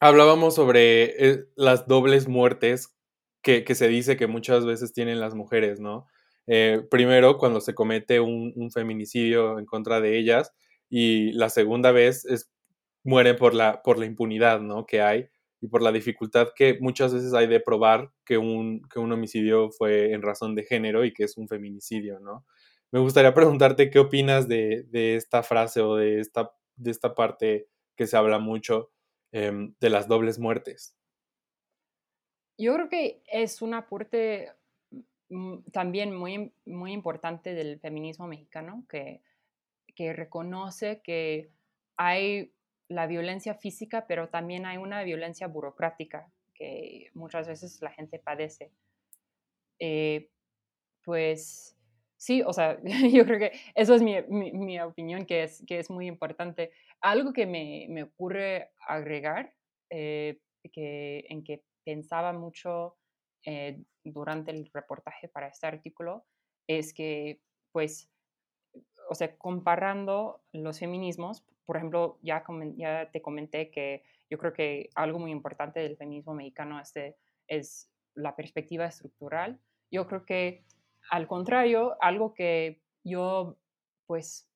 hablábamos 0.00 0.54
sobre 0.54 1.30
eh, 1.30 1.44
las 1.56 1.88
dobles 1.88 2.28
muertes 2.28 2.94
que, 3.42 3.64
que, 3.64 3.74
se 3.74 3.88
dice 3.88 4.16
que 4.16 4.28
muchas 4.28 4.64
veces 4.64 4.92
tienen 4.92 5.18
las 5.20 5.34
mujeres, 5.34 5.80
¿no? 5.80 6.06
Eh, 6.46 6.82
primero, 6.90 7.38
cuando 7.38 7.60
se 7.60 7.74
comete 7.74 8.20
un, 8.20 8.70
feminicidio 8.72 9.58
en 9.58 9.66
contra 9.66 10.00
de 10.00 10.18
ellas, 10.18 10.52
y 10.88 11.32
la 11.32 11.48
segunda 11.48 11.92
vez 11.92 12.24
es 12.26 12.50
mueren 13.04 13.36
por 13.36 13.54
la, 13.54 13.82
por 13.82 13.98
la 13.98 14.06
impunidad, 14.06 14.60
¿no? 14.60 14.86
Que 14.86 15.00
hay 15.02 15.28
y 15.60 15.68
por 15.68 15.80
la 15.80 15.92
dificultad 15.92 16.48
que 16.56 16.78
muchas 16.80 17.14
veces 17.14 17.32
hay 17.34 17.46
de 17.46 17.60
probar 17.60 18.10
que 18.24 18.36
un, 18.36 18.82
que 18.92 18.98
un 18.98 19.12
homicidio 19.12 19.70
fue 19.70 20.12
en 20.12 20.20
razón 20.20 20.56
de 20.56 20.64
género 20.64 21.04
y 21.04 21.12
que 21.14 21.24
es 21.24 21.36
un 21.36 21.46
feminicidio, 21.48 22.18
¿no? 22.18 22.44
Me 22.90 22.98
gustaría 22.98 23.32
preguntarte 23.32 23.88
qué 23.88 24.00
opinas 24.00 24.48
de, 24.48 24.84
de 24.90 25.14
esta 25.16 25.42
frase 25.42 25.80
o 25.80 25.96
de 25.96 26.20
esta, 26.20 26.52
de 26.76 26.90
esta 26.90 27.14
parte 27.14 27.68
que 27.96 28.06
se 28.06 28.16
habla 28.16 28.38
mucho 28.38 28.90
em, 29.30 29.74
de 29.80 29.88
las 29.88 30.08
dobles 30.08 30.38
muertes. 30.38 30.96
Yo 32.58 32.74
creo 32.74 32.88
que 32.88 33.22
es 33.26 33.62
un 33.62 33.74
aporte 33.74 34.52
también 35.72 36.14
muy, 36.14 36.52
muy 36.66 36.92
importante 36.92 37.54
del 37.54 37.78
feminismo 37.80 38.26
mexicano, 38.26 38.84
que, 38.88 39.22
que 39.94 40.12
reconoce 40.12 41.00
que 41.02 41.50
hay 41.96 42.52
la 42.88 43.06
violencia 43.06 43.54
física, 43.54 44.06
pero 44.06 44.28
también 44.28 44.66
hay 44.66 44.76
una 44.76 45.02
violencia 45.02 45.46
burocrática 45.46 46.30
que 46.54 47.10
muchas 47.14 47.48
veces 47.48 47.80
la 47.80 47.90
gente 47.90 48.18
padece. 48.18 48.70
Eh, 49.78 50.28
pues 51.04 51.76
sí, 52.16 52.42
o 52.42 52.52
sea, 52.52 52.78
yo 53.12 53.24
creo 53.24 53.38
que 53.38 53.52
eso 53.74 53.94
es 53.94 54.02
mi, 54.02 54.22
mi, 54.28 54.80
opinión, 54.80 55.26
que 55.26 55.44
es, 55.44 55.64
que 55.66 55.78
es 55.78 55.90
muy 55.90 56.06
importante. 56.06 56.72
Algo 57.00 57.32
que 57.32 57.46
me, 57.46 57.86
me 57.88 58.04
ocurre 58.04 58.70
agregar, 58.86 59.54
eh, 59.90 60.38
que, 60.72 61.24
en 61.28 61.42
que 61.42 61.64
pensaba 61.84 62.32
mucho 62.32 62.96
eh, 63.44 63.82
durante 64.04 64.50
el 64.50 64.70
reportaje 64.72 65.28
para 65.28 65.48
este 65.48 65.66
artículo, 65.66 66.24
es 66.66 66.92
que, 66.94 67.40
pues, 67.72 68.10
o 69.08 69.14
sea, 69.14 69.36
comparando 69.36 70.42
los 70.52 70.78
feminismos, 70.78 71.44
por 71.64 71.76
ejemplo, 71.76 72.18
ya, 72.22 72.44
ya 72.76 73.10
te 73.10 73.22
comenté 73.22 73.70
que 73.70 74.02
yo 74.30 74.38
creo 74.38 74.52
que 74.52 74.90
algo 74.94 75.18
muy 75.18 75.30
importante 75.30 75.80
del 75.80 75.96
feminismo 75.96 76.34
mexicano 76.34 76.80
este, 76.80 77.16
es 77.46 77.90
la 78.14 78.34
perspectiva 78.36 78.86
estructural. 78.86 79.60
Yo 79.90 80.06
creo 80.06 80.24
que, 80.24 80.64
al 81.10 81.26
contrario, 81.26 81.96
algo 82.00 82.34
que 82.34 82.80
yo, 83.04 83.58
pues, 84.06 84.48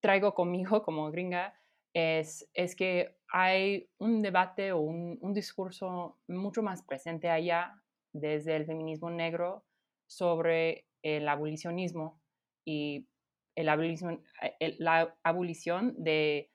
traigo 0.00 0.34
conmigo 0.34 0.82
como 0.84 1.10
gringa 1.10 1.54
es, 1.92 2.48
es 2.54 2.76
que 2.76 3.16
hay 3.30 3.90
un 3.98 4.22
debate 4.22 4.72
o 4.72 4.80
un, 4.80 5.18
un 5.20 5.32
discurso 5.34 6.18
mucho 6.28 6.62
más 6.62 6.82
presente 6.82 7.28
allá 7.28 7.82
desde 8.20 8.56
el 8.56 8.66
feminismo 8.66 9.10
negro 9.10 9.64
sobre 10.06 10.86
el 11.02 11.28
abolicionismo 11.28 12.20
y 12.64 13.06
el 13.54 13.68
abolición, 13.68 14.22
eh, 14.60 14.76
la 14.78 15.16
abolición 15.22 15.94
de, 15.98 16.50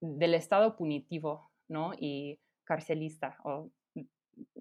del 0.00 0.34
Estado 0.34 0.76
punitivo 0.76 1.50
¿no? 1.68 1.92
y 1.98 2.40
carcelista, 2.64 3.38
o 3.44 3.70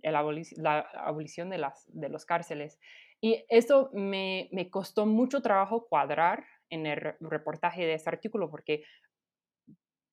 el 0.02 0.14
la 0.58 0.80
abolición 0.80 1.50
de, 1.50 1.58
las, 1.58 1.86
de 1.88 2.10
los 2.10 2.26
cárceles. 2.26 2.78
Y 3.22 3.46
eso 3.50 3.90
me, 3.94 4.50
me 4.52 4.70
costó 4.70 5.06
mucho 5.06 5.42
trabajo 5.42 5.88
cuadrar 5.88 6.46
en 6.70 6.86
el 6.86 7.16
reportaje 7.20 7.86
de 7.86 7.94
este 7.94 8.10
artículo, 8.10 8.50
porque 8.50 8.84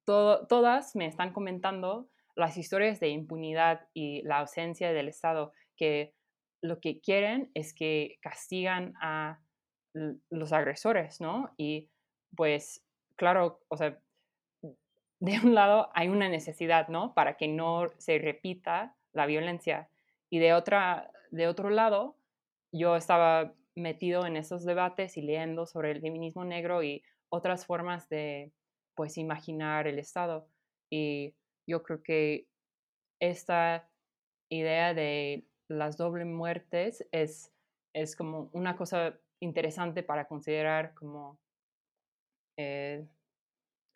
todas 0.04 0.96
me 0.96 1.06
están 1.06 1.32
comentando 1.32 2.08
las 2.34 2.56
historias 2.56 3.00
de 3.00 3.08
impunidad 3.08 3.88
y 3.94 4.22
la 4.22 4.38
ausencia 4.38 4.92
del 4.92 5.08
Estado, 5.08 5.52
que 5.78 6.14
lo 6.62 6.80
que 6.80 7.00
quieren 7.00 7.50
es 7.54 7.72
que 7.72 8.18
castigan 8.20 8.94
a 9.00 9.40
los 10.30 10.52
agresores, 10.52 11.20
¿no? 11.20 11.54
Y 11.56 11.88
pues, 12.36 12.84
claro, 13.16 13.60
o 13.68 13.76
sea, 13.76 13.98
de 15.20 15.40
un 15.42 15.54
lado 15.54 15.90
hay 15.94 16.08
una 16.08 16.28
necesidad, 16.28 16.88
¿no? 16.88 17.14
Para 17.14 17.36
que 17.36 17.48
no 17.48 17.88
se 17.98 18.18
repita 18.18 18.96
la 19.12 19.26
violencia. 19.26 19.88
Y 20.30 20.38
de, 20.38 20.52
otra, 20.52 21.10
de 21.30 21.48
otro 21.48 21.70
lado, 21.70 22.16
yo 22.72 22.96
estaba 22.96 23.54
metido 23.74 24.26
en 24.26 24.36
esos 24.36 24.64
debates 24.64 25.16
y 25.16 25.22
leyendo 25.22 25.66
sobre 25.66 25.92
el 25.92 26.00
feminismo 26.00 26.44
negro 26.44 26.82
y 26.82 27.02
otras 27.30 27.66
formas 27.66 28.08
de, 28.08 28.52
pues, 28.94 29.16
imaginar 29.16 29.86
el 29.86 29.98
Estado. 29.98 30.48
Y 30.90 31.34
yo 31.66 31.82
creo 31.82 32.02
que 32.02 32.46
esta 33.20 33.88
idea 34.50 34.94
de 34.94 35.47
las 35.68 35.96
doble 35.96 36.24
muertes 36.24 37.06
es, 37.12 37.52
es 37.92 38.16
como 38.16 38.50
una 38.52 38.76
cosa 38.76 39.18
interesante 39.40 40.02
para 40.02 40.26
considerar 40.26 40.94
como 40.94 41.38
eh, 42.56 43.06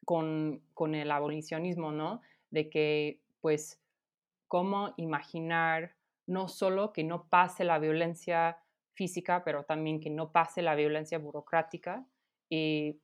con, 0.05 0.63
con, 0.75 0.95
el 0.95 1.11
abolicionismo, 1.11 1.91
¿no? 1.93 2.21
De 2.51 2.71
que, 2.71 3.21
pues, 3.41 3.81
cómo 4.49 4.95
imaginar 4.97 5.97
no 6.27 6.49
solo 6.49 6.93
que 6.93 7.05
no 7.05 7.29
pase 7.29 7.65
la 7.65 7.79
violencia 7.79 8.59
física, 8.95 9.43
pero 9.45 9.65
también 9.65 10.01
que 10.01 10.11
no 10.11 10.31
pase 10.31 10.63
la 10.63 10.75
violencia 10.75 11.19
burocrática 11.19 12.07
y 12.49 13.01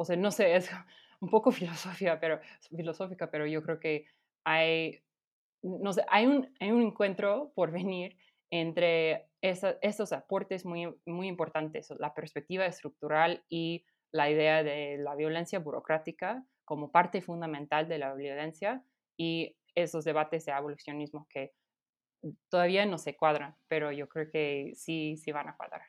o 0.00 0.04
sea, 0.06 0.16
no 0.16 0.30
sé, 0.30 0.56
es 0.56 0.70
un 1.20 1.28
poco 1.28 1.50
filosofía, 1.52 2.18
pero, 2.18 2.40
filosófica, 2.74 3.30
pero 3.30 3.46
yo 3.46 3.62
creo 3.62 3.78
que 3.78 4.06
hay, 4.44 5.02
no 5.62 5.92
sé, 5.92 6.04
hay 6.08 6.26
un, 6.26 6.52
hay 6.60 6.70
un 6.70 6.82
encuentro 6.82 7.52
por 7.54 7.70
venir 7.70 8.16
entre 8.50 9.28
estos 9.40 10.12
aportes 10.12 10.64
muy, 10.64 10.92
muy 11.06 11.28
importantes, 11.28 11.88
la 11.98 12.14
perspectiva 12.14 12.66
estructural 12.66 13.44
y 13.48 13.84
la 14.12 14.30
idea 14.30 14.62
de 14.62 14.98
la 14.98 15.14
violencia 15.14 15.60
burocrática 15.60 16.44
como 16.64 16.90
parte 16.90 17.22
fundamental 17.22 17.88
de 17.88 17.98
la 17.98 18.14
violencia 18.14 18.84
y 19.16 19.56
esos 19.74 20.04
debates 20.04 20.44
de 20.46 20.52
abolicionismo 20.52 21.26
que 21.30 21.52
todavía 22.48 22.84
no 22.86 22.98
se 22.98 23.16
cuadran, 23.16 23.56
pero 23.68 23.92
yo 23.92 24.08
creo 24.08 24.30
que 24.30 24.72
sí, 24.74 25.16
sí 25.16 25.32
van 25.32 25.48
a 25.48 25.56
cuadrar. 25.56 25.82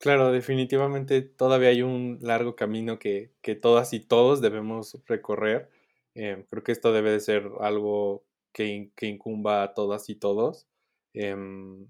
Claro, 0.00 0.32
definitivamente 0.32 1.20
todavía 1.20 1.68
hay 1.68 1.82
un 1.82 2.18
largo 2.22 2.56
camino 2.56 2.98
que, 2.98 3.34
todas 3.60 3.92
y 3.92 4.00
todos 4.00 4.40
debemos 4.40 4.98
recorrer. 5.06 5.68
Eh, 6.14 6.44
creo 6.48 6.62
que 6.62 6.72
esto 6.72 6.92
debe 6.92 7.12
de 7.12 7.20
ser 7.20 7.48
algo 7.60 8.24
que, 8.52 8.90
incumba 9.02 9.62
a 9.62 9.74
todas 9.74 10.08
y 10.08 10.16
todos. 10.16 10.68
Em, 11.14 11.86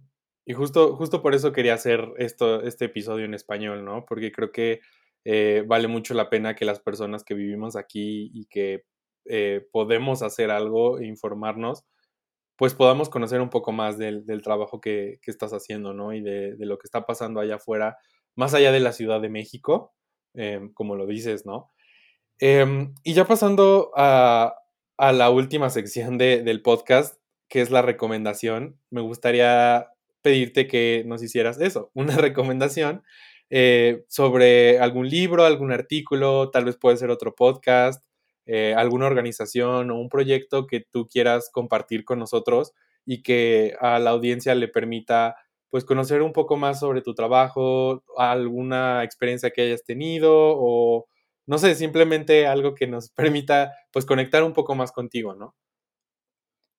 y 0.46 0.52
justo, 0.54 0.96
justo 0.96 1.22
por 1.22 1.34
eso 1.34 1.52
quería 1.52 1.74
hacer 1.74 2.08
esto, 2.18 2.62
este 2.62 2.86
episodio 2.86 3.24
en 3.24 3.34
español, 3.34 3.84
¿no? 3.84 4.04
Porque 4.06 4.32
creo 4.32 4.52
que 4.52 4.80
eh, 5.24 5.64
vale 5.66 5.88
mucho 5.88 6.14
la 6.14 6.30
pena 6.30 6.54
que 6.54 6.64
las 6.64 6.80
personas 6.80 7.24
que 7.24 7.34
vivimos 7.34 7.76
aquí 7.76 8.30
y 8.34 8.46
que 8.46 8.84
eh, 9.26 9.66
podemos 9.72 10.22
hacer 10.22 10.50
algo 10.50 10.98
e 10.98 11.06
informarnos, 11.06 11.84
pues 12.56 12.74
podamos 12.74 13.08
conocer 13.10 13.40
un 13.40 13.50
poco 13.50 13.72
más 13.72 13.98
del, 13.98 14.24
trabajo 14.42 14.80
que, 14.80 15.18
estás 15.26 15.52
haciendo, 15.52 15.94
¿no? 15.94 16.12
Y 16.14 16.20
de, 16.22 16.56
lo 16.58 16.78
que 16.78 16.86
está 16.86 17.06
pasando 17.06 17.40
allá 17.40 17.56
afuera, 17.56 17.98
más 18.36 18.54
allá 18.54 18.72
de 18.72 18.80
la 18.80 18.92
Ciudad 18.92 19.20
de 19.20 19.30
México, 19.30 19.94
em, 20.34 20.72
como 20.74 20.96
lo 20.96 21.06
dices, 21.06 21.46
¿no? 21.46 21.70
Em, 22.40 22.94
y 23.04 23.12
ya 23.12 23.26
pasando 23.26 23.92
a, 23.94 24.56
la 24.98 25.30
última 25.30 25.70
sección 25.70 26.18
del 26.18 26.62
podcast, 26.62 27.16
que 27.48 27.60
es 27.60 27.70
la 27.70 27.82
recomendación, 27.82 28.78
me 28.90 29.02
gustaría 29.02 29.88
pedirte 30.22 30.66
que 30.66 31.04
nos 31.06 31.22
hicieras 31.22 31.60
eso, 31.60 31.90
una 31.94 32.16
recomendación 32.16 33.02
eh, 33.50 34.04
sobre 34.08 34.78
algún 34.78 35.08
libro, 35.08 35.44
algún 35.44 35.72
artículo, 35.72 36.50
tal 36.50 36.64
vez 36.64 36.76
puede 36.76 36.96
ser 36.96 37.10
otro 37.10 37.34
podcast, 37.34 38.04
eh, 38.46 38.74
alguna 38.76 39.06
organización 39.06 39.90
o 39.90 39.98
un 39.98 40.08
proyecto 40.08 40.66
que 40.66 40.80
tú 40.80 41.08
quieras 41.08 41.50
compartir 41.52 42.04
con 42.04 42.18
nosotros 42.18 42.72
y 43.04 43.22
que 43.22 43.74
a 43.80 43.98
la 43.98 44.10
audiencia 44.10 44.54
le 44.54 44.68
permita 44.68 45.36
pues 45.68 45.84
conocer 45.84 46.22
un 46.22 46.32
poco 46.32 46.56
más 46.56 46.80
sobre 46.80 47.02
tu 47.02 47.14
trabajo, 47.14 48.02
alguna 48.16 49.04
experiencia 49.04 49.50
que 49.50 49.62
hayas 49.62 49.84
tenido 49.84 50.32
o 50.32 51.06
no 51.50 51.58
sé, 51.58 51.74
simplemente 51.74 52.46
algo 52.46 52.74
que 52.74 52.86
nos 52.86 53.10
permita 53.44 53.74
pues 53.92 54.06
conectar 54.06 54.44
un 54.44 54.52
poco 54.52 54.74
más 54.74 54.92
contigo, 54.92 55.34
¿no? 55.34 55.56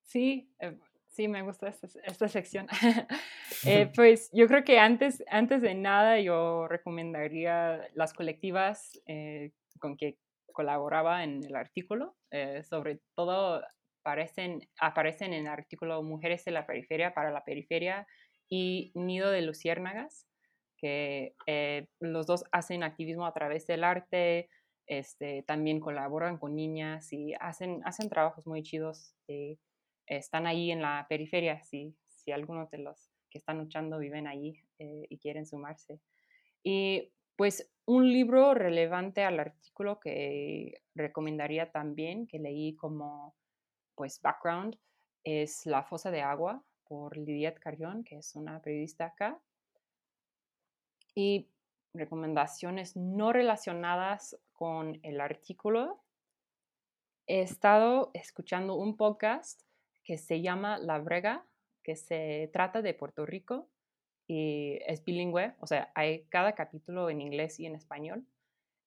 Sí, 0.03 0.49
eh, 0.59 0.77
sí, 1.09 1.27
me 1.27 1.41
gusta 1.41 1.67
esta, 2.05 2.27
sección. 2.27 2.67
Eh, 3.65 3.91
pues 3.95 4.31
yo 4.33 4.47
creo 4.47 4.63
que 4.63 4.79
antes, 4.79 5.23
antes 5.29 5.61
de 5.61 5.75
nada 5.75 6.19
yo 6.19 6.67
recomendaría 6.67 7.87
las 7.93 8.13
colectivas 8.13 8.99
con 9.77 9.97
que 9.97 10.17
colaboraba 10.51 11.23
en 11.23 11.43
el 11.43 11.55
artículo. 11.55 12.15
Eh, 12.31 12.63
sobre 12.63 13.01
todo 13.15 13.61
aparecen, 13.99 14.67
aparecen 14.79 15.33
en 15.33 15.47
el 15.47 15.51
artículo 15.51 16.01
Mujeres 16.01 16.45
de 16.45 16.51
la 16.51 16.65
Periferia 16.65 17.13
para 17.13 17.31
la 17.31 17.43
Periferia 17.43 18.07
y 18.49 18.91
Nido 18.95 19.31
de 19.31 19.41
Luciérnagas, 19.41 20.27
que 20.77 21.35
eh, 21.45 21.87
los 21.99 22.25
dos 22.25 22.43
hacen 22.51 22.83
activismo 22.83 23.25
a 23.25 23.33
través 23.33 23.67
del 23.67 23.83
arte, 23.83 24.49
este, 24.91 25.41
también 25.43 25.79
colaboran 25.79 26.37
con 26.37 26.53
niñas 26.53 27.13
y 27.13 27.33
hacen, 27.39 27.81
hacen 27.85 28.09
trabajos 28.09 28.45
muy 28.45 28.61
chidos. 28.61 29.15
Eh, 29.29 29.57
están 30.05 30.47
ahí 30.47 30.69
en 30.69 30.81
la 30.81 31.05
periferia, 31.07 31.63
si, 31.63 31.95
si 32.09 32.33
algunos 32.33 32.69
de 32.71 32.79
los 32.79 33.09
que 33.29 33.37
están 33.37 33.59
luchando 33.59 33.99
viven 33.99 34.27
ahí 34.27 34.61
y 34.77 35.17
quieren 35.19 35.45
sumarse. 35.45 36.01
Y 36.61 37.09
pues 37.37 37.71
un 37.85 38.11
libro 38.11 38.53
relevante 38.53 39.23
al 39.23 39.39
artículo 39.39 39.97
que 40.01 40.81
recomendaría 40.93 41.71
también, 41.71 42.27
que 42.27 42.39
leí 42.39 42.75
como 42.75 43.33
pues, 43.95 44.19
background 44.21 44.77
es 45.23 45.65
La 45.65 45.83
fosa 45.83 46.11
de 46.11 46.21
agua 46.21 46.65
por 46.83 47.15
Lidiet 47.15 47.57
Carrión, 47.59 48.03
que 48.03 48.17
es 48.17 48.35
una 48.35 48.61
periodista 48.61 49.05
acá. 49.05 49.39
Y 51.15 51.47
recomendaciones 51.93 52.95
no 52.95 53.33
relacionadas 53.33 54.37
con 54.53 54.99
el 55.03 55.19
artículo. 55.21 56.01
He 57.27 57.41
estado 57.41 58.11
escuchando 58.13 58.75
un 58.75 58.97
podcast 58.97 59.61
que 60.03 60.17
se 60.17 60.41
llama 60.41 60.77
La 60.77 60.99
Brega, 60.99 61.45
que 61.83 61.95
se 61.95 62.49
trata 62.53 62.81
de 62.81 62.93
Puerto 62.93 63.25
Rico 63.25 63.69
y 64.27 64.79
es 64.85 65.03
bilingüe, 65.03 65.55
o 65.59 65.67
sea, 65.67 65.91
hay 65.95 66.23
cada 66.29 66.53
capítulo 66.53 67.09
en 67.09 67.21
inglés 67.21 67.59
y 67.59 67.65
en 67.65 67.75
español. 67.75 68.25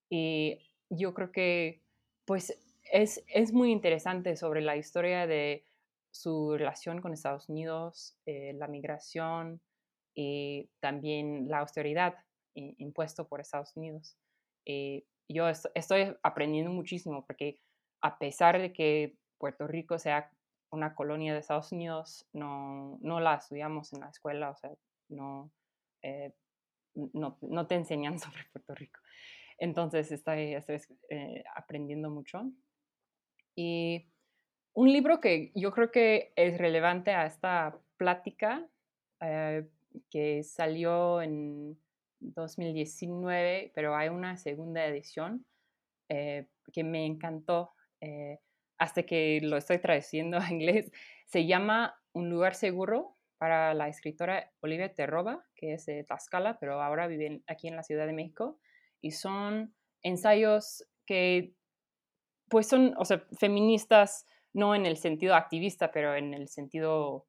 Y 0.09 0.59
yo 0.89 1.13
creo 1.13 1.33
que, 1.33 1.83
pues, 2.25 2.59
es, 2.91 3.23
es 3.29 3.53
muy 3.53 3.71
interesante 3.71 4.37
sobre 4.37 4.61
la 4.61 4.77
historia 4.77 5.27
de 5.27 5.67
su 6.11 6.57
relación 6.57 7.01
con 7.01 7.13
Estados 7.13 7.49
Unidos, 7.49 8.17
eh, 8.27 8.53
la 8.55 8.69
migración 8.69 9.61
y 10.15 10.71
también 10.81 11.49
la 11.49 11.59
austeridad 11.59 12.24
impuesto 12.55 13.27
por 13.29 13.41
Estados 13.41 13.77
Unidos. 13.77 14.17
Eh, 14.67 15.05
yo 15.29 15.49
estoy 15.49 16.17
aprendiendo 16.23 16.71
muchísimo 16.71 17.25
porque 17.27 17.61
a 18.03 18.19
pesar 18.19 18.61
de 18.61 18.73
que 18.73 19.17
Puerto 19.39 19.67
Rico 19.67 19.99
sea 19.99 20.31
una 20.71 20.95
colonia 20.95 21.33
de 21.33 21.41
Estados 21.41 21.73
Unidos, 21.73 22.27
no, 22.33 22.99
no 23.01 23.21
la 23.21 23.37
estudiamos 23.37 23.93
en 23.93 24.01
la 24.01 24.09
escuela, 24.09 24.51
o 24.51 24.57
sea, 24.57 24.71
no, 25.09 25.51
eh, 26.03 26.33
no, 26.95 27.39
no, 27.41 27.67
te 27.67 27.77
enseñan 27.77 28.19
sobre 28.19 28.45
Puerto 28.53 28.75
Rico. 28.75 29.01
Entonces 29.59 30.11
estoy, 30.11 30.55
estoy 30.55 30.81
eh, 31.11 31.45
aprendiendo 31.55 32.11
mucho. 32.11 32.51
Y 33.57 34.09
un 34.75 34.93
libro 34.93 35.21
que 35.21 35.53
yo 35.55 35.73
creo 35.73 35.91
que 35.91 36.33
es 36.37 36.59
relevante 36.59 37.13
a 37.13 37.27
esta 37.27 37.79
plática, 37.97 38.67
eh, 39.21 39.69
que 40.11 40.43
salió 40.43 41.23
en 41.23 41.79
2019, 42.33 43.73
pero 43.75 43.95
hay 43.95 44.09
una 44.09 44.37
segunda 44.37 44.85
edición 44.87 45.47
que 46.09 46.85
me 46.85 47.07
encantó 47.07 47.73
hasta 48.79 49.05
que 49.05 49.41
lo 49.43 49.57
estoy 49.57 49.79
traduciendo 49.79 50.39
a 50.39 50.51
inglés. 50.51 50.91
Se 51.27 51.47
llama 51.47 51.95
Un 52.13 52.31
lugar 52.31 52.55
seguro 52.55 53.17
para 53.39 53.75
la 53.75 53.89
escritora 53.89 54.53
Olivia 54.61 54.95
Terroba, 54.95 55.45
que 55.55 55.75
es 55.75 55.87
de 55.87 56.05
Tlaxcala, 56.05 56.59
pero 56.59 56.81
ahora 56.81 57.07
vive 57.07 57.43
aquí 57.47 57.69
en 57.69 57.77
la 57.77 57.83
Ciudad 57.83 58.07
de 58.07 58.13
México. 58.13 58.59
Y 59.01 59.11
son 59.11 59.75
ensayos 60.03 60.87
que, 61.07 61.55
pues 62.49 62.69
son, 62.69 62.95
o 62.99 63.05
sea, 63.05 63.27
feministas, 63.39 64.27
no 64.53 64.75
en 64.75 64.87
el 64.87 64.97
sentido 64.97 65.35
activista, 65.35 65.91
pero 65.91 66.15
en 66.15 66.33
el 66.33 66.49
sentido 66.49 67.27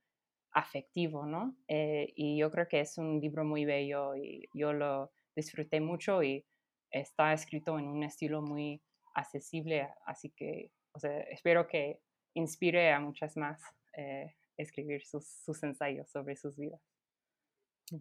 afectivo, 0.55 1.25
¿no? 1.25 1.55
Eh, 1.67 2.13
y 2.15 2.37
yo 2.37 2.49
creo 2.49 2.67
que 2.67 2.79
es 2.79 2.97
un 2.97 3.19
libro 3.19 3.43
muy 3.43 3.65
bello 3.65 4.15
y 4.15 4.49
yo 4.53 4.71
lo 4.71 5.11
disfruté 5.35 5.81
mucho 5.81 6.23
y 6.23 6.45
está 6.91 7.33
escrito 7.33 7.77
en 7.77 7.87
un 7.87 8.03
estilo 8.03 8.41
muy 8.41 8.81
accesible, 9.13 9.89
así 10.05 10.29
que, 10.29 10.71
o 10.93 10.99
sea, 10.99 11.19
espero 11.29 11.67
que 11.67 11.99
inspire 12.33 12.91
a 12.91 13.01
muchas 13.01 13.35
más 13.35 13.61
eh, 13.97 14.33
escribir 14.57 15.03
sus, 15.03 15.61
ensayos 15.61 16.09
sobre 16.09 16.37
sus 16.37 16.57
vidas. 16.57 16.81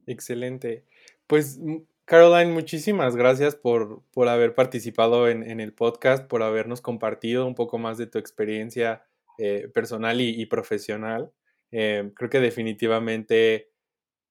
Excelente. 0.07 0.85
Pues 1.27 1.61
Caroline, 2.05 2.53
muchísimas 2.53 3.17
gracias 3.17 3.57
por, 3.57 4.05
por 4.13 4.29
haber 4.29 4.55
participado 4.55 5.29
en, 5.29 5.61
el 5.61 5.73
podcast, 5.73 6.27
por 6.29 6.45
habernos 6.45 6.81
compartido 6.81 7.47
un 7.47 7.57
poco 7.57 7.79
más 7.79 7.99
de 7.99 8.07
tu 8.07 8.19
experiencia 8.19 9.05
eh, 9.39 9.69
personal 9.75 10.21
y, 10.21 10.47
profesional. 10.47 11.33
Eh, 11.77 12.12
creo 12.14 12.31
que 12.31 12.39
definitivamente 12.39 13.68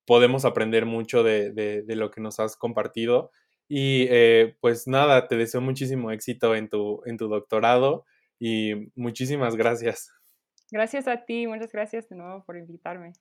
podemos 0.05 0.45
aprender 0.45 0.85
mucho 0.85 1.23
de, 1.23 1.83
lo 1.87 2.09
que 2.09 2.21
nos 2.21 2.39
has 2.39 2.55
compartido. 2.55 3.31
Y 3.67 4.07
eh, 4.09 4.55
pues 4.61 4.87
nada, 4.87 5.27
te 5.27 5.35
deseo 5.35 5.59
muchísimo 5.59 6.11
éxito 6.11 6.55
en 6.55 6.69
tu, 6.69 7.01
en 7.05 7.17
tu 7.17 7.27
doctorado 7.27 8.05
y 8.39 8.91
muchísimas 8.95 9.55
gracias. 9.57 10.11
Gracias 10.71 11.07
a 11.07 11.25
ti, 11.25 11.47
muchas 11.47 11.71
gracias 11.71 12.07
de 12.07 12.15
nuevo 12.15 12.45
por 12.45 12.57
invitarme. 12.57 13.13